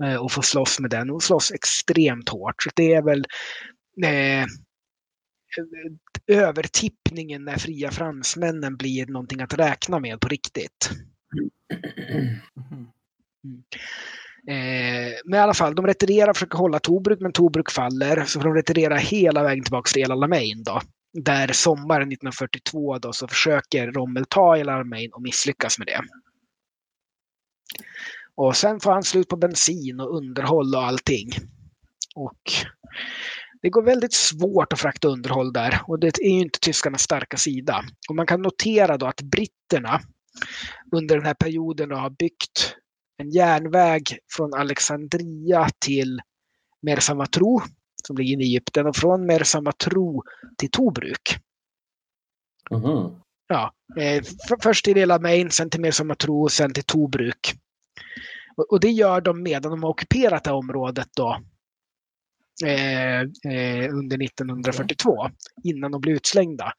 [0.04, 2.64] Eh, och få slåss med den och slåss extremt hårt.
[2.64, 3.26] Så det är väl
[4.04, 4.46] eh,
[6.28, 10.90] övertippningen när fria fransmännen blir någonting att räkna med på riktigt.
[13.44, 13.64] Mm.
[14.48, 18.24] Eh, men i alla fall, de retirerar och försöker hålla Tobruk, men Tobruk faller.
[18.26, 20.82] Så de retirera hela vägen tillbaka till El Alamein då.
[21.14, 26.02] Där sommaren 1942 då så försöker Rommel ta El Alamein och misslyckas med det.
[28.38, 31.30] Och sen får han slut på bensin och underhåll och allting.
[32.16, 32.42] Och
[33.62, 37.38] det går väldigt svårt att frakta underhåll där och det är ju inte tyskarnas starka
[37.38, 37.84] sida.
[38.10, 40.02] Och man kan notera då att britterna
[40.92, 42.76] under den här perioden har byggt
[43.18, 44.04] en järnväg
[44.36, 46.22] från Alexandria till
[46.82, 47.60] Mersa Matru
[48.08, 50.22] som ligger i Egypten och från Mersa Matru
[50.58, 51.38] till Tobruk.
[52.72, 53.22] Mm.
[53.48, 54.24] Ja, eh,
[54.62, 57.56] först till Ela Main, sen till Mersa Matru, sen till Tobruk.
[58.70, 61.42] Och det gör de medan de har ockuperat det här området då
[62.66, 65.30] eh, eh, under 1942
[65.64, 66.74] innan de blir utslängda.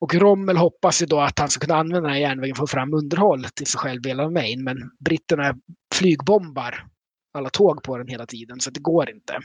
[0.00, 2.70] Och Rommel hoppas ju då att han ska kunna använda den här järnvägen för att
[2.70, 4.64] få fram underhåll till sig själv hela Maine.
[4.64, 5.54] Men britterna
[5.94, 6.86] flygbombar
[7.34, 9.38] alla tåg på den hela tiden så det går inte.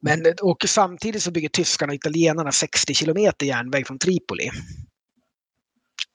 [0.00, 4.50] Men, och samtidigt så bygger tyskarna och italienarna 60 kilometer järnväg från Tripoli.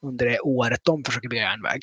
[0.02, 1.80] Under det året de försöker bygga järnväg.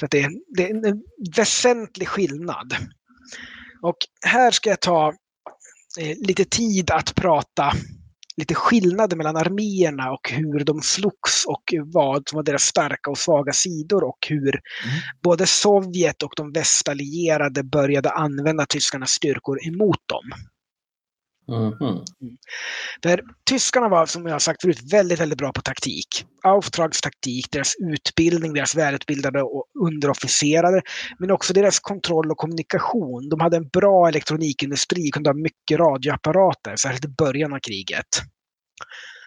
[0.00, 1.02] Så det är, det är en
[1.36, 2.76] väsentlig skillnad.
[3.82, 3.96] Och
[4.26, 5.08] här ska jag ta
[6.00, 7.72] eh, lite tid att prata
[8.38, 13.18] lite skillnader mellan arméerna och hur de slogs och vad som var deras starka och
[13.18, 14.96] svaga sidor och hur mm.
[15.22, 20.24] både Sovjet och de västallierade började använda tyskarnas styrkor emot dem.
[21.48, 22.04] Mm.
[23.02, 26.24] För tyskarna var, som jag har sagt förut, väldigt, väldigt bra på taktik.
[26.42, 30.82] Auftrags taktik, deras utbildning, deras välutbildade och underofficerare,
[31.18, 33.28] men också deras kontroll och kommunikation.
[33.28, 38.08] De hade en bra elektronikindustri, kunde ha mycket radioapparater, särskilt i början av kriget.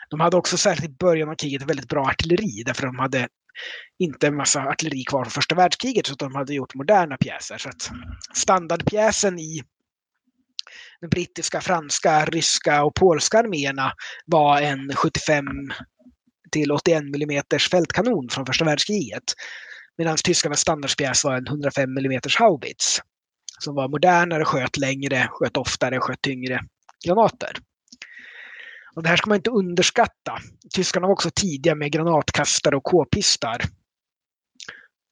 [0.09, 3.27] De hade också särskilt i början av kriget väldigt bra artilleri, därför de hade
[3.99, 7.57] inte en massa artilleri kvar från första världskriget, så de hade gjort moderna pjäser.
[7.57, 7.91] Så att
[8.33, 9.63] standardpjäsen i
[11.01, 13.93] de brittiska, franska, ryska och polska arméerna
[14.25, 15.45] var en 75
[16.51, 19.23] till 81 mm fältkanon från första världskriget.
[19.97, 23.01] Medan tyskarnas standardspjäs var en 105 mm haubits.
[23.59, 26.59] Som var modernare, sköt längre, sköt oftare, sköt tyngre
[27.05, 27.51] granater.
[28.95, 30.39] Och det här ska man inte underskatta.
[30.75, 33.61] Tyskarna var också tidiga med granatkastare och k-pistar.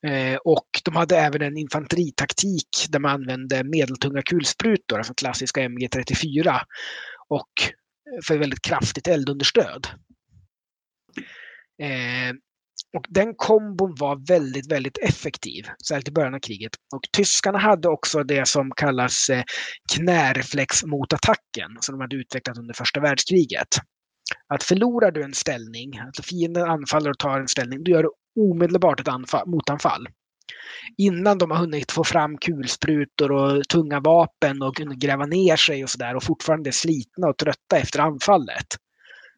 [0.07, 6.59] Eh, och de hade även en infanteritaktik där man använde medeltunga kulsprutor, alltså klassiska MG34,
[7.27, 9.88] och eh, för väldigt kraftigt eldunderstöd.
[11.81, 12.35] Eh,
[12.97, 16.71] och den kombon var väldigt, väldigt effektiv, särskilt i början av kriget.
[16.95, 19.30] Och tyskarna hade också det som kallas
[19.93, 23.67] knäreflex mot attacken, som de hade utvecklat under första världskriget.
[24.53, 28.09] Att förlorar du en ställning, alltså fienden anfaller och tar en ställning, då gör du
[28.35, 30.07] omedelbart ett anfall, motanfall.
[30.97, 35.89] Innan de har hunnit få fram kulsprutor och tunga vapen och gräva ner sig och
[35.89, 38.68] sådär och fortfarande är slitna och trötta efter anfallet.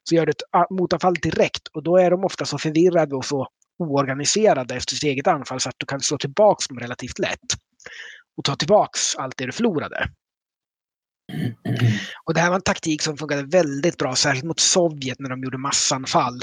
[0.04, 3.48] Så gör du ett motanfall direkt och då är de ofta så förvirrade och så
[3.80, 7.40] oorganiserade efter sitt eget anfall så att du kan slå tillbaks dem relativt lätt.
[8.38, 10.10] Och ta tillbaks allt det du förlorade.
[12.26, 15.44] Och det här var en taktik som funkade väldigt bra, särskilt mot Sovjet när de
[15.44, 16.42] gjorde massanfall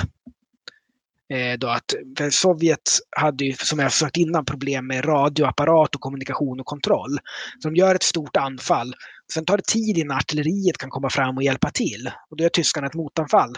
[1.58, 1.94] då att
[2.30, 2.80] Sovjet
[3.16, 7.18] hade ju, som jag sagt innan, problem med radioapparat och kommunikation och kontroll.
[7.62, 8.94] Så de gör ett stort anfall.
[9.32, 12.10] Sen tar det tid innan artilleriet kan komma fram och hjälpa till.
[12.30, 13.56] Och då gör tyskarna ett motanfall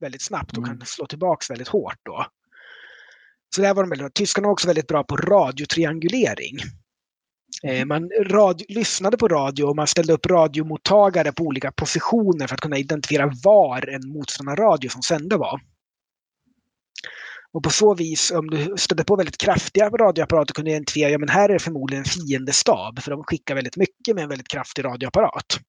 [0.00, 0.78] väldigt snabbt och mm.
[0.78, 2.26] kan slå tillbaka väldigt hårt då.
[3.54, 6.56] Så där var de väldigt Tyskarna var också väldigt bra på radiotriangulering.
[7.62, 12.54] Eh, man radio, lyssnade på radio och man ställde upp radiomottagare på olika positioner för
[12.54, 15.60] att kunna identifiera var en motståndarradio som sände var.
[17.52, 21.18] Och på så vis, om du stötte på väldigt kraftiga radioapparater kunde du identifiera, ja
[21.18, 24.48] men här är det förmodligen en fiendestab, för de skickar väldigt mycket med en väldigt
[24.48, 25.60] kraftig radioapparat.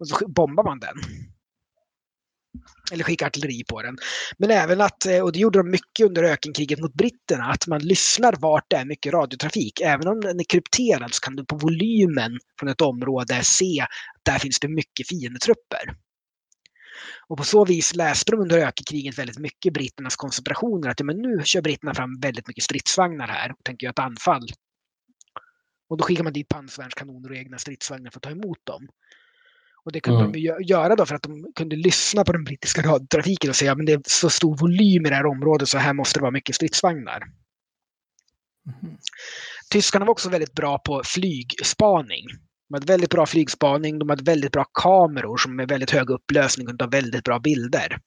[0.00, 0.96] Och så bombar man den.
[2.92, 3.96] Eller skickar artilleri på den.
[4.38, 7.80] Men även att, eh, och det gjorde de mycket under ökenkriget mot britterna, att man
[7.80, 9.80] lyssnar vart det är mycket radiotrafik.
[9.80, 13.88] Även om den är krypterad så kan du på volymen från ett område se att
[14.22, 15.94] där finns det mycket fiendetrupper.
[17.28, 20.88] Och på så vis läste de under ökenkriget väldigt mycket britternas koncentrationer.
[20.88, 23.98] Att ja, men nu kör britterna fram väldigt mycket stridsvagnar här och tänker göra ett
[23.98, 24.46] anfall.
[25.88, 28.88] Och då skickar man dit pansarvärnskanoner och egna stridsvagnar för att ta emot dem.
[29.84, 30.32] Och det kunde mm.
[30.32, 33.86] de göra då för att de kunde lyssna på den brittiska radiotrafiken och säga att
[33.86, 36.54] det är så stor volym i det här området så här måste det vara mycket
[36.54, 37.22] stridsvagnar.
[38.82, 38.96] Mm.
[39.70, 42.24] Tyskarna var också väldigt bra på flygspaning.
[42.68, 46.66] De hade väldigt bra flygspaning, de hade väldigt bra kameror som med väldigt hög upplösning
[46.66, 47.98] kunde ta väldigt bra bilder.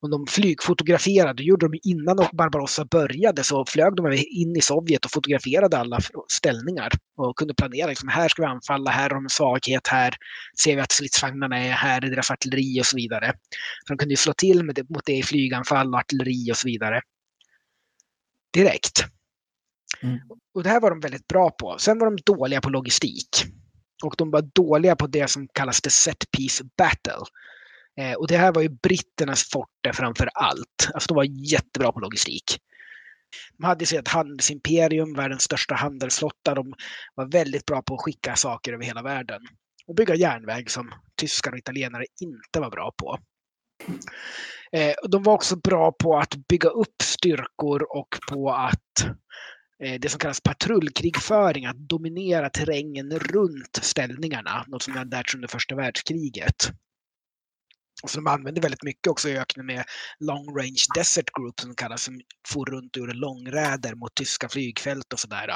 [0.00, 5.04] Och de flygfotograferade, det gjorde de innan Barbarossa började, så flög de in i Sovjet
[5.04, 7.88] och fotograferade alla ställningar och kunde planera.
[7.88, 10.14] Liksom, här ska vi anfalla, här har de en svaghet, här
[10.62, 13.32] ser vi att stridsvagnarna är, här är deras artilleri och så vidare.
[13.86, 16.68] Så de kunde slå till med det, mot det i flyganfall och artilleri och så
[16.68, 17.00] vidare.
[18.54, 19.04] Direkt.
[20.04, 20.18] Mm.
[20.54, 21.76] Och det här var de väldigt bra på.
[21.78, 23.28] Sen var de dåliga på logistik.
[24.04, 27.24] Och de var dåliga på det som kallas the set piece battle.
[28.00, 30.90] Eh, och det här var ju britternas forte framför allt.
[30.94, 32.58] Alltså de var jättebra på logistik.
[33.58, 36.54] De hade sitt handelsimperium, världens största handelsflotta.
[36.54, 36.74] De
[37.14, 39.40] var väldigt bra på att skicka saker över hela världen.
[39.86, 43.18] Och bygga järnväg som tyskar och italienare inte var bra på.
[44.72, 49.16] Eh, de var också bra på att bygga upp styrkor och på att
[49.84, 54.64] Eh, det som kallas patrullkrigföring, att dominera terrängen runt ställningarna.
[54.68, 56.70] Något som jag lärt sig under första världskriget.
[58.02, 59.84] Och så de använde väldigt mycket också i öknen med
[60.20, 65.12] Long Range Desert Group som kallas, som for runt och gjorde långräder mot tyska flygfält
[65.12, 65.50] och sådär.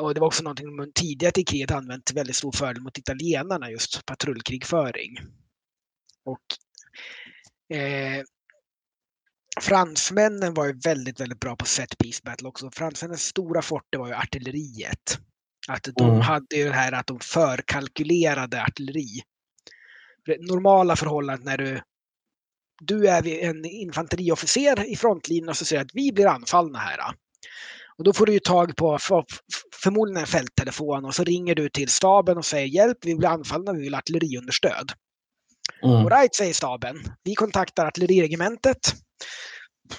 [0.00, 2.98] Och det var också någonting de tidigare i kriget använt till väldigt stor fördel mot
[2.98, 5.18] italienarna, just patrullkrigföring.
[6.24, 6.44] Och
[7.76, 8.24] eh,
[9.60, 12.70] fransmännen var ju väldigt, väldigt bra på set piece battle också.
[12.70, 15.18] Fransmännens stora forte var ju artilleriet.
[15.68, 16.20] Att de mm.
[16.20, 19.22] hade ju det här att de förkalkylerade artilleri
[20.38, 21.80] normala förhållandet när du
[22.82, 26.98] du är en infanteriofficer i frontlinjen och så säger att vi blir anfallna här.
[27.98, 28.98] Och då får du ju tag på
[29.82, 33.72] förmodligen en fälttelefon och så ringer du till staben och säger hjälp, vi blir anfallna,
[33.72, 34.92] vi vill artilleriunderstöd.
[35.84, 36.08] Mm.
[36.08, 36.96] Right, säger staben.
[37.22, 38.94] Vi kontaktar artilleriregementet.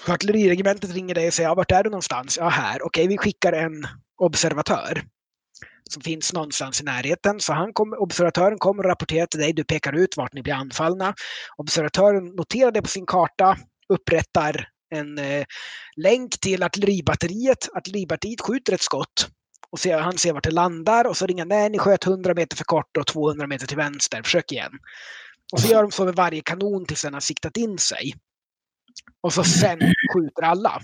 [0.08, 2.36] Artilleriregementet ringer dig och säger, ja, vart är du någonstans?
[2.40, 2.82] Ja, här.
[2.82, 3.86] Okej, vi skickar en
[4.18, 5.02] observatör
[5.90, 7.40] som finns någonstans i närheten.
[7.40, 9.52] Så han kom, observatören kommer och rapporterar till dig.
[9.52, 11.14] Du pekar ut vart ni blir anfallna.
[11.56, 13.56] Observatören noterar det på sin karta,
[13.88, 15.44] upprättar en eh,
[15.96, 17.68] länk till artilleribatteriet.
[17.74, 19.28] Artilleribatteriet skjuter ett skott
[19.70, 22.56] och ser, han ser vart det landar och så ringer nej, ni sköt 100 meter
[22.56, 24.22] för kort och 200 meter till vänster.
[24.22, 24.72] Försök igen.
[25.52, 28.14] Och så gör de så med varje kanon tills den har siktat in sig.
[29.20, 29.78] Och så sen
[30.14, 30.82] skjuter alla.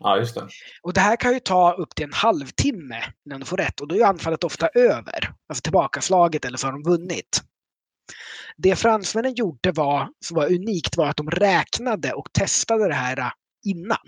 [0.00, 0.48] Ja, just det.
[0.82, 3.88] Och det här kan ju ta upp till en halvtimme innan du får rätt och
[3.88, 5.34] då är anfallet ofta över.
[5.48, 7.42] Alltså tillbakaslaget eller så har de vunnit.
[8.56, 13.32] Det fransmännen gjorde var, som var unikt var att de räknade och testade det här
[13.66, 14.06] innan.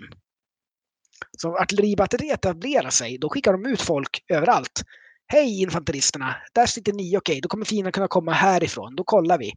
[1.37, 4.83] Så om artilleribatteriet etablerar sig, då skickar de ut folk överallt.
[5.27, 8.95] Hej infanteristerna, där sitter ni, okej, då kommer fienden kunna komma härifrån.
[8.95, 9.53] Då kollar vi.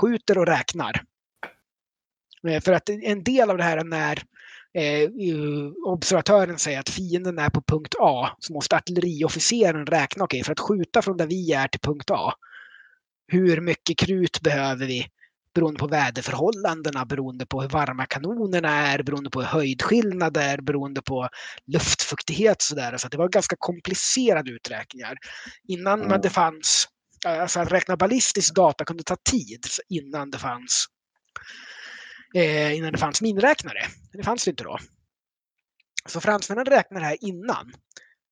[0.00, 1.02] Skjuter och räknar.
[2.48, 4.22] Eh, för att en del av det här är när
[4.74, 5.10] eh,
[5.86, 10.52] observatören säger att fienden är på punkt A så måste artilleriofficeren räkna, okej, okay, för
[10.52, 12.32] att skjuta från där vi är till punkt A.
[13.26, 15.06] Hur mycket krut behöver vi?
[15.54, 21.28] Beroende på väderförhållandena, beroende på hur varma kanonerna är, beroende på höjdskillnader, beroende på
[21.66, 22.96] luftfuktighet sådär.
[22.96, 25.16] Så det var ganska komplicerade uträkningar.
[25.68, 26.20] Innan mm.
[26.20, 26.88] det fanns,
[27.26, 30.86] alltså att räkna ballistisk data kunde ta tid innan det fanns
[32.34, 33.80] eh, innan det fanns miniräknare.
[34.12, 34.78] Det fanns det inte då.
[36.06, 37.72] Så fransmännen räknade det här innan.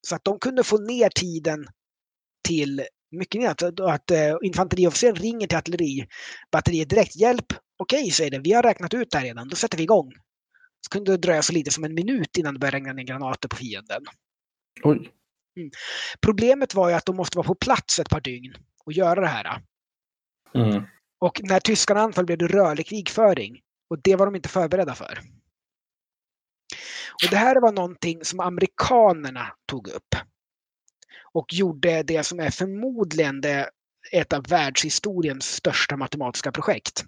[0.06, 1.66] Så att de kunde få ner tiden
[2.48, 7.16] till mycket att, att uh, infanteriofficeren ringer till artilleribatteriet direkt.
[7.16, 7.46] Hjälp!
[7.76, 8.38] Okej, säger det.
[8.38, 9.48] Vi har räknat ut det här redan.
[9.48, 10.12] Då sätter vi igång.
[10.80, 13.48] Så kunde det dröja så lite som en minut innan det började regna ner granater
[13.48, 14.02] på fienden.
[14.82, 15.10] Oj.
[15.56, 15.70] Mm.
[16.20, 18.54] Problemet var ju att de måste vara på plats ett par dygn
[18.84, 19.62] och göra det här.
[20.54, 20.82] Mm.
[21.18, 23.60] Och när tyskarna anföll blev det rörlig krigföring.
[23.90, 25.20] Och det var de inte förberedda för.
[27.24, 30.14] Och det här var någonting som amerikanerna tog upp.
[31.32, 33.70] Och gjorde det som är förmodligen det,
[34.12, 37.04] ett av världshistoriens största matematiska projekt.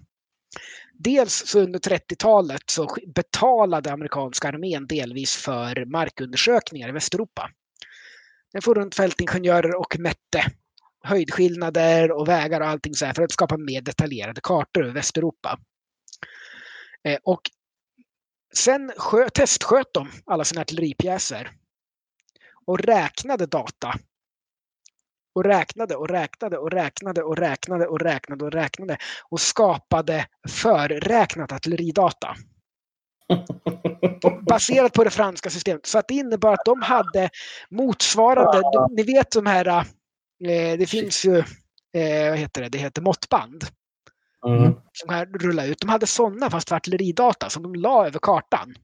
[0.93, 7.49] Dels så under 30-talet så betalade amerikanska armén delvis för markundersökningar i Västeuropa.
[8.53, 10.43] Den for runt fältingenjörer och mätte
[11.03, 15.59] höjdskillnader och vägar och allting så här för att skapa mer detaljerade kartor över Västeuropa.
[17.03, 17.41] Eh, och
[18.53, 21.51] sen sjö, testsköt de alla sina artilleripjäser
[22.65, 23.93] och räknade data.
[25.35, 28.97] Och räknade och räknade och räknade och räknade och räknade och räknade
[29.29, 32.35] och skapade förräknat artilleridata.
[34.41, 35.85] Baserat på det franska systemet.
[35.85, 37.29] Så att det innebar att de hade
[37.69, 41.37] motsvarande, ni vet de här, eh, det finns ju,
[41.93, 43.63] eh, vad heter det, det heter måttband.
[44.47, 44.73] Mm.
[44.93, 45.79] Som här rullar ut.
[45.79, 48.75] De hade sådana fast för artilleridata som de la över kartan.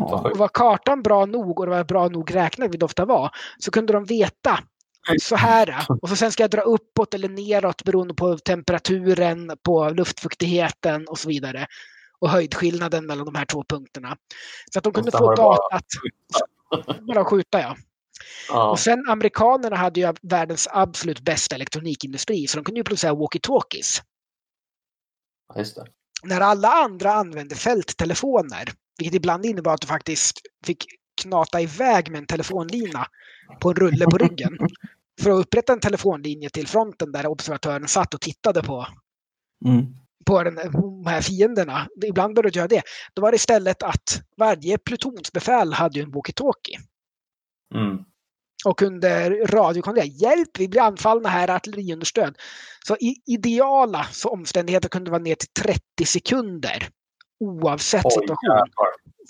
[0.00, 3.04] Vad Och var kartan bra nog och det var bra nog räknat, vilket det ofta
[3.04, 4.58] var, så kunde de veta
[5.20, 5.86] så här.
[6.02, 11.18] Och så sen ska jag dra uppåt eller neråt beroende på temperaturen, på luftfuktigheten och
[11.18, 11.66] så vidare.
[12.18, 14.16] Och höjdskillnaden mellan de här två punkterna.
[14.72, 15.84] Så att de kunde få det bara datat.
[17.00, 17.76] Bara skjuta ja.
[18.48, 18.70] Ja.
[18.70, 24.02] Och sen amerikanerna hade ju världens absolut bästa elektronikindustri så de kunde ju producera walkie-talkies.
[26.22, 30.84] När alla andra använde fälttelefoner, vilket ibland innebar att du faktiskt fick
[31.22, 33.06] knata iväg med en telefonlina
[33.60, 34.58] på en rulle på ryggen.
[35.20, 38.86] För att upprätta en telefonlinje till fronten där observatören satt och tittade på,
[39.64, 39.86] Mm.
[40.26, 41.88] på den, de här fienderna.
[42.06, 42.82] Ibland började du göra det.
[43.14, 46.78] Då var det istället att varje plutonsbefäl hade en walkie-talkie.
[47.74, 48.04] Mm.
[48.64, 52.36] Och kunde radiokommendera hjälp, vi blir anfallna här, artilleriunderstöd.
[52.86, 56.88] Så i ideala så omständigheter kunde vara ner till 30 sekunder
[57.40, 58.36] oavsett Oj, situation.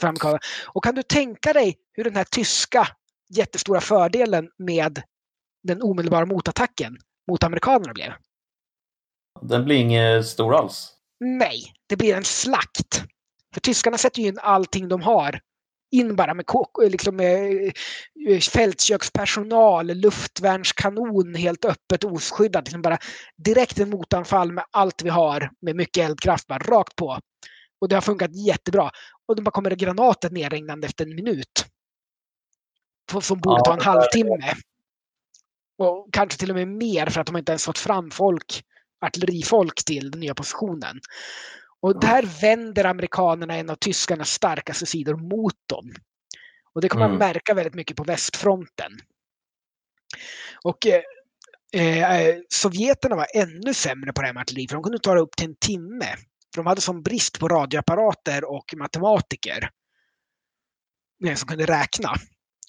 [0.02, 0.38] amerikanerna.
[0.66, 2.88] Och kan du tänka dig hur den här tyska
[3.36, 5.02] jättestora fördelen med
[5.62, 6.96] den omedelbara motattacken
[7.30, 8.12] mot amerikanerna blev?
[9.40, 10.92] Den blir inget stor alls.
[11.20, 13.02] Nej, det blir en slakt.
[13.54, 15.40] För tyskarna sätter ju in allting de har.
[15.92, 17.64] In bara med, kok- liksom med
[18.28, 22.64] eh, fältkökspersonal, luftvärnskanon helt öppet oskyddat.
[22.64, 22.98] Liksom bara
[23.36, 27.18] direkt en motanfall med allt vi har med mycket eldkraft bara rakt på.
[27.80, 28.90] Och det har funkat jättebra.
[29.26, 31.66] Och då bara kommer det granater nerregnande efter en minut.
[33.20, 34.54] Som borde ta en halvtimme.
[35.78, 38.64] Och kanske till och med mer för att de inte ens fått fram folk,
[39.00, 41.00] artillerifolk till den nya positionen.
[41.82, 45.92] Och där vänder amerikanerna en av tyskarnas starkaste sidor mot dem.
[46.74, 47.28] Och det kommer man Mm.
[47.28, 48.92] märka väldigt mycket på västfronten.
[50.64, 51.02] Och eh,
[52.20, 55.20] eh, sovjeterna var ännu sämre på det här med artilleri, för de kunde ta det
[55.20, 56.06] upp till en timme.
[56.54, 59.70] För de hade sån brist på radioapparater och matematiker
[61.26, 62.14] eh, som kunde räkna.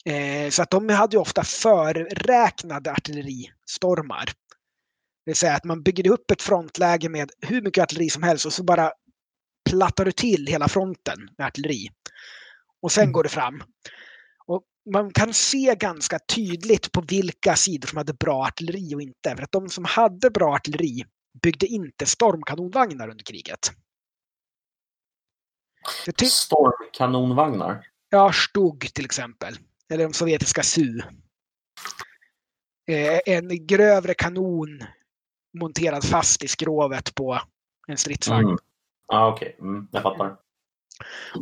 [0.05, 4.25] Eh, så att de hade ju ofta förräknade artilleristormar.
[4.25, 8.45] Det vill säga att man bygger upp ett frontläge med hur mycket artilleri som helst
[8.45, 8.91] och så bara
[9.69, 11.89] plattar du till hela fronten med artilleri.
[12.81, 13.13] Och sen Mm.
[13.13, 13.63] går det fram.
[14.45, 14.63] Och
[14.93, 19.35] man kan se ganska tydligt på vilka sidor som hade bra artilleri och inte.
[19.35, 21.03] För att de som hade bra artilleri
[21.43, 23.59] byggde inte stormkanonvagnar under kriget.
[26.23, 27.87] Stormkanonvagnar.
[28.09, 29.55] Ja, Stug till exempel.
[29.89, 30.99] Eller de sovjetiska SU.
[32.87, 34.83] Eh, en grövre kanon
[35.59, 37.39] monterad fast i skrovet på
[37.87, 38.47] en stridsvagn.
[38.47, 38.57] Mm.
[39.13, 39.55] Ja, okej.
[39.59, 40.37] Mm, jag fattar.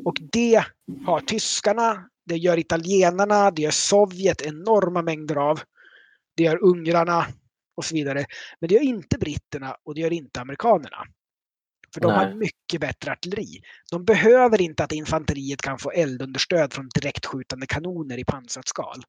[0.06, 0.64] Och det
[1.06, 5.60] har tyskarna, det gör italienarna, det gör Sovjet enorma mängder av.
[6.35, 7.26] Det gör ungrarna
[7.76, 8.26] och så vidare.
[8.60, 11.06] Men det gör inte britterna och det gör inte amerikanerna.
[11.93, 12.35] För de har Nej.
[12.35, 13.61] mycket bättre artilleri.
[13.91, 19.03] De behöver inte att infanteriet kan få eldunderstöd från direktskjutande kanoner i pansrat skal.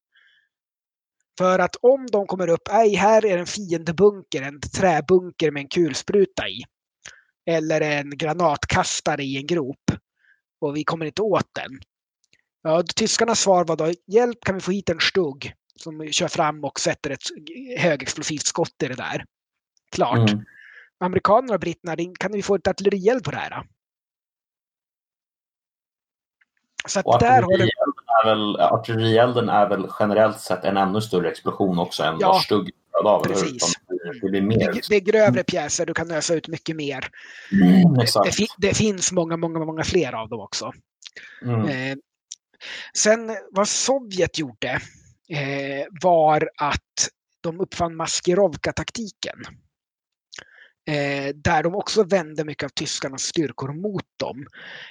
[1.38, 5.68] För att om de kommer upp, nej här är en fiendebunker, en träbunker med en
[5.68, 6.62] kulspruta i.
[7.46, 9.90] Eller en granatkastare i en grop.
[10.60, 11.80] Och vi kommer inte åt den.
[12.62, 16.64] Ja, tyskarnas svar var då, hjälp kan vi få hit en stugg som kör fram
[16.64, 17.22] och sätter ett
[17.78, 19.24] högexplosivt skott i det där.
[19.92, 20.30] Klart.
[20.30, 20.44] Mm.
[21.00, 23.66] Amerikanerna och britterna, kan vi få ett artillerield på det här?
[26.86, 27.64] Så att där har det...
[27.64, 32.42] är väl, artillerielden är väl generellt sett en ännu större explosion också än ja, vad
[32.42, 32.70] stugg
[33.04, 33.24] av.
[33.24, 33.74] Precis.
[34.22, 34.72] Det, blir mer.
[34.72, 37.08] Det, det är grövre pjäser, du kan ösa ut mycket mer.
[37.52, 40.72] Mm, det, det, finns många, många, många fler av dem också.
[41.42, 41.68] Mm.
[41.68, 41.96] Eh,
[42.96, 44.70] sen vad Sovjet gjorde
[45.28, 47.08] eh, var att
[47.40, 49.38] de uppfann Maskerovka-taktiken.
[50.90, 54.46] Eh, där de också vände mycket av tyskarnas styrkor mot dem.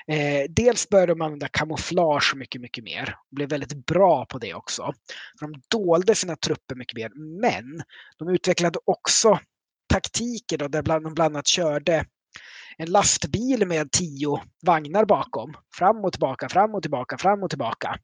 [0.07, 3.15] Eh, dels började de använda kamouflage mycket, mycket mer.
[3.29, 4.93] De blev väldigt bra på det också.
[5.39, 7.11] De dolde sina trupper mycket mer,
[7.41, 7.83] men
[8.17, 9.39] de utvecklade också
[9.93, 12.05] taktiker då, där de bland annat körde
[12.77, 15.53] en lastbil med tio vagnar bakom.
[15.75, 17.99] Fram och tillbaka, fram och tillbaka, fram och tillbaka.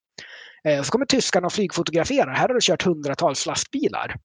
[0.63, 2.33] Eh, så kommer tyskarna och flygfotograferar.
[2.33, 4.15] Här har du kört hundratals lastbilar.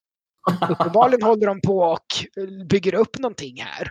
[0.70, 2.06] Uppenbarligen håller de på och
[2.68, 3.90] bygger upp någonting här.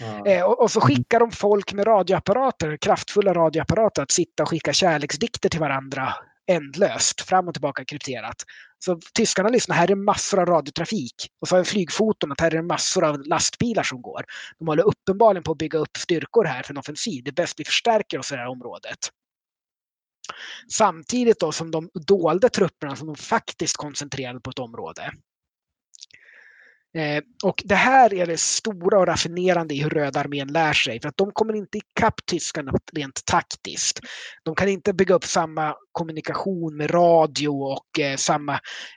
[0.00, 0.26] Ja.
[0.26, 4.72] Eh, och, och, så skickar de folk med radioapparater, kraftfulla radioapparater, att sitta och skicka
[4.72, 6.14] kärleksdikter till varandra
[6.46, 8.36] ändlöst, fram och tillbaka krypterat.
[8.78, 11.14] Så tyskarna lyssnar, här är massor av radiotrafik.
[11.40, 14.24] Och så har vi flygfoton att här är massor av lastbilar som går.
[14.58, 17.24] De håller uppenbarligen på att bygga upp styrkor här för en offensiv.
[17.24, 18.98] Det är bäst vi förstärker oss i det här området.
[20.72, 25.12] Samtidigt då som de dolde trupperna som de faktiskt koncentrerade på ett område.
[26.94, 31.00] Eh, och det här är det stora och raffinerande i hur Röda armén lär sig.
[31.00, 34.00] För att de kommer inte ikapp tyskarna rent taktiskt.
[34.42, 38.52] De kan inte bygga upp samma kommunikation med radio och eh, samma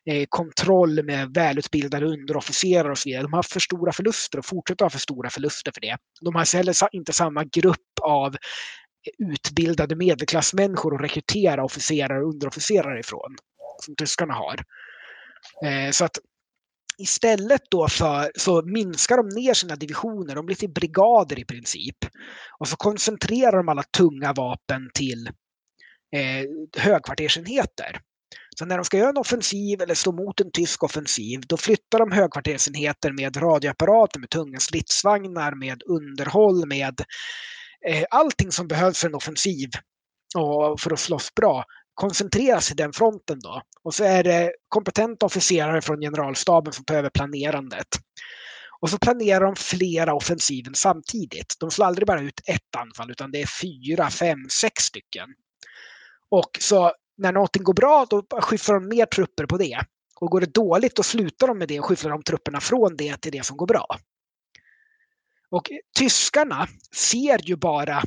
[0.05, 3.23] eh, kontroll med välutbildade underofficerare och så vidare.
[3.23, 5.97] De har för stora förluster och fortsätter ha för stora förluster för det.
[6.21, 8.35] De har heller inte samma grupp av
[9.31, 13.35] utbildade medelklassmänniskor att rekrytera officerare och underofficerare ifrån
[13.81, 14.63] som tyskarna har.
[15.65, 16.19] Eh, så att
[16.97, 21.97] Istället då för, så minskar de ner sina divisioner, de blir till brigader i princip.
[22.59, 25.27] Och så koncentrerar de alla tunga vapen till
[26.15, 27.99] eh, högkvartersenheter.
[28.59, 31.99] Så när de ska göra en offensiv eller stå mot en tysk offensiv, då flyttar
[31.99, 37.01] de högkvartersenheter med radioapparater, med tunga stridsvagnar, med underhåll, med
[37.87, 39.69] eh, allting som behövs för en offensiv
[40.35, 41.63] och för att slåss bra
[41.95, 43.61] koncentreras sig den fronten då.
[43.83, 47.87] Och så är det kompetenta officerare från generalstaben som tar över planerandet.
[48.79, 51.55] Och så planerar de flera offensiven samtidigt.
[51.59, 55.29] De slår aldrig bara ut ett anfall utan det är fyra, fem, sex stycken.
[56.29, 59.79] Och så när någonting går bra då skyfflar de mer trupper på det.
[60.19, 63.17] Och går det dåligt då slutar de med det och skyfflar de trupperna från det
[63.17, 63.85] till det som går bra.
[65.49, 68.03] Och tyskarna ser ju bara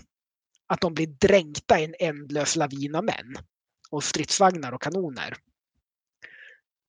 [0.67, 3.37] att de blir dränkta i en ändlös lavin av män
[3.91, 5.35] och stridsvagnar och kanoner.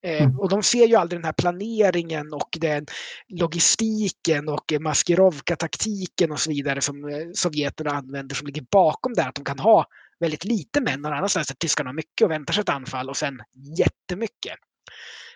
[0.03, 0.39] Eh, mm.
[0.39, 2.85] Och de ser ju aldrig den här planeringen och den
[3.27, 9.35] logistiken och Maskerovka-taktiken och så vidare som eh, sovjeterna använder som ligger bakom det att
[9.35, 9.85] de kan ha
[10.19, 11.51] väldigt lite män någon annanstans.
[11.51, 13.41] Att tyskarna har mycket och väntar sig ett anfall och sen
[13.77, 14.55] jättemycket.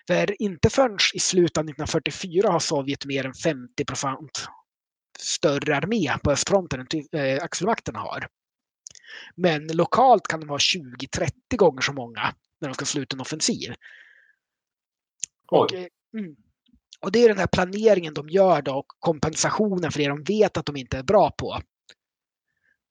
[0.06, 4.48] För inte förrän i slutet av 1944 har Sovjet mer än 50 procent
[5.18, 8.26] större armé på östfronten än äh, axelmakterna har.
[9.34, 13.74] Men lokalt kan de ha 20-30 gånger så många när de ska sluta en offensiv.
[15.46, 15.86] Och, eh,
[16.18, 16.36] mm.
[17.00, 20.56] och, det är den här planeringen de gör då och kompensationen för det de vet
[20.56, 21.60] att de inte är bra på.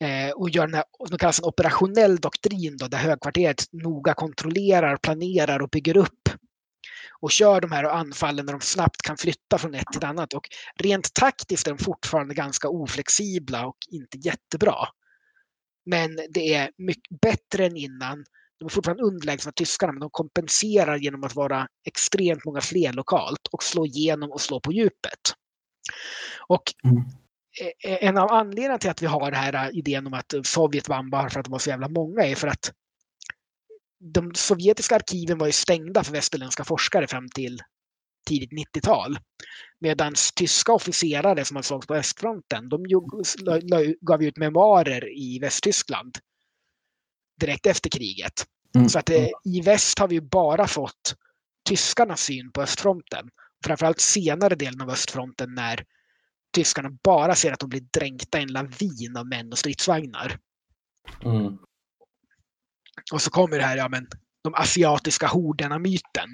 [0.04, 4.98] Eh, och gör den här, som kallas en operationell doktrin då, där högkvarteret noga kontrollerar,
[4.98, 6.30] planerar och bygger upp
[7.24, 10.34] och kör de här anfallen när de snabbt kan flytta från ett till ett annat.
[10.34, 14.76] Och rent taktiskt är de fortfarande ganska oflexibla och inte jättebra.
[15.86, 18.26] Men det är mycket bättre än innan.
[18.60, 23.48] De är fortfarande underlägsna tyskarna, men de kompenserar genom att vara extremt många fler lokalt
[23.52, 25.34] och slå igenom och slå på djupet.
[26.48, 27.04] Och mm.
[27.84, 31.30] en av anledningarna till att vi har den här idén om att Sovjet vann bara
[31.30, 32.72] för att de var så jävla många är för att
[34.14, 37.60] de sovjetiska arkiven var ju stängda för västerländska forskare fram till
[38.26, 39.18] tidigt 90-tal.
[39.80, 42.84] Medan tyska officerare som hade slagits på östfronten, de
[44.02, 46.18] gav ut memoarer i Västtyskland
[47.40, 48.46] direkt efter kriget.
[48.76, 48.90] Mm.
[48.90, 51.16] Så att eh, i väst har vi bara fått
[51.70, 53.30] tyskarnas syn på östfronten.
[53.66, 55.86] Framförallt senare delen av östfronten när
[56.56, 60.40] tyskarna bara ser att de blir dränkta i en lavin av män och stridsvagnar.
[61.24, 61.58] Mm.
[63.14, 64.08] Och så kommer det här, ja men,
[64.44, 66.30] de asiatiska horderna-myten.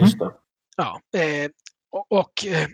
[0.00, 0.32] Just det.
[0.76, 1.50] Ja, eh,
[1.90, 2.68] och, och eh,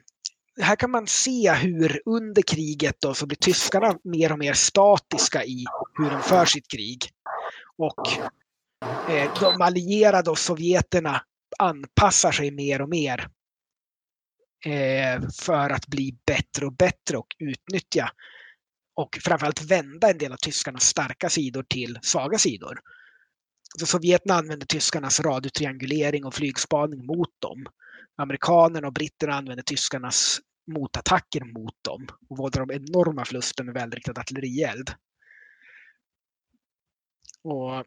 [0.60, 5.44] här kan man se hur under kriget då så blir tyskarna mer och mer statiska
[5.44, 5.64] i
[5.98, 7.10] hur de för sitt krig.
[7.78, 8.08] Och
[9.10, 11.22] eh, de allierade och sovjeterna
[11.58, 13.28] anpassar sig mer och mer
[14.64, 18.10] eh, för att bli bättre och bättre och utnyttja
[18.94, 22.80] och framförallt vända en del av tyskarnas starka sidor till svaga sidor.
[23.78, 27.66] Så Sovjeterna använde tyskarnas radiotriangulering och flygspaning mot dem.
[28.16, 34.20] Amerikanerna och britterna använde tyskarnas motattacker mot dem och våldade dem enorma förluster med välriktad
[34.20, 34.90] artillerield.
[37.42, 37.84] Och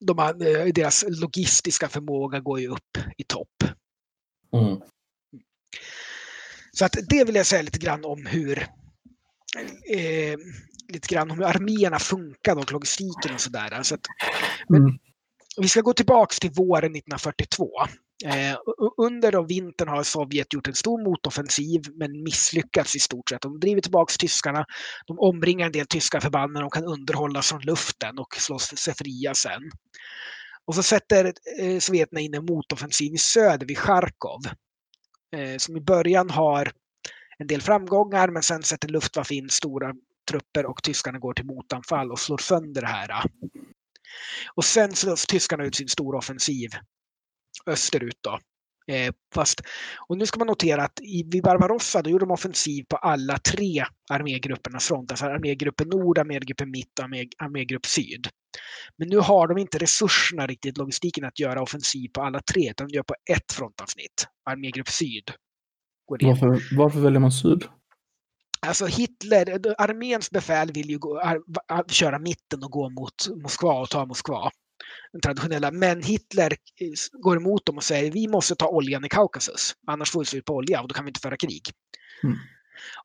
[0.00, 3.64] de, eh, deras logistiska förmåga går ju upp i topp.
[4.52, 4.80] Mm.
[6.72, 8.58] Så att det vill jag säga lite grann om hur
[9.96, 10.38] eh,
[10.92, 13.82] lite grann om hur arméerna funkade och logistiken och sådär.
[13.82, 14.00] Så att,
[14.68, 14.98] men Mm.
[15.56, 17.70] vi ska gå tillbaks till våren 1942.
[18.24, 18.56] Eh,
[18.96, 23.40] under då vintern har Sovjet gjort en stor motoffensiv men misslyckats i stort sett.
[23.42, 24.64] De driver tillbaks tyskarna,
[25.06, 28.94] de omringar en del tyska förband men de kan underhållas från luften och slå sig
[28.94, 29.62] fria sen.
[30.66, 34.40] Och så sätter eh, sovjeterna in en motoffensiv i söder vid Charkov.
[35.36, 36.72] Eh, som i början har
[37.38, 39.94] en del framgångar men sen sätter Luftwaffe in stora
[40.28, 43.10] trupper och tyskarna går till motanfall och slår sönder det här.
[44.54, 46.70] Och sen slås tyskarna ut sin stora offensiv
[47.66, 48.38] österut då.
[48.94, 49.60] Eh, fast,
[50.08, 53.38] och nu ska man notera att i, vid Barbarossa då gjorde de offensiv på alla
[53.38, 55.10] tre armégruppernas front.
[55.10, 58.28] Alltså armégruppen Nord, armégruppen Mitt och armé, armégrupp Syd.
[58.98, 62.88] Men nu har de inte resurserna riktigt, logistiken att göra offensiv på alla tre, utan
[62.88, 64.26] de gör på ett frontavsnitt.
[64.50, 65.30] Armégrupp Syd.
[66.06, 67.64] Varför, varför väljer man syd?
[68.60, 73.72] Alltså Hitler, arméns befäl vill ju gå, ar, ar, köra mitten och gå mot Moskva
[73.80, 74.50] och ta Moskva.
[75.12, 75.70] Den traditionella.
[75.70, 79.74] Men Hitler eh, går emot dem och säger vi måste ta oljan i Kaukasus.
[79.86, 81.62] Annars får vi slut på olja och då kan vi inte föra krig.
[82.24, 82.36] Mm.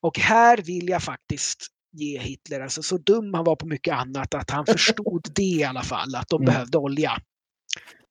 [0.01, 4.34] Och här vill jag faktiskt ge Hitler, alltså så dum han var på mycket annat,
[4.34, 6.53] att han förstod det i alla fall, att de Mm.
[6.53, 7.17] behövde olja.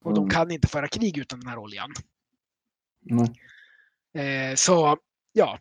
[0.05, 0.31] Och de Mm.
[0.31, 1.91] kan inte föra krig utan den här oljan.
[3.05, 3.33] Nej,
[4.15, 4.97] Eh, så
[5.33, 5.59] ja,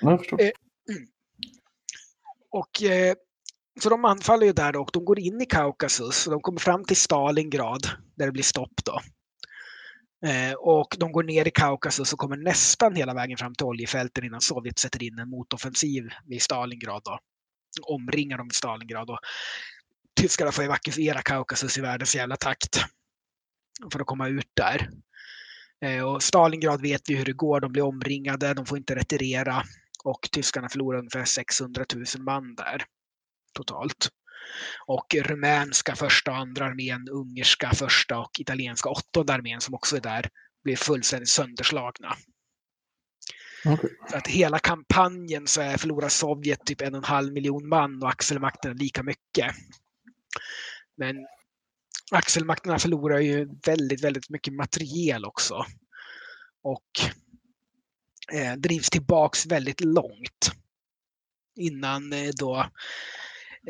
[0.00, 0.40] jag förstår.
[0.40, 0.50] Eh,
[2.50, 3.14] Och, eh,
[3.80, 6.60] så de anfaller ju där då, och de går in i Kaukasus och de kommer
[6.60, 9.00] fram till Stalingrad där det blir stopp då.
[10.28, 14.24] Eh, och de går ner i Kaukasus och kommer nästan hela vägen fram till oljefälten
[14.24, 17.02] innan Sovjet sätter in en motoffensiv vid Stalingrad.
[17.04, 17.18] Då.
[17.82, 19.10] Omringar dem i Stalingrad.
[19.10, 19.18] Och
[20.20, 22.84] tyskarna får evakuera Kaukasus i världens jävla takt
[23.92, 24.90] för att komma ut där.
[25.84, 27.60] Eh, och Stalingrad vet vi hur det går.
[27.60, 29.62] De blir omringade, de får inte retirera
[30.08, 32.84] och tyskarna förlorar ungefär 600 000 man där
[33.54, 34.08] totalt.
[34.86, 40.00] Och rumänska första och andra armén, ungerska första och italienska åttonde armén som också är
[40.00, 40.28] där
[40.64, 42.16] blir fullständigt sönderslagna.
[43.64, 43.90] Okej.
[44.10, 48.02] Så att hela kampanjen så är förlorar Sovjet typ en och en halv miljon man
[48.02, 49.54] och axelmakterna lika mycket.
[50.96, 51.16] Men
[52.10, 55.66] axelmakterna förlorar ju väldigt, väldigt mycket materiel också.
[56.62, 56.90] Och
[58.32, 60.52] eh, drivs tillbaks väldigt långt.
[61.56, 62.66] Innan eh, då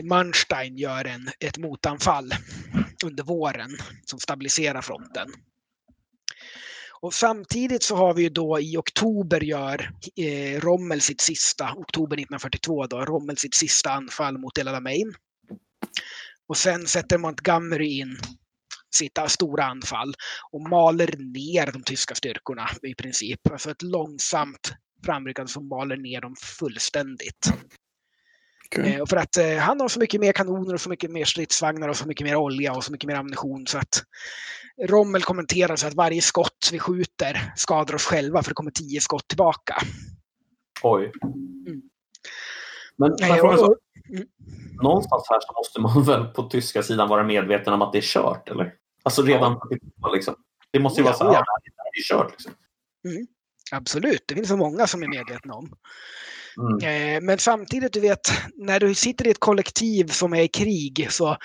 [0.02, 2.32] Manstein gör en, ett motanfall
[3.05, 3.70] under våren
[4.05, 5.28] som stabiliserar fronten.
[7.01, 12.16] Och samtidigt så har vi ju då i oktober gör eh, Rommel sitt sista, oktober
[12.16, 15.14] 1942 då, Rommel sitt sista anfall mot El Alamein.
[16.48, 18.18] Och sen sätter Montgomery in
[18.94, 20.15] sitt stora anfall
[20.52, 23.51] och maler ner de tyska styrkorna i princip.
[23.51, 24.73] Alltså ett långsamt
[25.05, 27.52] framryckande som maler ner dem fullständigt.
[28.66, 28.94] Okej.
[28.94, 31.24] Eh, och för att eh, han har så mycket mer kanoner och så mycket mer
[31.24, 34.02] stridsvagnar och så mycket mer olja och så mycket mer ammunition så att
[34.89, 39.01] Rommel kommenterar så att varje skott vi skjuter skadar oss själva för det kommer tio
[39.01, 39.77] skott tillbaka.
[40.82, 41.12] Oj.
[41.24, 41.82] Mm.
[42.97, 43.78] Men Nej, jag frågar och- och-.
[44.82, 48.02] Någonstans här så måste man väl på tyska sidan vara medveten om att det är
[48.02, 48.74] kört, eller?
[49.02, 49.60] Alltså redan
[50.14, 50.35] liksom.
[50.70, 51.44] Det måste ju Ja, vara så här, ja.
[51.47, 51.85] ja.
[51.93, 52.30] det är kört.
[52.30, 52.52] Liksom.
[53.72, 55.72] Absolut, det finns så många som är medvetna om.
[56.59, 57.16] Mm.
[57.16, 61.06] Eh, Men samtidigt, du vet, när du sitter i ett kollektiv som är i krig
[61.10, 61.36] så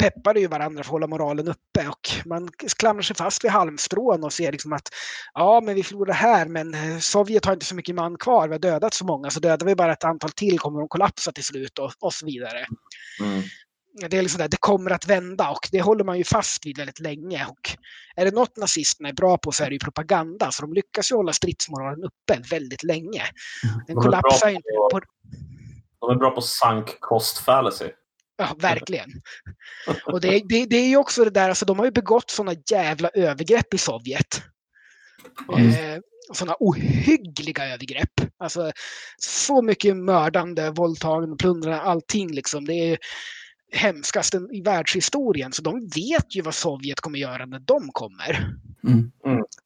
[0.00, 2.48] peppar det ju varandra för att hålla moralen uppe och man
[2.78, 4.88] klamrar sig fast vid halmstrån och ser liksom att
[5.34, 8.48] ja, men vi förlorar här, men eh, Sovjet har inte så mycket man kvar.
[8.48, 11.32] Vi har dödat så många, så dödar vi bara ett antal till kommer de kollapsa
[11.32, 12.66] till slut och, och så vidare.
[13.20, 13.42] Mm.
[14.10, 16.78] Det är liksom där, det kommer att vända och det håller man ju fast vid
[16.78, 17.46] väldigt länge.
[17.48, 17.70] Och
[18.16, 21.10] är det något nazisterna är bra på så är det ju propaganda, så de lyckas
[21.12, 23.22] ju hålla stridsmoralen uppe väldigt länge.
[23.86, 25.00] Den De kollapsar ju inte på-
[26.00, 27.88] på De är bra på sunk cost fallacy.
[28.40, 29.10] Ja, verkligen.
[30.06, 32.58] Och det, det, det är ju också det där, alltså de har ju begått sådana
[32.70, 34.42] jävla övergrepp i Sovjet.
[35.56, 35.68] Mm.
[35.68, 36.00] Eh,
[36.32, 38.12] sådana ohyggliga övergrepp.
[38.38, 38.72] Alltså
[39.18, 42.64] så mycket mördande, våldtagande, plundrande, allting liksom.
[42.64, 42.98] Det är
[43.72, 45.52] hemskast i världshistorien.
[45.52, 48.54] Så de vet ju vad Sovjet kommer göra när de kommer.
[48.84, 49.12] Mm.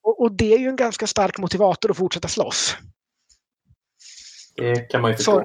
[0.03, 2.77] Och, och det är ju en ganska stark motivator att fortsätta slåss.
[4.57, 5.45] Det kan man ju förstå.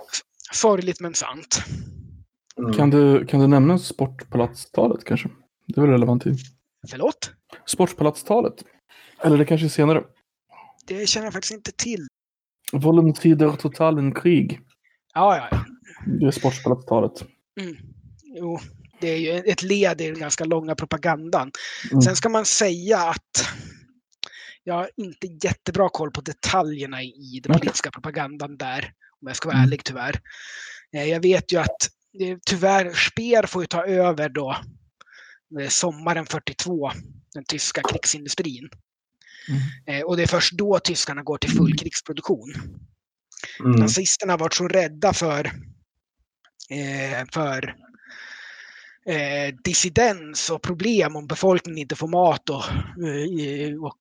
[0.52, 1.64] Sorgligt men sant.
[2.60, 2.74] Mm.
[2.74, 5.30] Kan, du, kan du nämna sportpalatstalet kanske?
[5.68, 6.36] Det är väl relevant i.
[6.90, 7.32] Förlåt?
[7.66, 8.64] Sportpalatstalet.
[9.24, 10.04] Eller det kanske är senare.
[10.88, 12.08] Det känner jag faktiskt inte till.
[12.72, 14.60] Volontider totalen krig.
[15.14, 15.66] Ja, ja, ja.
[16.20, 17.26] Det är sportpalatstalet.
[17.62, 17.76] Mm.
[18.24, 18.60] Jo,
[19.02, 21.52] det är ju ett led i den ganska långa propagandan.
[21.92, 22.02] Mm.
[22.02, 23.48] Sen ska man säga att
[24.64, 29.50] jag har inte jättebra koll på detaljerna i den politiska propagandan där, om jag ska
[29.50, 29.68] vara mm.
[29.68, 30.20] ärlig tyvärr.
[30.96, 31.90] Eh, jag vet ju att
[32.46, 34.58] tyvärr, Speer får ju ta över då
[35.62, 36.92] eh, sommaren 42,
[37.34, 38.70] den tyska krigsindustrin.
[39.50, 39.62] Mm.
[40.00, 42.54] Eh, och det är först då tyskarna går till full krigsproduktion.
[43.60, 43.72] Mm.
[43.72, 45.52] Nazisterna har varit så rädda för,
[47.34, 47.76] för
[49.10, 52.64] eh, dissidens och problem om befolkningen inte får mat och,
[53.06, 54.00] eh, och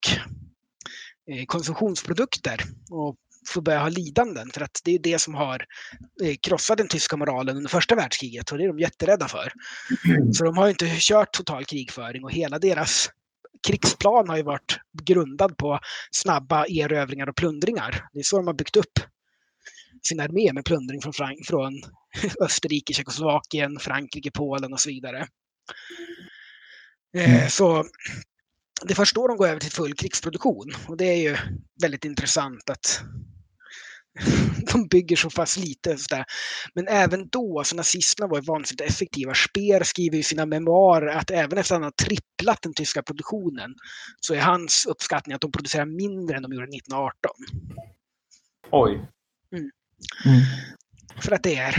[1.31, 2.61] eh, konsumtionsprodukter
[2.91, 3.17] och
[3.49, 4.51] får börja ha lidanden.
[4.55, 5.65] För att det är det som har
[6.23, 9.53] eh, krossat den tyska moralen under första världskriget och det är de jätterädda för.
[10.05, 10.33] Mm.
[10.33, 13.11] Så de har inte kört total krigföring och hela deras
[13.67, 15.81] krigsplan har ju varit grundad på
[16.11, 18.09] snabba erövringar och plundringar.
[18.13, 19.01] Det är så de har byggt upp
[20.03, 21.73] sin armé med plundring från, Frank från
[22.41, 25.27] Österrike, Tjeckoslovakien, Frankrike, Polen och så vidare.
[27.17, 27.51] Eh, mm.
[27.51, 27.85] Så
[28.85, 31.37] det är först då de går över till full krigsproduktion och det är ju
[31.83, 33.01] väldigt intressant att
[34.73, 35.99] de bygger så pass lite.
[35.99, 36.25] Så
[36.75, 39.35] Men även då, alltså nazisterna var ju vansinnigt effektiva.
[39.35, 43.75] Speer skriver i sina memoarer att även efter att han har tripplat den tyska produktionen
[44.21, 47.31] så är hans uppskattning att de producerar mindre än de gjorde 1918.
[48.71, 48.93] Oj.
[49.53, 49.71] Mm.
[50.25, 50.41] Mm.
[51.23, 51.75] För att det är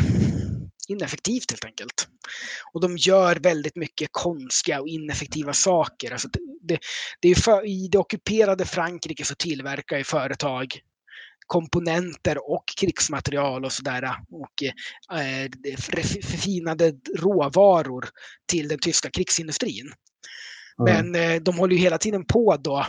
[0.88, 2.08] ineffektivt helt enkelt.
[2.74, 6.12] Och de gör väldigt mycket konstiga och ineffektiva saker.
[6.12, 6.80] Alltså det, det,
[7.20, 10.80] det är för, I det ockuperade Frankrike så tillverkar ju företag
[11.50, 14.64] komponenter och krigsmaterial och sådär och
[15.20, 15.50] eh,
[16.22, 18.10] förfinade råvaror
[18.52, 19.92] till den tyska krigsindustrin.
[20.80, 21.12] Mm.
[21.12, 22.86] Men eh, de håller ju hela tiden på då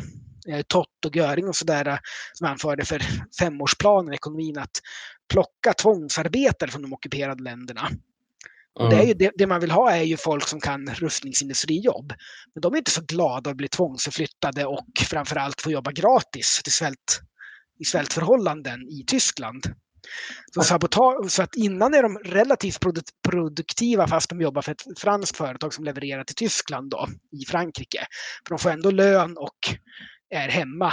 [0.49, 1.99] eh, Tott och Göring och sådär
[2.33, 3.03] som anförde för
[3.39, 4.81] femårsplanen i ekonomin att
[5.33, 7.89] plocka tvångsarbetare från de ockuperade länderna.
[8.81, 8.91] Mm.
[8.91, 12.13] Det, är ju, det, det, man vill ha är ju folk som kan rustningsindustrijobb.
[12.55, 16.73] Men de är inte så glada att bli tvångsförflyttade och framförallt få jobba gratis till
[16.73, 17.21] svält,
[17.81, 19.75] i svältförhållanden i Tyskland.
[20.55, 22.79] Så, sabotage, så att innan är de relativt
[23.29, 27.09] produktiva fast de jobbar för ett franskt företag som levererar till Tyskland då,
[27.43, 28.07] i Frankrike.
[28.47, 29.59] För de får ändå lön och
[30.31, 30.93] är hemma.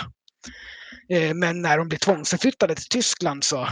[1.09, 3.67] Eh, men när de blir tvångsförflyttade till Tyskland så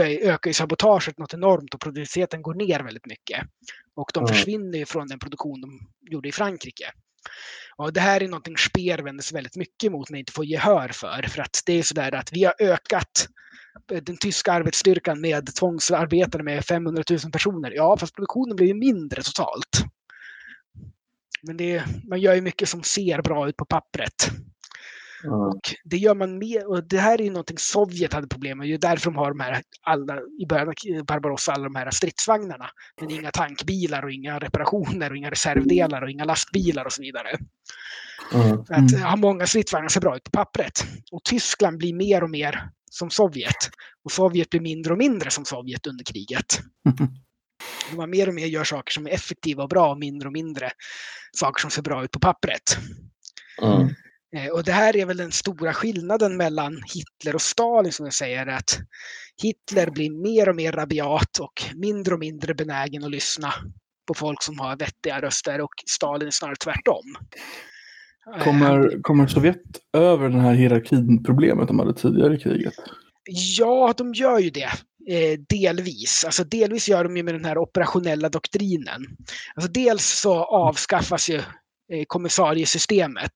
[0.00, 3.40] ökar ju sabotaget något enormt och produktiviteten går ner väldigt mycket.
[3.96, 4.34] Och de mm.
[4.34, 5.80] försvinner från den produktion de
[6.10, 6.92] gjorde i Frankrike.
[7.76, 10.88] Och det här är någonting Speer vänder sig väldigt mycket emot men inte får gehör
[10.88, 11.22] för.
[11.28, 13.28] För att det är sådär att vi har ökat
[13.92, 17.70] eh, den tyska arbetsstyrkan med tvångsarbetare med 500 000 personer.
[17.70, 19.84] Ja, fast produktionen blir ju mindre totalt.
[21.42, 24.30] Men det, man gör ju mycket som ser bra ut på pappret.
[25.24, 25.34] Mm.
[25.34, 28.68] Och det gör man med, och det här är ju någonting Sovjet hade problem med.
[28.68, 31.90] Det är därför de har de här, alla, i början av Barbarossa, alla de här
[31.90, 32.70] stridsvagnarna.
[33.00, 37.38] Men inga tankbilar och inga reparationer och inga reservdelar och inga lastbilar och så vidare.
[38.34, 38.60] Mm.
[38.68, 40.84] Att ha många stridsvagnar ser bra ut på pappret.
[41.12, 43.70] Och Tyskland blir mer och mer som Sovjet.
[44.04, 46.60] Och Sovjet blir mindre och mindre som Sovjet under kriget.
[47.90, 47.98] Mm.
[47.98, 50.70] Man mer och mer gör saker som är effektiva och bra och mindre och mindre
[51.32, 52.62] saker som ser bra ut på pappret.
[53.62, 53.88] Mm.
[54.36, 58.14] Eh, och det här är väl den stora skillnaden mellan Hitler och Stalin som jag
[58.14, 58.78] säger att
[59.42, 63.54] Hitler blir mer och mer rabiat och mindre och mindre benägen att lyssna
[64.08, 67.16] på folk som har vettiga röster och Stalin är snarare tvärtom.
[68.40, 72.74] Kommer, kommer Sovjet över den här hierarkinproblemet de hade tidigare i kriget?
[73.58, 74.70] Ja, de gör ju det.
[75.08, 76.24] Eh, delvis.
[76.24, 79.06] Alltså delvis gör de ju med den här operationella doktrinen.
[79.54, 81.36] Alltså dels så avskaffas ju
[81.92, 83.32] eh, kommissariesystemet.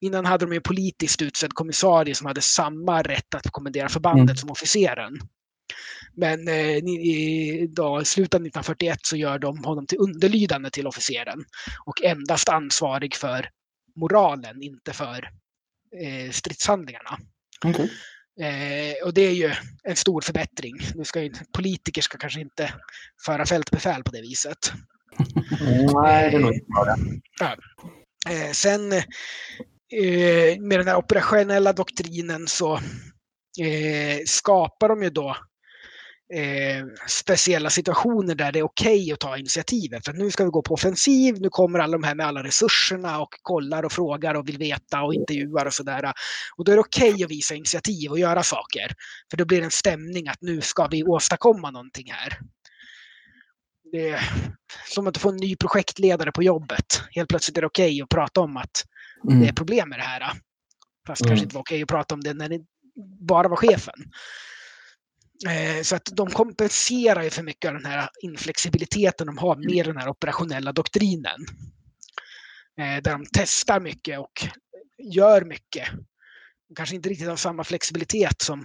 [0.00, 4.36] Innan hade de en politiskt utsedd kommissarie som hade samma rätt att kommendera förbandet mm.
[4.36, 5.18] som officeren.
[6.14, 10.86] Men eh, i, då, i slutet av 1941 så gör de honom till underlydande till
[10.86, 11.44] officeren
[11.84, 13.48] och endast ansvarig för
[13.96, 15.30] moralen, inte för
[16.02, 17.18] eh, stridshandlingarna.
[17.64, 17.88] Okay.
[18.40, 19.52] Eh, och det är ju
[19.82, 20.74] en stor förbättring.
[20.94, 22.74] Nu ska ju, politiker ska kanske inte
[23.26, 24.72] föra fältbefäl på det viset.
[25.94, 26.96] Nej, det är nog inte bra.
[27.40, 27.56] Ja.
[28.32, 28.92] Eh, sen
[29.92, 32.74] eh, med den här operationella doktrinen så
[33.60, 35.36] eh, skapar de ju då
[36.34, 40.04] eh, speciella situationer där det är okej okay att ta initiativet.
[40.04, 43.20] För nu ska vi gå på offensiv, nu kommer alla de här med alla resurserna
[43.20, 46.12] och kollar och frågar och vill veta och intervjuar och sådär.
[46.56, 48.92] Och då är det okej okay att visa initiativ och göra saker.
[49.30, 52.38] För då blir det en stämning att nu ska vi åstadkomma någonting här.
[53.92, 54.20] Det är
[54.88, 57.02] som att få en ny projektledare på jobbet.
[57.10, 58.84] Helt plötsligt är det okej okay att prata om att
[59.24, 59.40] mm.
[59.40, 60.32] det är problem med det här.
[61.06, 61.28] Fast mm.
[61.28, 62.60] kanske inte var okej att prata om det när det
[63.20, 63.94] bara var chefen.
[65.46, 69.86] Eh, så att de kompenserar ju för mycket av den här inflexibiliteten de har med
[69.86, 71.40] den här operationella doktrinen.
[72.80, 74.32] Eh, där de testar mycket och
[74.98, 75.88] gör mycket.
[76.68, 78.64] De kanske inte riktigt har samma flexibilitet som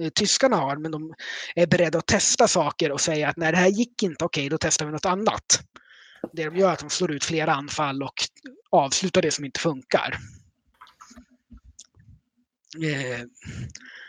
[0.00, 1.14] eh, tyskarna har, men de
[1.54, 4.48] är beredda att testa saker och säga att när det här gick inte, okej, okay,
[4.48, 5.60] då testar vi något annat.
[6.32, 8.14] Det de gör är att de slår ut flera anfall och
[8.70, 10.16] avslutar det som inte funkar.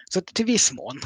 [0.10, 1.00] Så till viss mån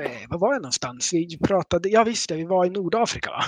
[0.00, 1.12] eh, var var jag någonstans?
[1.12, 3.44] Vi pratade, ja visst det, vi var i Nordafrika va?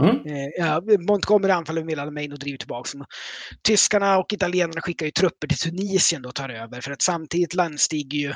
[0.00, 0.26] Mm.
[0.26, 3.06] Eh, ja, Montgomery anfaller med Alamein och driver tillbaka.
[3.62, 8.18] Tyskarna och italienarna skickar ju trupper till Tunisien och tar över för att samtidigt landstiger
[8.18, 8.34] ju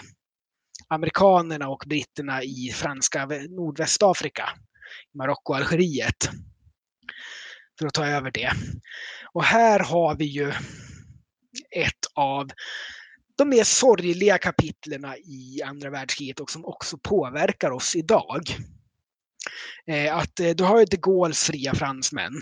[0.88, 4.48] amerikanerna och britterna i franska Nordvästafrika,
[5.14, 6.30] Marocko och Algeriet.
[7.78, 8.52] För att ta över det.
[9.32, 10.52] Och här har vi ju
[11.70, 12.50] ett av
[13.38, 18.42] de mer sorgliga kapitlen i andra världskriget och som också påverkar oss idag.
[19.86, 22.32] Eh, att eh, du har ju de Gaulles fria fransmän.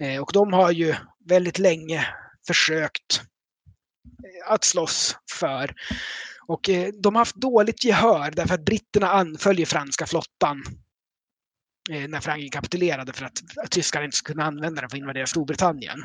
[0.00, 0.94] Eh, och de har ju
[1.28, 2.06] väldigt länge
[2.46, 3.22] försökt
[4.46, 5.74] att slåss för.
[6.46, 6.70] Och
[7.02, 10.62] de har haft dåligt gehör därför att britterna anföll franska flottan
[11.90, 15.26] när Frankrike kapitulerade för att, att tyskarna inte skulle kunna använda den för att invadera
[15.26, 16.02] Storbritannien.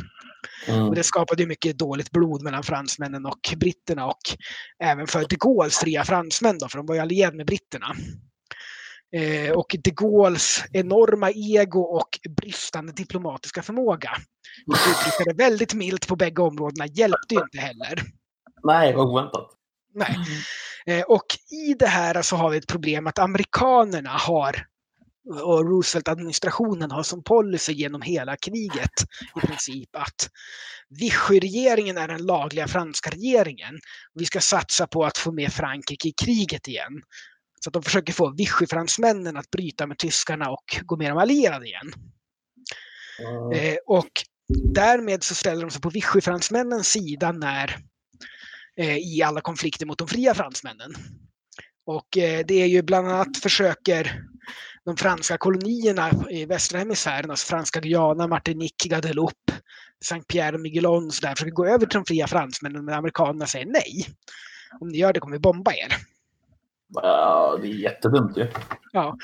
[0.68, 0.88] Mm.
[0.88, 4.22] Och det skapade mycket dåligt blod mellan fransmännen och britterna och
[4.84, 7.96] även för de Gaulles fria fransmän då, för de var ju allierade med britterna.
[9.16, 12.10] Eh, och de Gaulles enorma ego och
[12.42, 14.10] bristande diplomatiska förmåga,
[14.74, 18.02] att uttrycka det väldigt milt på bägge områdena, hjälpte ju inte heller.
[18.64, 19.50] Nej, vad oväntat.
[19.94, 20.18] Nej.
[20.86, 21.26] Eh, och
[21.68, 24.66] i det här så har vi ett problem att amerikanerna har
[25.30, 28.92] och Roosevelt-administrationen har som policy genom hela kriget
[29.44, 30.30] i princip att
[30.90, 33.80] Vichy-regeringen är den lagliga franska regeringen.
[34.14, 37.02] Vi ska satsa på att få med Frankrike i kriget igen.
[37.60, 41.66] Så att de försöker få Vichy-fransmännen att bryta med tyskarna och gå med de allierade
[41.66, 41.94] igen.
[43.20, 43.52] Mm.
[43.52, 44.12] Eh, och
[44.74, 47.78] därmed så ställer de sig på Vichy-fransmännens sida när,
[48.78, 50.94] eh, i alla konflikter mot de fria fransmännen.
[51.86, 54.26] Och eh, det är ju bland annat försöker
[54.86, 59.54] de franska kolonierna i västra hemisfären, alltså franska Guyana, Martinique, Guadeloupe,
[60.04, 63.46] Saint Pierre och Miquelon så där, försöker gå över till de fria fransmännen, men amerikanerna
[63.46, 64.08] säger nej.
[64.80, 65.96] Om ni gör det kommer vi bomba er.
[66.94, 68.48] Ja, det är jättedumt ju.
[68.92, 69.18] Ja,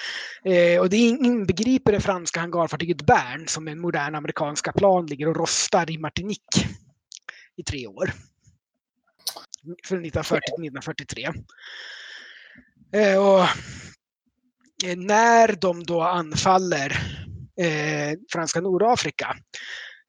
[0.45, 5.35] eh, och det inbegriper det franska hangarfartyget Bern som en modern amerikanska plan ligger och
[5.35, 6.67] rostar i Martinique
[7.55, 8.11] i tre år.
[9.83, 11.29] Från 1940 till 1943.
[12.93, 13.47] Eh, och
[14.85, 16.91] Eh, när de då anfaller
[17.61, 19.35] eh, franska Nordafrika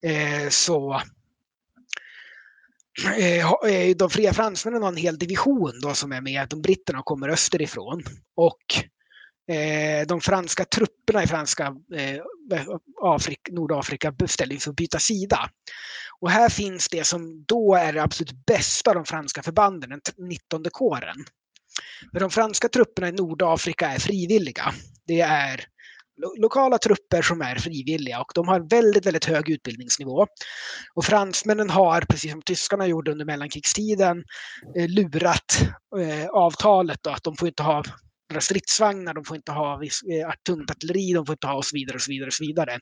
[0.07, 1.01] eh, så
[3.19, 6.49] eh, eh, de fria fransmännen har en hel division då som är med.
[6.49, 8.03] De britterna kommer österifrån.
[8.37, 8.75] Och
[9.55, 12.23] eh, de franska trupperna i franska eh,
[13.03, 15.51] Afrika, Nordafrika beställer för att byta sida.
[16.21, 20.01] Och här finns det som då är det absolut bästa av de franska förbanden, den
[20.29, 21.17] 19 kåren.
[22.13, 24.75] Men de franska trupperna i Nordafrika är frivilliga.
[25.07, 25.65] Det är
[26.39, 30.27] lokala trupper som är frivilliga och de har väldigt, väldigt hög utbildningsnivå.
[30.95, 34.25] Och fransmännen har, precis som tyskarna gjorde under mellankrigstiden,
[34.77, 35.61] eh, lurat
[35.99, 37.83] eh, avtalet då, att de får inte ha
[38.31, 41.75] några stridsvagnar, de får inte ha eh, tungt artilleri, de får inte ha och så
[41.75, 42.27] vidare och så vidare.
[42.27, 42.75] Och så vidare.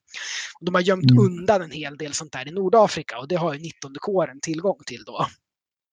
[0.61, 1.25] Och de har gömt mm.
[1.25, 4.79] undan en hel del sånt där i Nordafrika och det har ju 19 kåren tillgång
[4.87, 5.27] till då.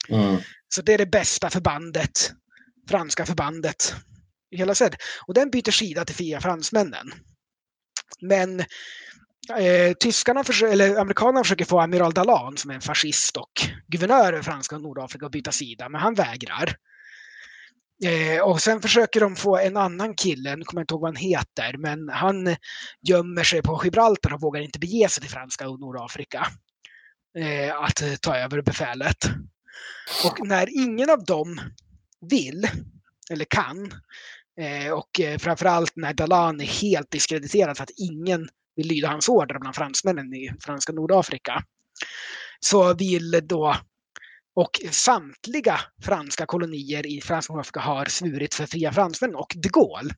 [0.10, 0.38] Mm.
[0.70, 2.32] Så det är det bästa förbandet
[2.90, 3.96] franska förbandet
[4.52, 4.96] i hela sed.
[5.28, 7.12] Och den byter sida till fria fransmännen.
[8.22, 8.60] Men
[9.60, 13.52] eh, tyskarna, eller amerikanerna försöker få amiral Dalan som är en fascist och
[13.88, 16.76] guvernör över franska och Nordafrika att byta sida, men han vägrar.
[18.06, 21.10] Eh, och sen försöker de få en annan kille, nu kommer jag inte ihåg vad
[21.10, 22.56] han heter, men han
[23.02, 26.48] gömmer sig på Gibraltar och vågar inte bege sig till franska och Nordafrika.
[27.38, 29.18] Eh, att ta över befälet.
[30.26, 31.62] Och när ingen av dem
[32.30, 32.68] vill
[33.32, 33.92] eller kan.
[34.62, 39.30] Eh, och eh, framförallt när Dalan är helt diskrediterad för att ingen vill lyda hans
[39.30, 41.64] order bland fransmännen i franska Nordafrika.
[42.60, 43.76] Så vill då
[44.56, 50.14] Och samtliga franska kolonier i franska Nordafrika har svurit för fria fransmän och de Gaulle.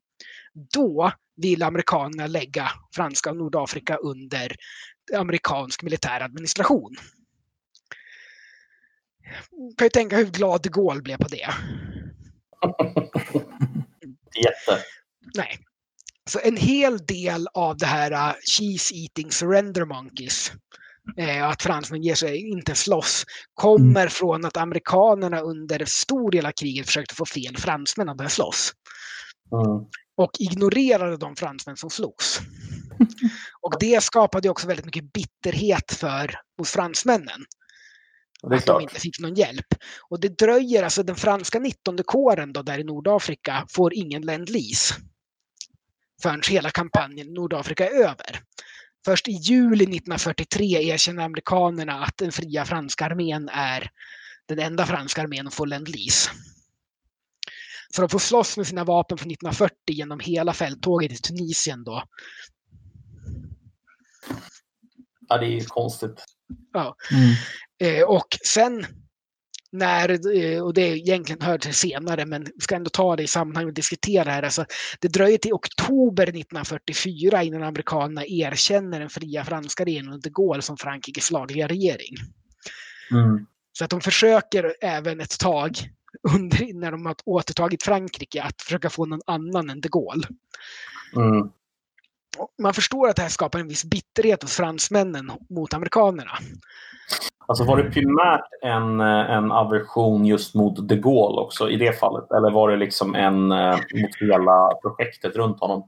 [0.73, 4.55] Då vill amerikanerna lägga franska Nordafrika under
[5.15, 6.95] amerikansk militär administration.
[9.77, 11.49] Kan ju tänka hur glad de Gaulle blev på det.
[14.35, 14.83] Jätte.
[15.35, 15.59] Nej.
[16.29, 20.51] Så en hel del av det här uh, cheese eating surrender monkeys,
[21.17, 24.09] eh, att fransmän ger sig inte slåss, kommer mm.
[24.09, 28.73] från att amerikanerna under stor del av kriget försökte få fel fransmän att börja slåss.
[29.51, 29.85] Mm.
[30.17, 32.39] Och ignorerade de fransmän som slogs.
[33.61, 37.45] Och det skapade också väldigt mycket bitterhet för, hos fransmännen.
[38.43, 38.79] Att klart.
[38.79, 39.65] de inte fick någon hjälp.
[40.09, 44.93] Och det dröjer, alltså den franska 19 kåren då där i Nordafrika får ingen ländlis
[46.21, 48.41] förrän hela kampanjen Nordafrika är över.
[49.05, 53.91] Först i juli 1943 erkänner amerikanerna att den fria franska armén är
[54.45, 56.29] den enda franska armén att få ländlis.
[57.95, 62.03] Så de får slåss med sina vapen från 1940 genom hela fälttåget i Tunisien då.
[65.27, 66.25] Ja, det är ju konstigt.
[66.73, 66.95] Ja.
[67.11, 67.33] Mm.
[67.81, 68.85] Eh, och sen
[69.71, 73.27] när, eh, och det egentligen hör till senare, men vi ska ändå ta det i
[73.27, 74.43] sammanhang och diskutera det här.
[74.43, 74.65] Alltså,
[74.99, 80.77] det dröjer till oktober 1944 innan amerikanerna erkänner den fria franska regeringen de Gaulle som
[80.77, 82.15] Frankrikes lagliga regering.
[83.11, 83.45] Mm.
[83.71, 85.71] Så att de försöker även ett tag
[86.35, 90.27] under, när de har återtagit Frankrike att försöka få någon annan än de Gaulle.
[91.15, 91.49] Mm.
[92.61, 96.31] Man förstår att det här skapar en viss bitterhet hos fransmännen mot amerikanerna.
[97.47, 101.99] Alltså var det primärt en, eh, en aversion just mot de Gaulle också i det
[101.99, 102.31] fallet?
[102.31, 105.87] Eller var det liksom en eh, mot hela projektet runt honom?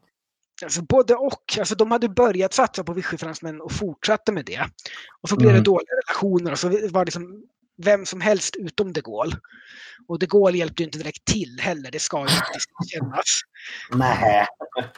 [0.64, 1.58] Alltså både och.
[1.60, 4.62] Alltså de hade börjat satsa på Vichy-fransmän och fortsatte med det.
[5.22, 5.64] Och så blev mm.
[5.64, 7.44] det dåliga relationer och så var det liksom
[7.82, 9.36] vem som helst utom de Gaulle.
[10.08, 13.42] Och de Gaulle hjälpte ju inte direkt till heller, det ska ju inte kännas.
[13.92, 14.48] Nej,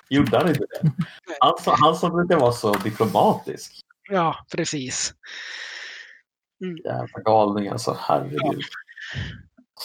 [0.10, 0.92] gjorde han inte det?
[1.40, 3.84] Han, han som brukar vara så diplomatisk.
[4.10, 5.14] Ja, precis.
[6.64, 6.78] Mm.
[6.78, 8.40] Jävla galning alltså, herregud.
[8.42, 9.22] Ja.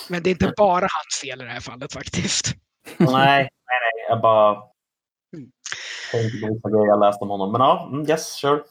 [0.08, 2.54] Men det är inte bara hans fel i det här fallet faktiskt.
[2.98, 4.06] nej, nej, nej.
[4.08, 4.50] Jag bara
[5.36, 5.50] mm.
[6.12, 7.52] tänkte på vissa grejer jag läste om honom.
[7.52, 8.62] Men ja, mm, yes, sure.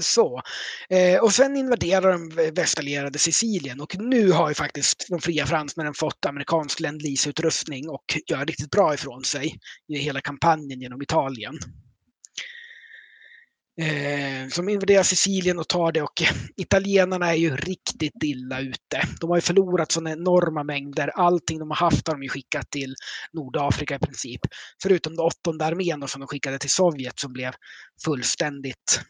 [0.00, 0.42] Så.
[0.88, 5.94] Eh, och sen invaderar de västallierade Sicilien och nu har ju faktiskt de fria fransmännen
[5.94, 9.58] fått amerikansk ländlisutrustning och gör riktigt bra ifrån sig
[9.88, 11.58] i hela kampanjen genom Italien
[13.80, 16.22] eh, som invaderar Sicilien och tar det och
[16.56, 19.02] italienarna är ju riktigt illa ute.
[19.20, 21.08] De har ju förlorat sådana enorma mängder.
[21.14, 22.94] Allting de har haft har de ju skickat till
[23.32, 24.40] Nordafrika i princip.
[24.82, 27.52] Förutom den åttonde armén som de skickade till Sovjet som blev
[28.04, 29.00] fullständigt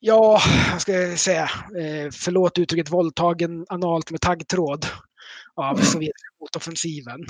[0.00, 4.86] Ja, jag ska säga, eh, förlåt uttrycket våldtagen analt med taggtråd
[5.54, 7.20] av sovjetiska motoffensiven.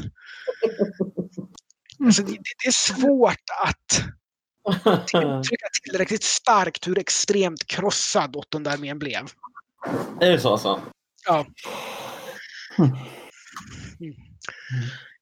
[2.04, 4.04] Alltså det, det, är svårt att
[5.14, 9.26] uttrycka tillräckligt starkt hur extremt krossad åttonde armén blev.
[10.20, 10.80] Är det så alltså?
[11.26, 11.46] Ja.
[12.78, 12.96] Mm.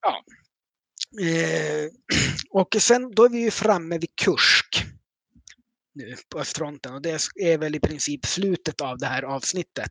[0.00, 0.24] Ja.
[1.26, 1.90] Eh,
[2.50, 4.86] och sen då är vi ju framme vid Kursk
[5.94, 9.90] nu på östfronten och det är väl i princip slutet av det här avsnittet.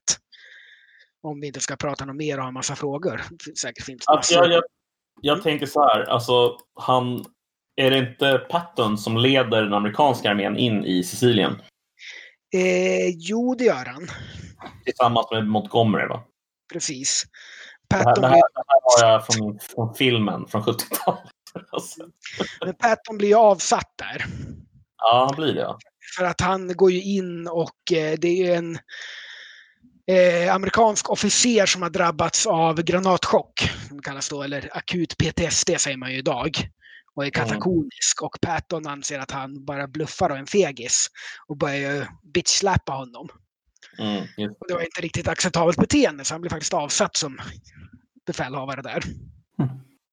[1.21, 3.21] Om vi inte ska prata något mer och ha massa frågor.
[3.61, 4.63] Säkert finns alltså, jag, jag,
[5.21, 7.25] jag tänker så här, alltså han
[7.75, 11.61] är det inte Patton som leder den amerikanska armén in i Sicilien?
[12.55, 14.07] Eh, jo, det gör han.
[14.85, 16.23] Tillsammans med Montgomery, va?
[16.73, 17.23] Precis.
[17.89, 21.31] Patton det, här, det, här, det här har jag från, från filmen från 70-talet.
[22.65, 24.25] Men Patton blir ju avsatt där.
[24.97, 25.61] Ja, han blir det.
[25.61, 25.77] Ja.
[26.17, 28.79] För att han går ju in och eh, det är en
[30.07, 35.97] eh, amerikansk officer som har drabbats av granatchock, som kallas då, eller akut PTSD säger
[35.97, 36.69] man ju idag
[37.15, 38.21] och är katakonisk.
[38.21, 41.07] Och Patton anser att han bara bluffar och en fegis
[41.47, 43.29] och börjar bitchslappa honom.
[43.99, 44.23] Mm,
[44.59, 47.39] och det var inte riktigt acceptabelt beteende så han blev faktiskt avsatt som
[48.25, 49.03] befälhavare där.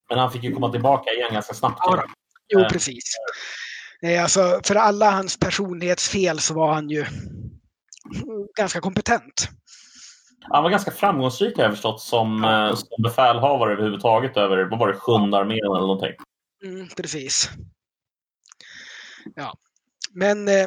[0.09, 1.79] Men han fick ju komma tillbaka igen ganska snabbt.
[1.81, 2.05] Ja,
[2.49, 3.05] jo, precis.
[4.02, 7.06] Eh, alltså, för alla hans personlighetsfel så var han ju
[8.56, 9.48] ganska kompetent.
[10.40, 12.77] Han var ganska framgångsrik har jag förstått som, ja.
[12.77, 16.12] som befälhavare överhuvudtaget över, vad var det, sjunde armén eller någonting.
[16.64, 17.51] Mm, precis.
[19.35, 19.55] Ja.
[20.12, 20.66] Men eh,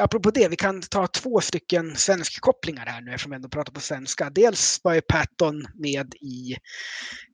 [0.00, 3.80] apropå det, vi kan ta två stycken svenskkopplingar här nu eftersom vi ändå pratar på
[3.80, 4.30] svenska.
[4.30, 6.56] Dels var ju Patton med i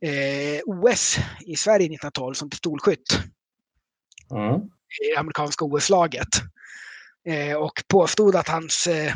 [0.01, 3.21] eh, OS i Sverige 1912 som pistolskytt.
[4.31, 4.61] Mm.
[5.13, 6.29] I amerikanska OS-laget.
[7.29, 9.15] Eh, och påstod att hans eh,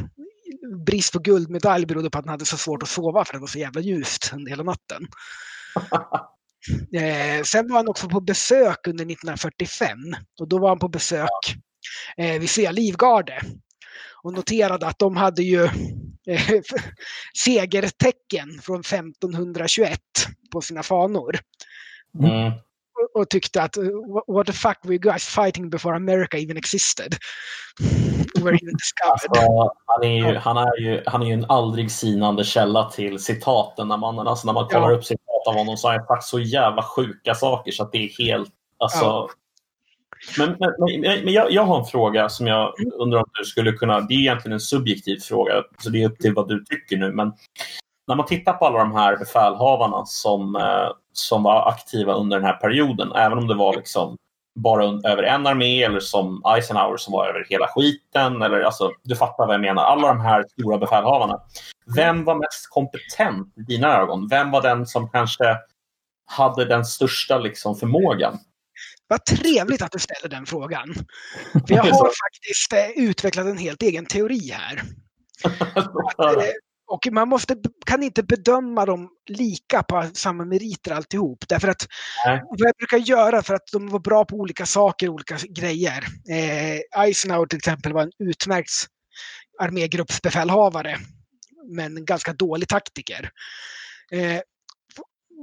[0.86, 3.47] brist på guldmedalj berodde på att han hade så svårt att sova för det var
[3.47, 5.07] så jävla ljust under hela natten.
[6.94, 9.99] Eh, sen var han också på besök under 1945
[10.40, 11.57] och då var han på besök
[12.16, 13.40] eh, vid Svea Livgarde
[14.23, 15.65] och noterade att de hade ju
[16.27, 16.61] eh,
[17.44, 20.01] segertecken från 1521
[20.53, 21.39] på sina fanor.
[22.19, 22.53] Mm.
[23.14, 23.77] Och, tyckte att
[24.27, 27.16] what the fuck were you guys fighting before America even existed?
[28.43, 28.74] Were even
[29.10, 33.19] alltså, han, är ju, han, är ju, han är ju en aldrig sinande källa till
[33.19, 34.97] citaten när man, alltså när man kollar ja.
[34.97, 37.98] upp citat av honom så har han sagt så jävla sjuka saker så att det
[37.98, 39.28] är helt alltså, ja.
[40.39, 43.73] Men, men, men, men jag, jag, har en fråga som jag undrar om du skulle
[43.73, 44.01] kunna...
[44.01, 47.12] Det är egentligen en subjektiv fråga, så det är upp till vad du tycker nu.
[47.12, 47.32] Men
[48.06, 52.47] när man tittar på alla de här befälhavarna som, eh, som var aktiva under den
[52.47, 54.17] här perioden, även om det var liksom
[54.55, 58.43] bara över en armé eller som Eisenhower som var över hela skiten.
[58.43, 59.83] Eller, alltså, du fattar vad jag menar.
[59.83, 61.41] Alla de här stora befälhavarna.
[61.97, 64.29] Vem var mest kompetent i dina ögon?
[64.29, 65.57] Vem var den som kanske
[66.27, 68.39] hade den största liksom, förmågan?
[69.09, 70.95] Vad trevligt att du ställer den frågan.
[71.53, 74.83] För jag har faktiskt eh, utvecklat en helt egen teori här.
[76.93, 77.56] och man måste,
[77.86, 81.44] kan inte bedöma dem lika på samma meriter alltihop.
[81.48, 81.86] Därför att
[82.27, 86.05] vad jag brukar göra för att de var bra på olika saker, olika grejer.
[86.28, 88.70] Eh, Eisenhower till exempel var en utmärkt
[89.60, 90.98] armégruppsbefälhavare.
[91.69, 93.31] Men ganska dålig taktiker.
[94.10, 94.40] Eh,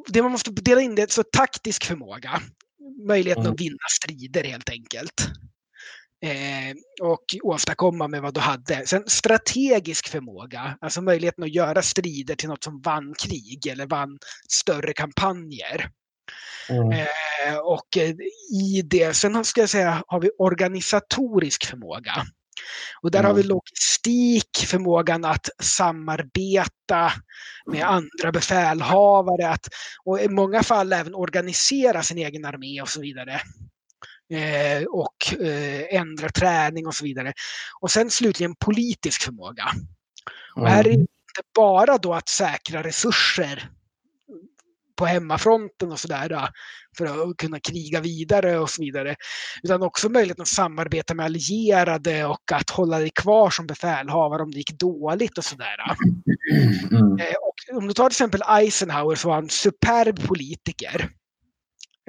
[0.07, 2.41] det man måste dela in det så taktisk förmåga
[3.07, 3.53] möjligheten mm.
[3.53, 5.27] att vinna strider helt enkelt.
[6.21, 8.87] Eh, och åstadkomma med vad du hade.
[8.87, 14.17] Sen strategisk förmåga, alltså möjligheten att göra strider till något som vann krig eller vann
[14.49, 15.89] större kampanjer.
[16.69, 16.91] Mm.
[16.91, 18.15] Eh, och eh,
[18.61, 22.13] i det, sen ska jag säga, har vi organisatorisk förmåga.
[23.01, 23.29] Och där mm.
[23.29, 23.49] har vi mm.
[23.49, 27.13] logistik, förmågan att samarbeta
[27.65, 29.67] med andra befälhavare, att,
[30.03, 33.41] och i många fall även organisera sin egen armé och så vidare.
[34.31, 37.33] Eh, och eh, ändra träning och så vidare.
[37.79, 39.65] Och sen slutligen politisk förmåga.
[40.55, 41.01] Och här är det mm.
[41.01, 43.69] inte bara då att säkra resurser
[44.99, 46.49] på hemmafronten och sådär
[46.97, 49.15] för att kunna kriga vidare och så vidare.
[49.63, 54.51] Utan också möjligheten att samarbeta med allierade och att hålla dig kvar som befälhavare om
[54.51, 55.77] det gick dåligt och sådär.
[56.91, 57.19] Mm.
[57.19, 61.09] Eh, och om du tar till exempel Eisenhower så var han superb politiker.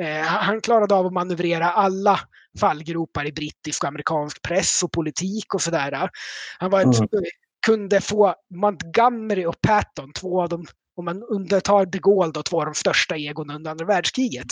[0.01, 2.21] Eh, han klarade av att manövrera alla
[2.61, 6.11] fallgropar i brittisk och amerikansk press och politik och sådär.
[6.59, 7.25] Han var ett, mm.
[7.67, 10.67] kunde få Montgomery och Patton, två av de
[10.97, 14.47] om man undantar de Gaulle, då, två av de största egon under andra världskriget,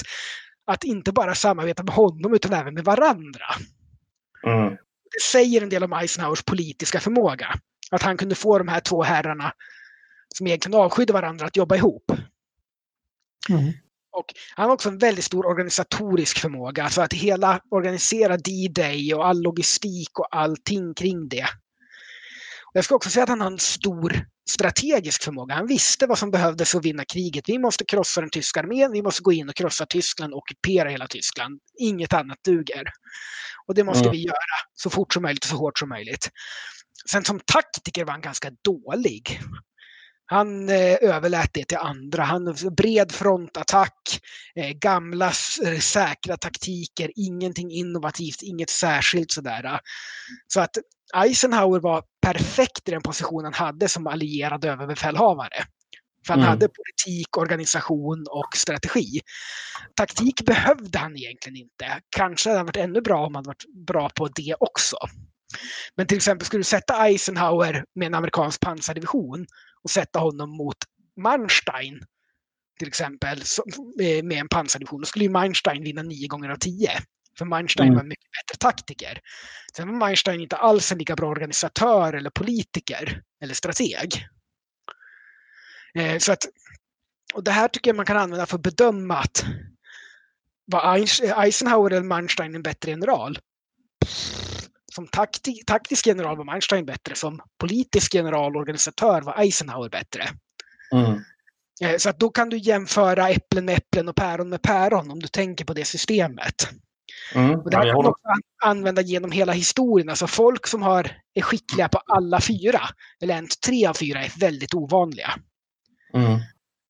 [0.67, 3.47] att inte bara samarbeta med honom utan även med varandra.
[4.47, 4.71] Mm.
[5.11, 7.55] Det säger en del om Eisenhowers politiska förmåga.
[7.91, 9.53] Att han kunde få de här två herrarna
[10.35, 12.13] som egentligen avskydde varandra att jobba ihop.
[13.49, 13.73] Mm.
[14.19, 19.27] Och han har också en väldigt stor organisatorisk förmåga, alltså att hela organisera D-Day och
[19.27, 21.47] all logistik och allting kring det.
[22.73, 25.55] Jag ska också säga att han har en stor strategisk förmåga.
[25.55, 27.49] Han visste vad som behövdes för att vinna kriget.
[27.49, 30.89] Vi måste krossa den tyska armén, vi måste gå in och krossa Tyskland och ockupera
[30.89, 31.61] hela Tyskland.
[31.79, 32.85] Inget annat duger.
[33.67, 34.13] Och det måste mm.
[34.13, 36.31] vi göra så fort som möjligt och så hårt som möjligt.
[37.11, 39.41] Sen som taktiker var han ganska dålig.
[40.31, 42.23] Han eh, överlät det till andra.
[42.23, 44.21] Han bred frontattack,
[44.55, 45.33] eh, gamla
[45.65, 49.81] eh, säkra taktiker, ingenting innovativt, inget särskilt sådär.
[50.49, 50.77] Så att
[51.17, 55.65] Eisenhower var perfekt i den position han hade som allierad överbefälhavare.
[56.27, 56.49] För han mm.
[56.49, 59.21] hade politik, organisation och strategi.
[59.95, 62.01] Taktik behövde han egentligen inte.
[62.17, 64.97] Kanske hade han varit ännu bra om han varit bra på det också.
[65.97, 69.47] Men till exempel skulle du sätta Eisenhower med en amerikansk pansardivision
[69.83, 70.77] och sätta honom mot
[71.17, 72.01] Manstein
[72.79, 73.43] till exempel
[74.23, 76.91] med en pansardivision, då skulle ju Manstein vinna nio gånger av tio.
[77.39, 77.95] För Manstein mm.
[77.95, 79.21] var en mycket bättre taktiker.
[79.77, 84.27] Sen var Manstein inte alls en lika bra organisatör eller politiker eller strateg.
[85.95, 86.45] Eh, så att,
[87.35, 89.45] och det här tycker jag man kan använda för att bedöma att
[90.65, 90.97] var
[91.45, 93.39] Eisenhower eller Manstein en bättre general?
[94.99, 97.15] Som takti taktisk general var Manstein bättre.
[97.15, 100.29] Som politisk general och organisatör var Eisenhower bättre.
[100.93, 101.21] Mm.
[101.83, 105.21] Eh, så att då kan du jämföra äpplen med äpplen och päron med päron om
[105.21, 106.69] du tänker på det systemet.
[107.35, 107.61] Mm.
[107.61, 108.29] Och det här kan man också
[108.65, 110.09] använda genom hela historien.
[110.09, 112.81] Alltså folk som har, är skickliga på alla fyra,
[113.23, 115.31] eller ens tre av fyra, är väldigt ovanliga.
[116.15, 116.41] Mm.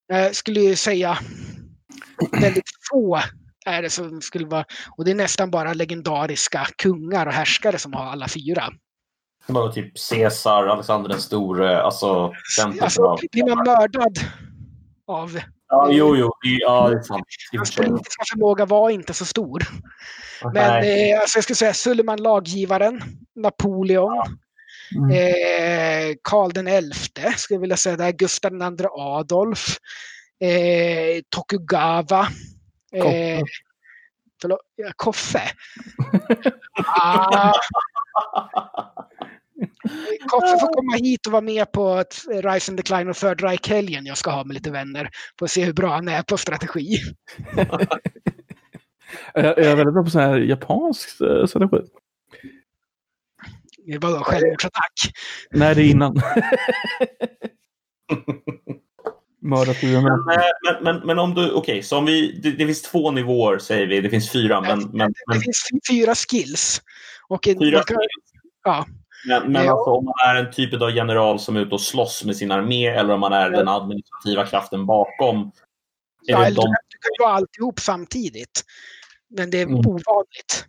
[0.07, 1.17] Jag skulle säga
[2.31, 3.21] väldigt få
[3.71, 4.65] är det som skulle vara,
[4.97, 8.69] och det är nästan bara legendariska kungar och härskare som har alla fyra.
[9.47, 14.19] Vadå, typ Caesar, Alexander den store, alltså den Alltså, blir man mördad
[15.07, 15.39] av...
[15.71, 16.31] Ja, jo, jo.
[16.41, 17.23] Ja, det är sant.
[17.57, 19.63] Hans politiska förmåga var inte så stor.
[20.43, 21.11] Men Nej.
[21.11, 23.01] eh, alltså jag skulle säga Suleiman laggivaren,
[23.35, 24.37] Napoleon,
[24.95, 25.09] Mm.
[25.11, 29.77] eh, Karl den elfte, skulle jag vilja säga där, Gustav II Adolf,
[30.43, 32.27] eh, Tokugawa,
[32.93, 33.41] eh,
[34.41, 35.41] förlåt, ja, Koffe.
[37.01, 37.53] ah,
[40.27, 44.05] Koffe får komma hit och vara med på ett Rise and Decline och Third Reich-helgen
[44.05, 45.09] jag ska ha med lite vänner.
[45.39, 46.97] För att se hur bra han är på strategi.
[49.33, 51.77] Jag, jag är väldigt bra på sån här japansk eh, strategi.
[53.85, 54.93] Det var då självmordsattack.
[55.51, 56.15] Nej, det är innan.
[59.41, 59.77] Mördat.
[59.83, 63.57] Men, men, men, men om du, okej, så om vi, det, det finns två nivåer
[63.59, 66.81] säger vi, det finns fyra, men, men, Det men finns fyra skills.
[67.27, 67.97] Och en, fyra kan-
[68.63, 68.85] ja.
[69.27, 69.71] Men, men Ja.
[69.71, 72.51] alltså, om man är en typ av general som är ute och slåss med sin
[72.51, 75.51] armé eller om man är den administrativa kraften bakom.
[76.25, 78.63] Ja, det eller du, de, kan- du kan ju vara alltihop samtidigt.
[79.29, 79.75] Men det är Mm.
[79.79, 80.65] ovanligt.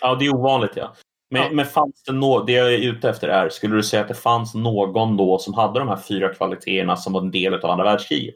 [0.00, 0.94] ja, det är ovanligt ja.
[1.32, 1.50] Men, Ja.
[1.52, 4.14] men fanns det nå, det jag är ute efter är, skulle du säga att det
[4.14, 7.84] fanns någon då som hade de här fyra kvaliteterna som var en del av andra
[7.84, 8.34] världskriget?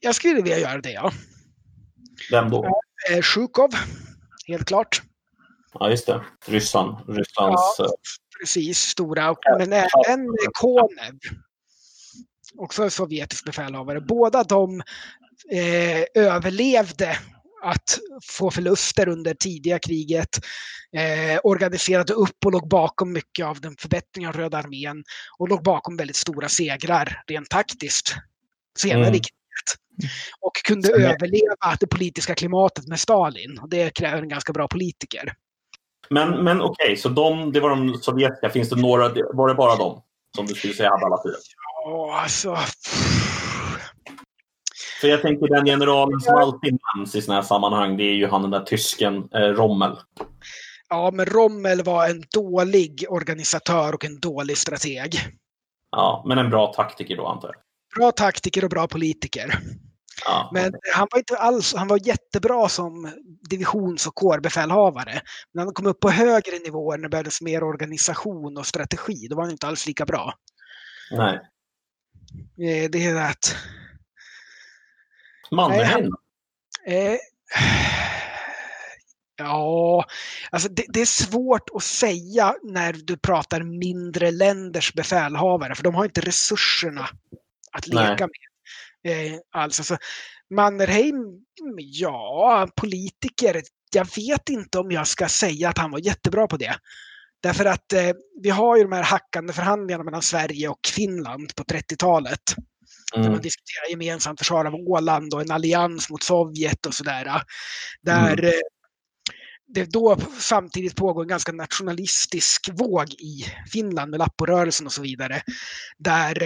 [0.00, 1.12] Jag skulle vilja göra det, ja.
[2.30, 2.80] Vem då?
[3.12, 3.70] Eh, Zjukov,
[4.46, 5.02] helt klart.
[5.78, 6.20] Ja, just det.
[6.46, 6.96] Ryssland.
[7.08, 7.60] Rysslands...
[7.78, 7.84] Ja.
[7.84, 7.90] eh,
[8.40, 9.34] Precis, stora.
[9.58, 11.18] Men även Konev.
[12.58, 14.00] Också sovjetisk befälhavare.
[14.00, 14.80] Båda de
[15.50, 17.16] eh, överlevde
[17.62, 17.98] att
[18.30, 20.28] få förluster under tidiga kriget.
[20.96, 25.04] Eh, organiserade upp och låg bakom mycket av den förbättringen av Röda armén.
[25.38, 28.14] Och låg bakom väldigt stora segrar rent taktiskt
[28.78, 29.14] senare Mm.
[29.14, 29.32] i kriget.
[30.40, 33.58] Och kunde Sen- överleva det politiska klimatet med Stalin.
[33.58, 35.34] Och det kräver en ganska bra politiker.
[36.10, 38.50] Men, men okej, så de, det var de sovjetiska.
[38.50, 40.02] Finns det några, var det bara de
[40.36, 41.34] som du skulle säga hade alla fyra?
[41.84, 42.56] Ja, alltså...
[45.02, 48.26] För jag tänker den generalen som alltid nämns i sådana här sammanhang, det är ju
[48.26, 49.96] han den där tysken, eh, Rommel.
[50.88, 55.14] Ja, men Rommel var en dålig organisatör och en dålig strateg.
[55.90, 57.56] Ja, men en bra taktiker då antar jag.
[57.98, 59.58] Bra taktiker och bra politiker.
[60.24, 63.12] Ja, Men han var inte alls, han var jättebra som
[63.50, 65.12] divisions och kårbefälhavare.
[65.12, 65.22] Men
[65.52, 69.36] när han kom upp på högre nivåer när det behövdes mer organisation och strategi, då
[69.36, 70.34] var han inte alls lika bra.
[71.10, 71.34] Nej.
[72.84, 73.56] Eh, Det är att...
[75.52, 76.10] Mannerheim.
[76.86, 77.16] Eh,
[79.36, 80.04] ja,
[80.50, 85.94] alltså det, det är svårt att säga när du pratar mindre länders befälhavare, för de
[85.94, 87.08] har inte resurserna
[87.72, 88.10] att Nej.
[88.10, 89.32] leka med.
[89.32, 89.96] Eh, alltså, så
[90.54, 91.16] Mannerheim,
[91.76, 93.62] ja, politiker.
[93.94, 96.74] Jag vet inte om jag ska säga att han var jättebra på det.
[97.42, 98.10] Därför att eh,
[98.42, 102.40] vi har ju de här hackande förhandlingarna mellan Sverige och Finland på 30-talet.
[103.16, 103.32] Mm.
[103.32, 107.42] man diskuterar gemensamt försvar av Åland och en allians mot Sovjet och sådär.
[108.02, 108.44] Där Mm.
[108.44, 108.60] eh,
[109.74, 115.42] det då samtidigt pågår en ganska nationalistisk våg i Finland med Lapporörelsen och så vidare.
[115.98, 116.42] Där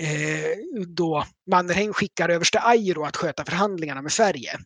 [0.00, 4.58] eh, då Mannerheim skickar överste Airo att sköta förhandlingarna med Sverige.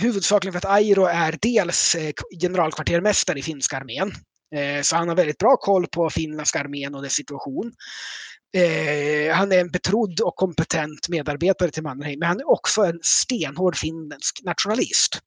[0.00, 4.12] Huvudsakligen för att Airo är dels eh, generalkvartermästare i finska armén.
[4.54, 7.72] Eh, så han har väldigt bra koll på finländska armén och dess situation.
[8.56, 12.98] Eh, han är en betrodd och kompetent medarbetare till Mannerheim, men han är också en
[13.02, 15.18] stenhård finländsk nationalist.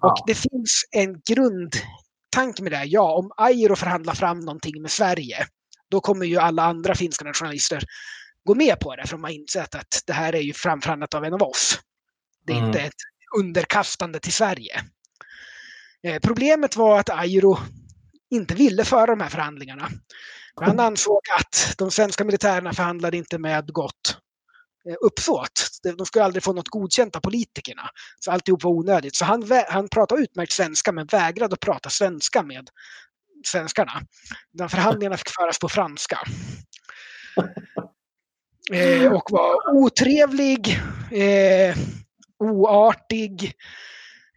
[0.00, 0.08] Ja.
[0.10, 2.76] Och det finns en grundtanke med det.
[2.76, 2.86] här.
[2.88, 5.46] Ja, om Airo förhandlar fram någonting med Sverige,
[5.90, 7.84] då kommer ju alla andra finska nationalister
[8.44, 11.24] gå med på det, för de har insett att det här är ju framförhandlat av
[11.24, 11.80] en av oss.
[12.46, 12.68] Det är Mm.
[12.68, 12.94] inte ett
[13.38, 14.80] underkastande till Sverige.
[16.02, 17.58] Eh, problemet var att Airo
[18.30, 19.88] inte ville föra de här förhandlingarna.
[20.60, 24.16] Han ansåg att de svenska militärerna förhandlade inte med gott
[24.88, 25.68] eh, uppsåt.
[25.82, 27.82] De- skulle aldrig få något godkänt av politikerna.
[28.20, 29.16] Så alltihop var onödigt.
[29.16, 32.68] Så han, han pratade utmärkt svenska men vägrade att prata svenska med
[33.46, 33.92] svenskarna.
[34.52, 36.18] De förhandlingarna fick föras på franska.
[38.72, 40.80] Eh, och var otrevlig,
[41.10, 41.76] eh,
[42.38, 43.52] oartig.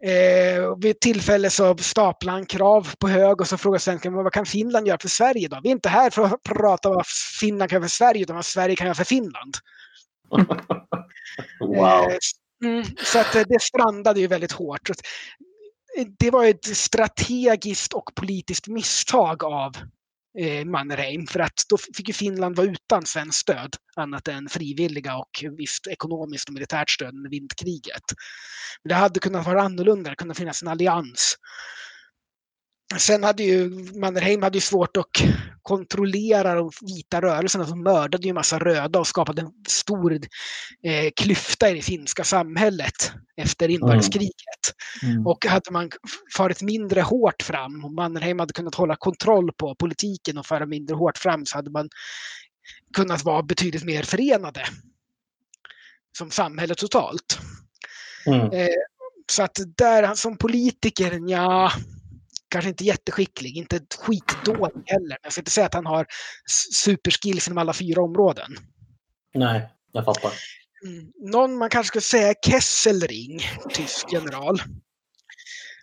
[0.04, 4.24] Eh, vid ett tillfälle så staplade han krav på hög och så frågade svenskarna "Men
[4.24, 5.60] vad kan Finland göra för Sverige då?
[5.64, 7.06] Vi är inte här för att prata vad
[7.40, 9.58] Finland kan göra för Sverige utan vad Sverige kan göra för Finland.
[11.60, 12.12] Wow.
[12.12, 12.18] Eh,
[12.64, 14.90] Mm, så att eh, det strandade ju väldigt hårt.
[16.20, 19.72] Det var ett strategiskt och politiskt misstag av
[20.40, 25.16] eh, Mannerheim för att då fick ju Finland vara utan svenskt stöd annat än frivilliga
[25.16, 28.04] och visst ekonomiskt och militärt stöd under vinterkriget.
[28.84, 31.38] Men det hade kunnat vara annorlunda, det kunde finnas en allians.
[32.98, 35.06] Sen hade ju Mannerheim hade ju svårt att
[35.62, 40.14] kontrollera de vita rörelserna som mördade ju massa röda och skapade en stor
[40.84, 44.34] eh, klyfta i det finska samhället efter inbördeskriget.
[45.04, 45.28] Mm.
[45.28, 45.90] Och hade man
[46.38, 50.96] farit mindre hårt fram, om Mannerheim hade kunnat hålla kontroll på politiken och föra mindre
[50.96, 51.90] hårt fram så hade man
[52.96, 54.66] kunnat vara betydligt mer förenade
[56.18, 57.40] som samhälle totalt.
[58.26, 58.52] Mm.
[58.52, 58.68] Eh,
[59.32, 61.72] så att där som politiker, ja
[62.54, 65.18] kanske inte jätteskicklig, inte skitdålig heller.
[65.24, 66.06] Jag ska inte säga att han har
[66.74, 68.52] superskills inom alla fyra områden.
[69.34, 70.32] Nej, jag fattar.
[70.86, 71.12] Mm.
[71.32, 73.40] Någon man kanske skulle säga Kesselring,
[73.74, 74.62] tysk general.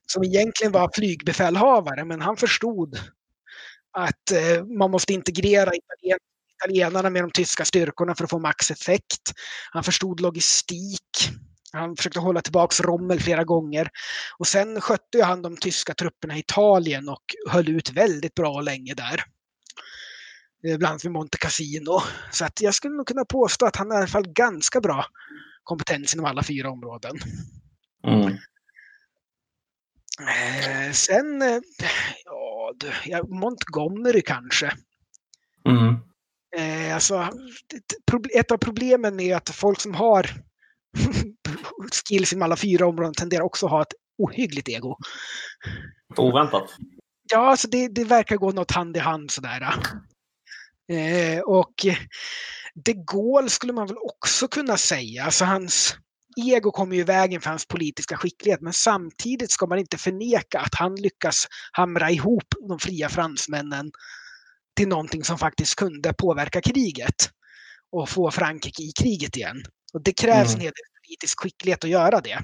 [0.07, 2.99] Som egentligen var flygbefälhavare, men han förstod
[3.99, 5.71] att eh, man måste integrera
[6.63, 9.33] italienarna med de tyska styrkorna för att få maxeffekt.
[9.71, 11.31] Han förstod logistik.
[11.73, 13.89] Han försökte hålla tillbaka Rommel flera gånger.
[14.39, 18.63] Och sen skötte han de tyska trupperna i Italien och höll ut väldigt bra och
[18.63, 19.25] länge där.
[20.65, 22.03] Eh, bland annat vid Monte Cassino.
[22.31, 25.07] Så att jag skulle nog kunna påstå att han har i alla fall ganska bra
[25.65, 27.19] kompetens inom alla fyra områden.
[28.07, 28.37] Mm.
[30.21, 31.59] Eh, sen, eh,
[33.05, 34.73] ja, Montgomery kanske.
[35.69, 35.97] Mm.
[36.95, 37.29] Alltså,
[38.35, 40.31] ett av problemen är att folk som har
[41.91, 44.97] skills inom alla fyra områden tenderar också att ha ett ohyggligt ego.
[46.17, 46.71] Oväntat.
[47.33, 49.75] Ja, alltså det, det verkar gå något hand i hand sådär.
[50.93, 51.75] Eh, och
[52.75, 55.25] de Gaulle skulle man väl också kunna säga.
[55.25, 55.97] Alltså hans
[56.37, 58.61] ego kommer ju i vägen för hans politiska skicklighet.
[58.61, 63.91] Men samtidigt ska man inte förneka att han lyckas hamra ihop de fria fransmännen
[64.77, 67.31] till någonting som faktiskt kunde påverka kriget
[67.93, 69.63] och få Frankrike i kriget igen.
[69.93, 70.55] Och det krävs mm.
[70.55, 72.39] en hel del politisk skicklighet att göra det.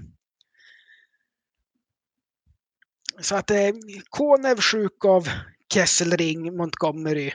[3.20, 3.70] Så att eh,
[4.10, 5.28] Konev, Sjukov,
[5.74, 7.32] Kesselring, Montgomery,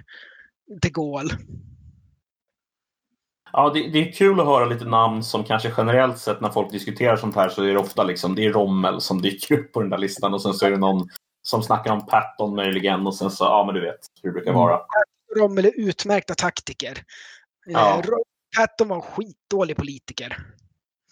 [0.82, 1.38] de Gaulle.
[3.54, 6.72] Ja, det, det, är kul att höra lite namn som kanske generellt sett när folk
[6.72, 9.82] diskuterar sånt här så är det ofta liksom, det är Rommel som dyker upp på
[9.82, 11.10] den där listan och sen så är det någon
[11.42, 14.54] som snackar om Patton möjligen och sen så, ja men du vet hur det brukar
[14.54, 14.80] vara.
[15.38, 17.04] Rommel är utmärkta taktiker.
[17.66, 17.98] Ja.
[17.98, 18.06] Eh,
[18.58, 20.38] Patton var en skitdålig politiker.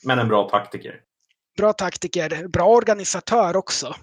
[0.03, 1.01] Men en bra taktiker.
[1.57, 3.95] Bra taktiker, bra organisatör också.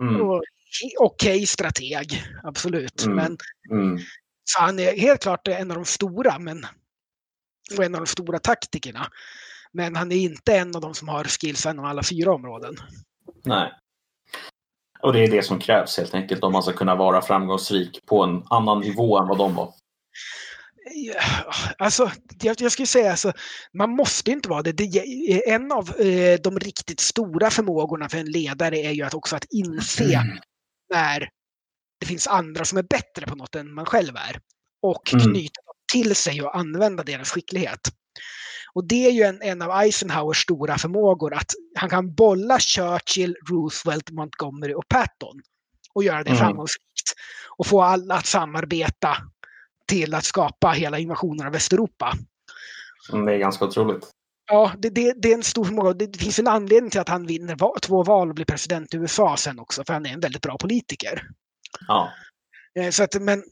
[0.00, 0.20] Mm.
[0.20, 3.04] Okej okay strateg, absolut.
[3.04, 3.16] Mm.
[3.16, 3.36] Men,
[3.70, 3.98] mm.
[4.44, 6.66] Så han är helt klart en av de stora, men,
[7.78, 9.06] och en av de stora taktikerna.
[9.72, 12.74] Men han är inte en av de som har skills inom alla fyra områden.
[13.44, 13.72] Nej.
[15.02, 18.22] Och det är det som krävs helt enkelt om man ska kunna vara framgångsrik på
[18.22, 19.74] en annan nivå än vad de var.
[21.78, 22.10] Alltså,
[22.42, 23.32] jag, jag skulle säga alltså,
[23.72, 24.72] man måste inte vara det.
[24.72, 29.36] det en av eh, de riktigt stora förmågorna för en ledare är ju att också
[29.36, 30.38] att inse mm.
[30.94, 31.28] när
[32.00, 34.40] det finns andra som är bättre på något än man själv är.
[34.82, 35.24] Och mm.
[35.24, 35.60] knyta
[35.92, 37.80] till sig och använda deras skicklighet.
[38.74, 43.36] Och det är ju en, en av Eisenhowers stora förmågor, att han kan bolla Churchill,
[43.50, 45.42] Roosevelt, Montgomery och Patton
[45.94, 46.38] och göra det mm.
[46.38, 47.12] framgångsrikt.
[47.56, 49.16] Och få alla att samarbeta
[49.92, 52.12] till att skapa hela invasionen av Västeuropa.
[53.12, 54.08] Mm, det är ganska otroligt.
[54.50, 55.92] Ja, det, det, det, är en stor förmåga.
[55.92, 59.36] Det finns en anledning till att han vinner två val och blir president i USA
[59.36, 61.22] sen också, för han är en väldigt bra politiker.
[61.88, 62.12] Ja.
[62.78, 63.42] Eh, så att, men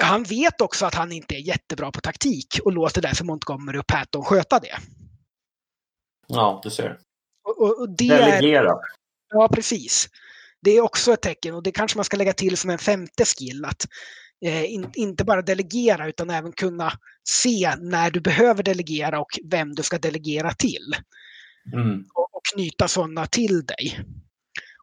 [0.00, 3.86] han vet också att han inte är jättebra på taktik och låter därför Montgomery och
[3.86, 4.76] Patton sköta det.
[6.26, 6.98] Ja, du ser.
[7.44, 8.70] Och, och, och det Delegera.
[8.70, 8.78] Är,
[9.28, 10.08] ja, precis.
[10.60, 13.24] Det är också ett tecken och det kanske man ska lägga till som en femte
[13.24, 13.64] skill.
[13.64, 13.86] Att
[14.46, 16.92] in, inte bara delegera utan även kunna
[17.28, 20.94] se när du behöver delegera och vem du ska delegera till.
[21.74, 22.04] Mm.
[22.14, 24.00] Och, och, knyta sådana till dig.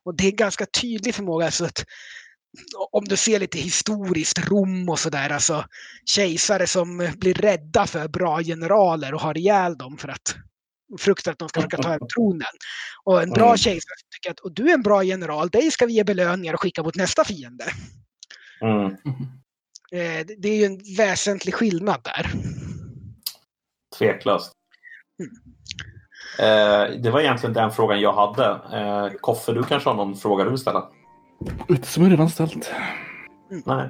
[0.04, 1.52] Och det är en ganska tydlig förmåga.
[1.52, 1.86] Så att
[2.92, 5.66] om du ser lite historiskt, Rom och sådär, alltså
[6.06, 10.36] kejsare som blir rädda för bra generaler och har ihjäl dem för att
[11.00, 12.54] fruktar att de ska försöka ta över tronen.
[13.04, 13.58] Och en bra mm.
[13.58, 16.62] kejsare tycker att och du är en bra general, dig ska vi ge belöningar och
[16.62, 17.66] skicka mot nästa fiende.
[18.62, 18.96] Mm.
[19.92, 22.32] Eh, det är ju en väsentlig skillnad där.
[23.98, 24.52] Tveklöst.
[25.20, 25.32] Mm.
[26.40, 28.46] Eh, det var egentligen den frågan jag hade.
[28.74, 30.90] Eh, Koffe, du kanske har någon fråga du vill ställa?
[31.70, 32.72] Inte som är redan ställt.
[33.52, 33.64] Mm.
[33.66, 33.90] Nej.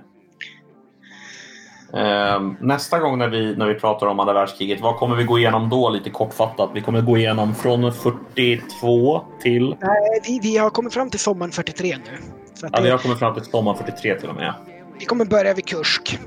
[2.62, 5.70] nästa gång när vi, när vi pratar om andra världskriget, vad kommer vi gå igenom
[5.70, 6.70] då lite kortfattat?
[6.74, 9.76] Vi kommer gå igenom från 42 till...
[9.82, 12.18] Nej, vi, vi har kommit fram till sommaren 43 nu.
[12.54, 12.84] Så ja, det...
[12.84, 14.54] vi har kommit fram till sommaren 43 till och med.
[15.00, 16.20] Vi kommer börja vid Kursk.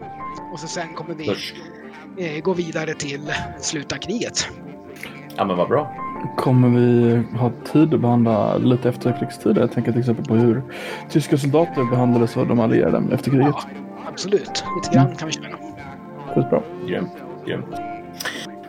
[0.52, 1.28] Och så sen kommer vi
[2.36, 4.48] eh, gå vidare till sluta kriget.
[5.36, 5.94] Ja, men vad bra.
[6.36, 9.60] Kommer vi ha tid att behandla lite efterkrigstider?
[9.60, 10.62] Jag tänker till exempel på hur
[11.10, 13.46] tyska soldater behandlades av de allierade efter kriget.
[13.48, 13.62] Ja,
[14.08, 14.64] absolut.
[14.76, 15.46] Lite grann kan vi köra.
[16.34, 16.62] Skitbra.
[16.88, 17.10] Grymt.
[17.46, 17.66] Grymt.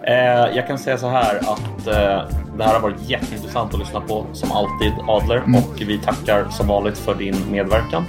[0.03, 4.01] Eh, jag kan säga så här att eh, det här har varit jätteintressant att lyssna
[4.01, 5.55] på som alltid Adler Mm.
[5.55, 8.03] och vi tackar som vanligt för din medverkan.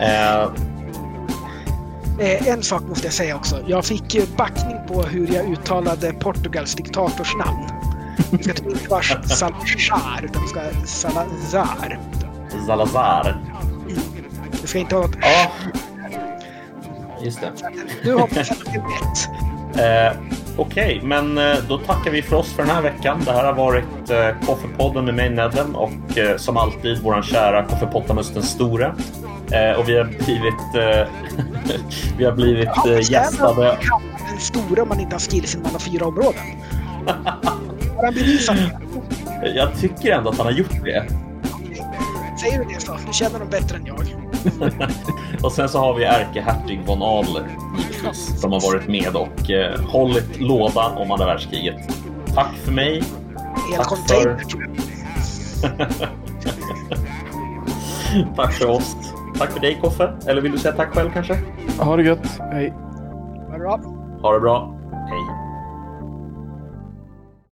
[0.00, 0.50] Eh,
[2.18, 3.64] Eh, en sak måste jag säga också.
[3.66, 7.68] Jag fick backning på hur jag uttalade Portugals diktators namn.
[8.30, 11.98] Det ska typ inte vara Salazar, utan det ska vara Salazar.
[12.66, 13.36] Zalazar.
[14.62, 15.08] Det ska inte vara...
[15.20, 15.50] Ja,
[17.22, 17.52] just det.
[18.02, 20.12] Du hoppas att det är rätt.
[20.12, 23.22] Eh, Okej, men eh, då tackar vi för oss för den här veckan.
[23.24, 27.62] Det här har varit eh, Koffepodden med mig Nedden och eh, som alltid våran kära
[27.64, 28.94] Koffepottamus den store.
[29.52, 31.08] Eh, och vi har blivit, eh,
[32.18, 33.78] vi har blivit eh, gästade.
[34.30, 36.40] Den stora om man inte har skills inom alla fyra områden.
[37.96, 39.48] Har han bevisat det?
[39.48, 41.06] Jag tycker ändå att han har gjort det.
[42.40, 42.96] Säger du det så?
[43.06, 44.06] Du känner dem bättre än jag.
[45.42, 47.48] Och sen så har vi ärkehertig von Adler
[47.78, 51.76] givetvis, som har varit med och eh, hållit låda om andra världskriget.
[52.34, 53.02] Tack för mig.
[53.70, 54.68] Hela Tack container för-.
[58.36, 58.96] Tack för oss.
[59.38, 60.12] Tack för dig Koffe.
[60.26, 61.38] Eller vill du säga tack själv kanske?
[61.78, 62.40] Ha det gött.
[62.52, 62.74] Hej.
[63.50, 63.80] Vad bra.
[64.22, 64.75] Ha det bra.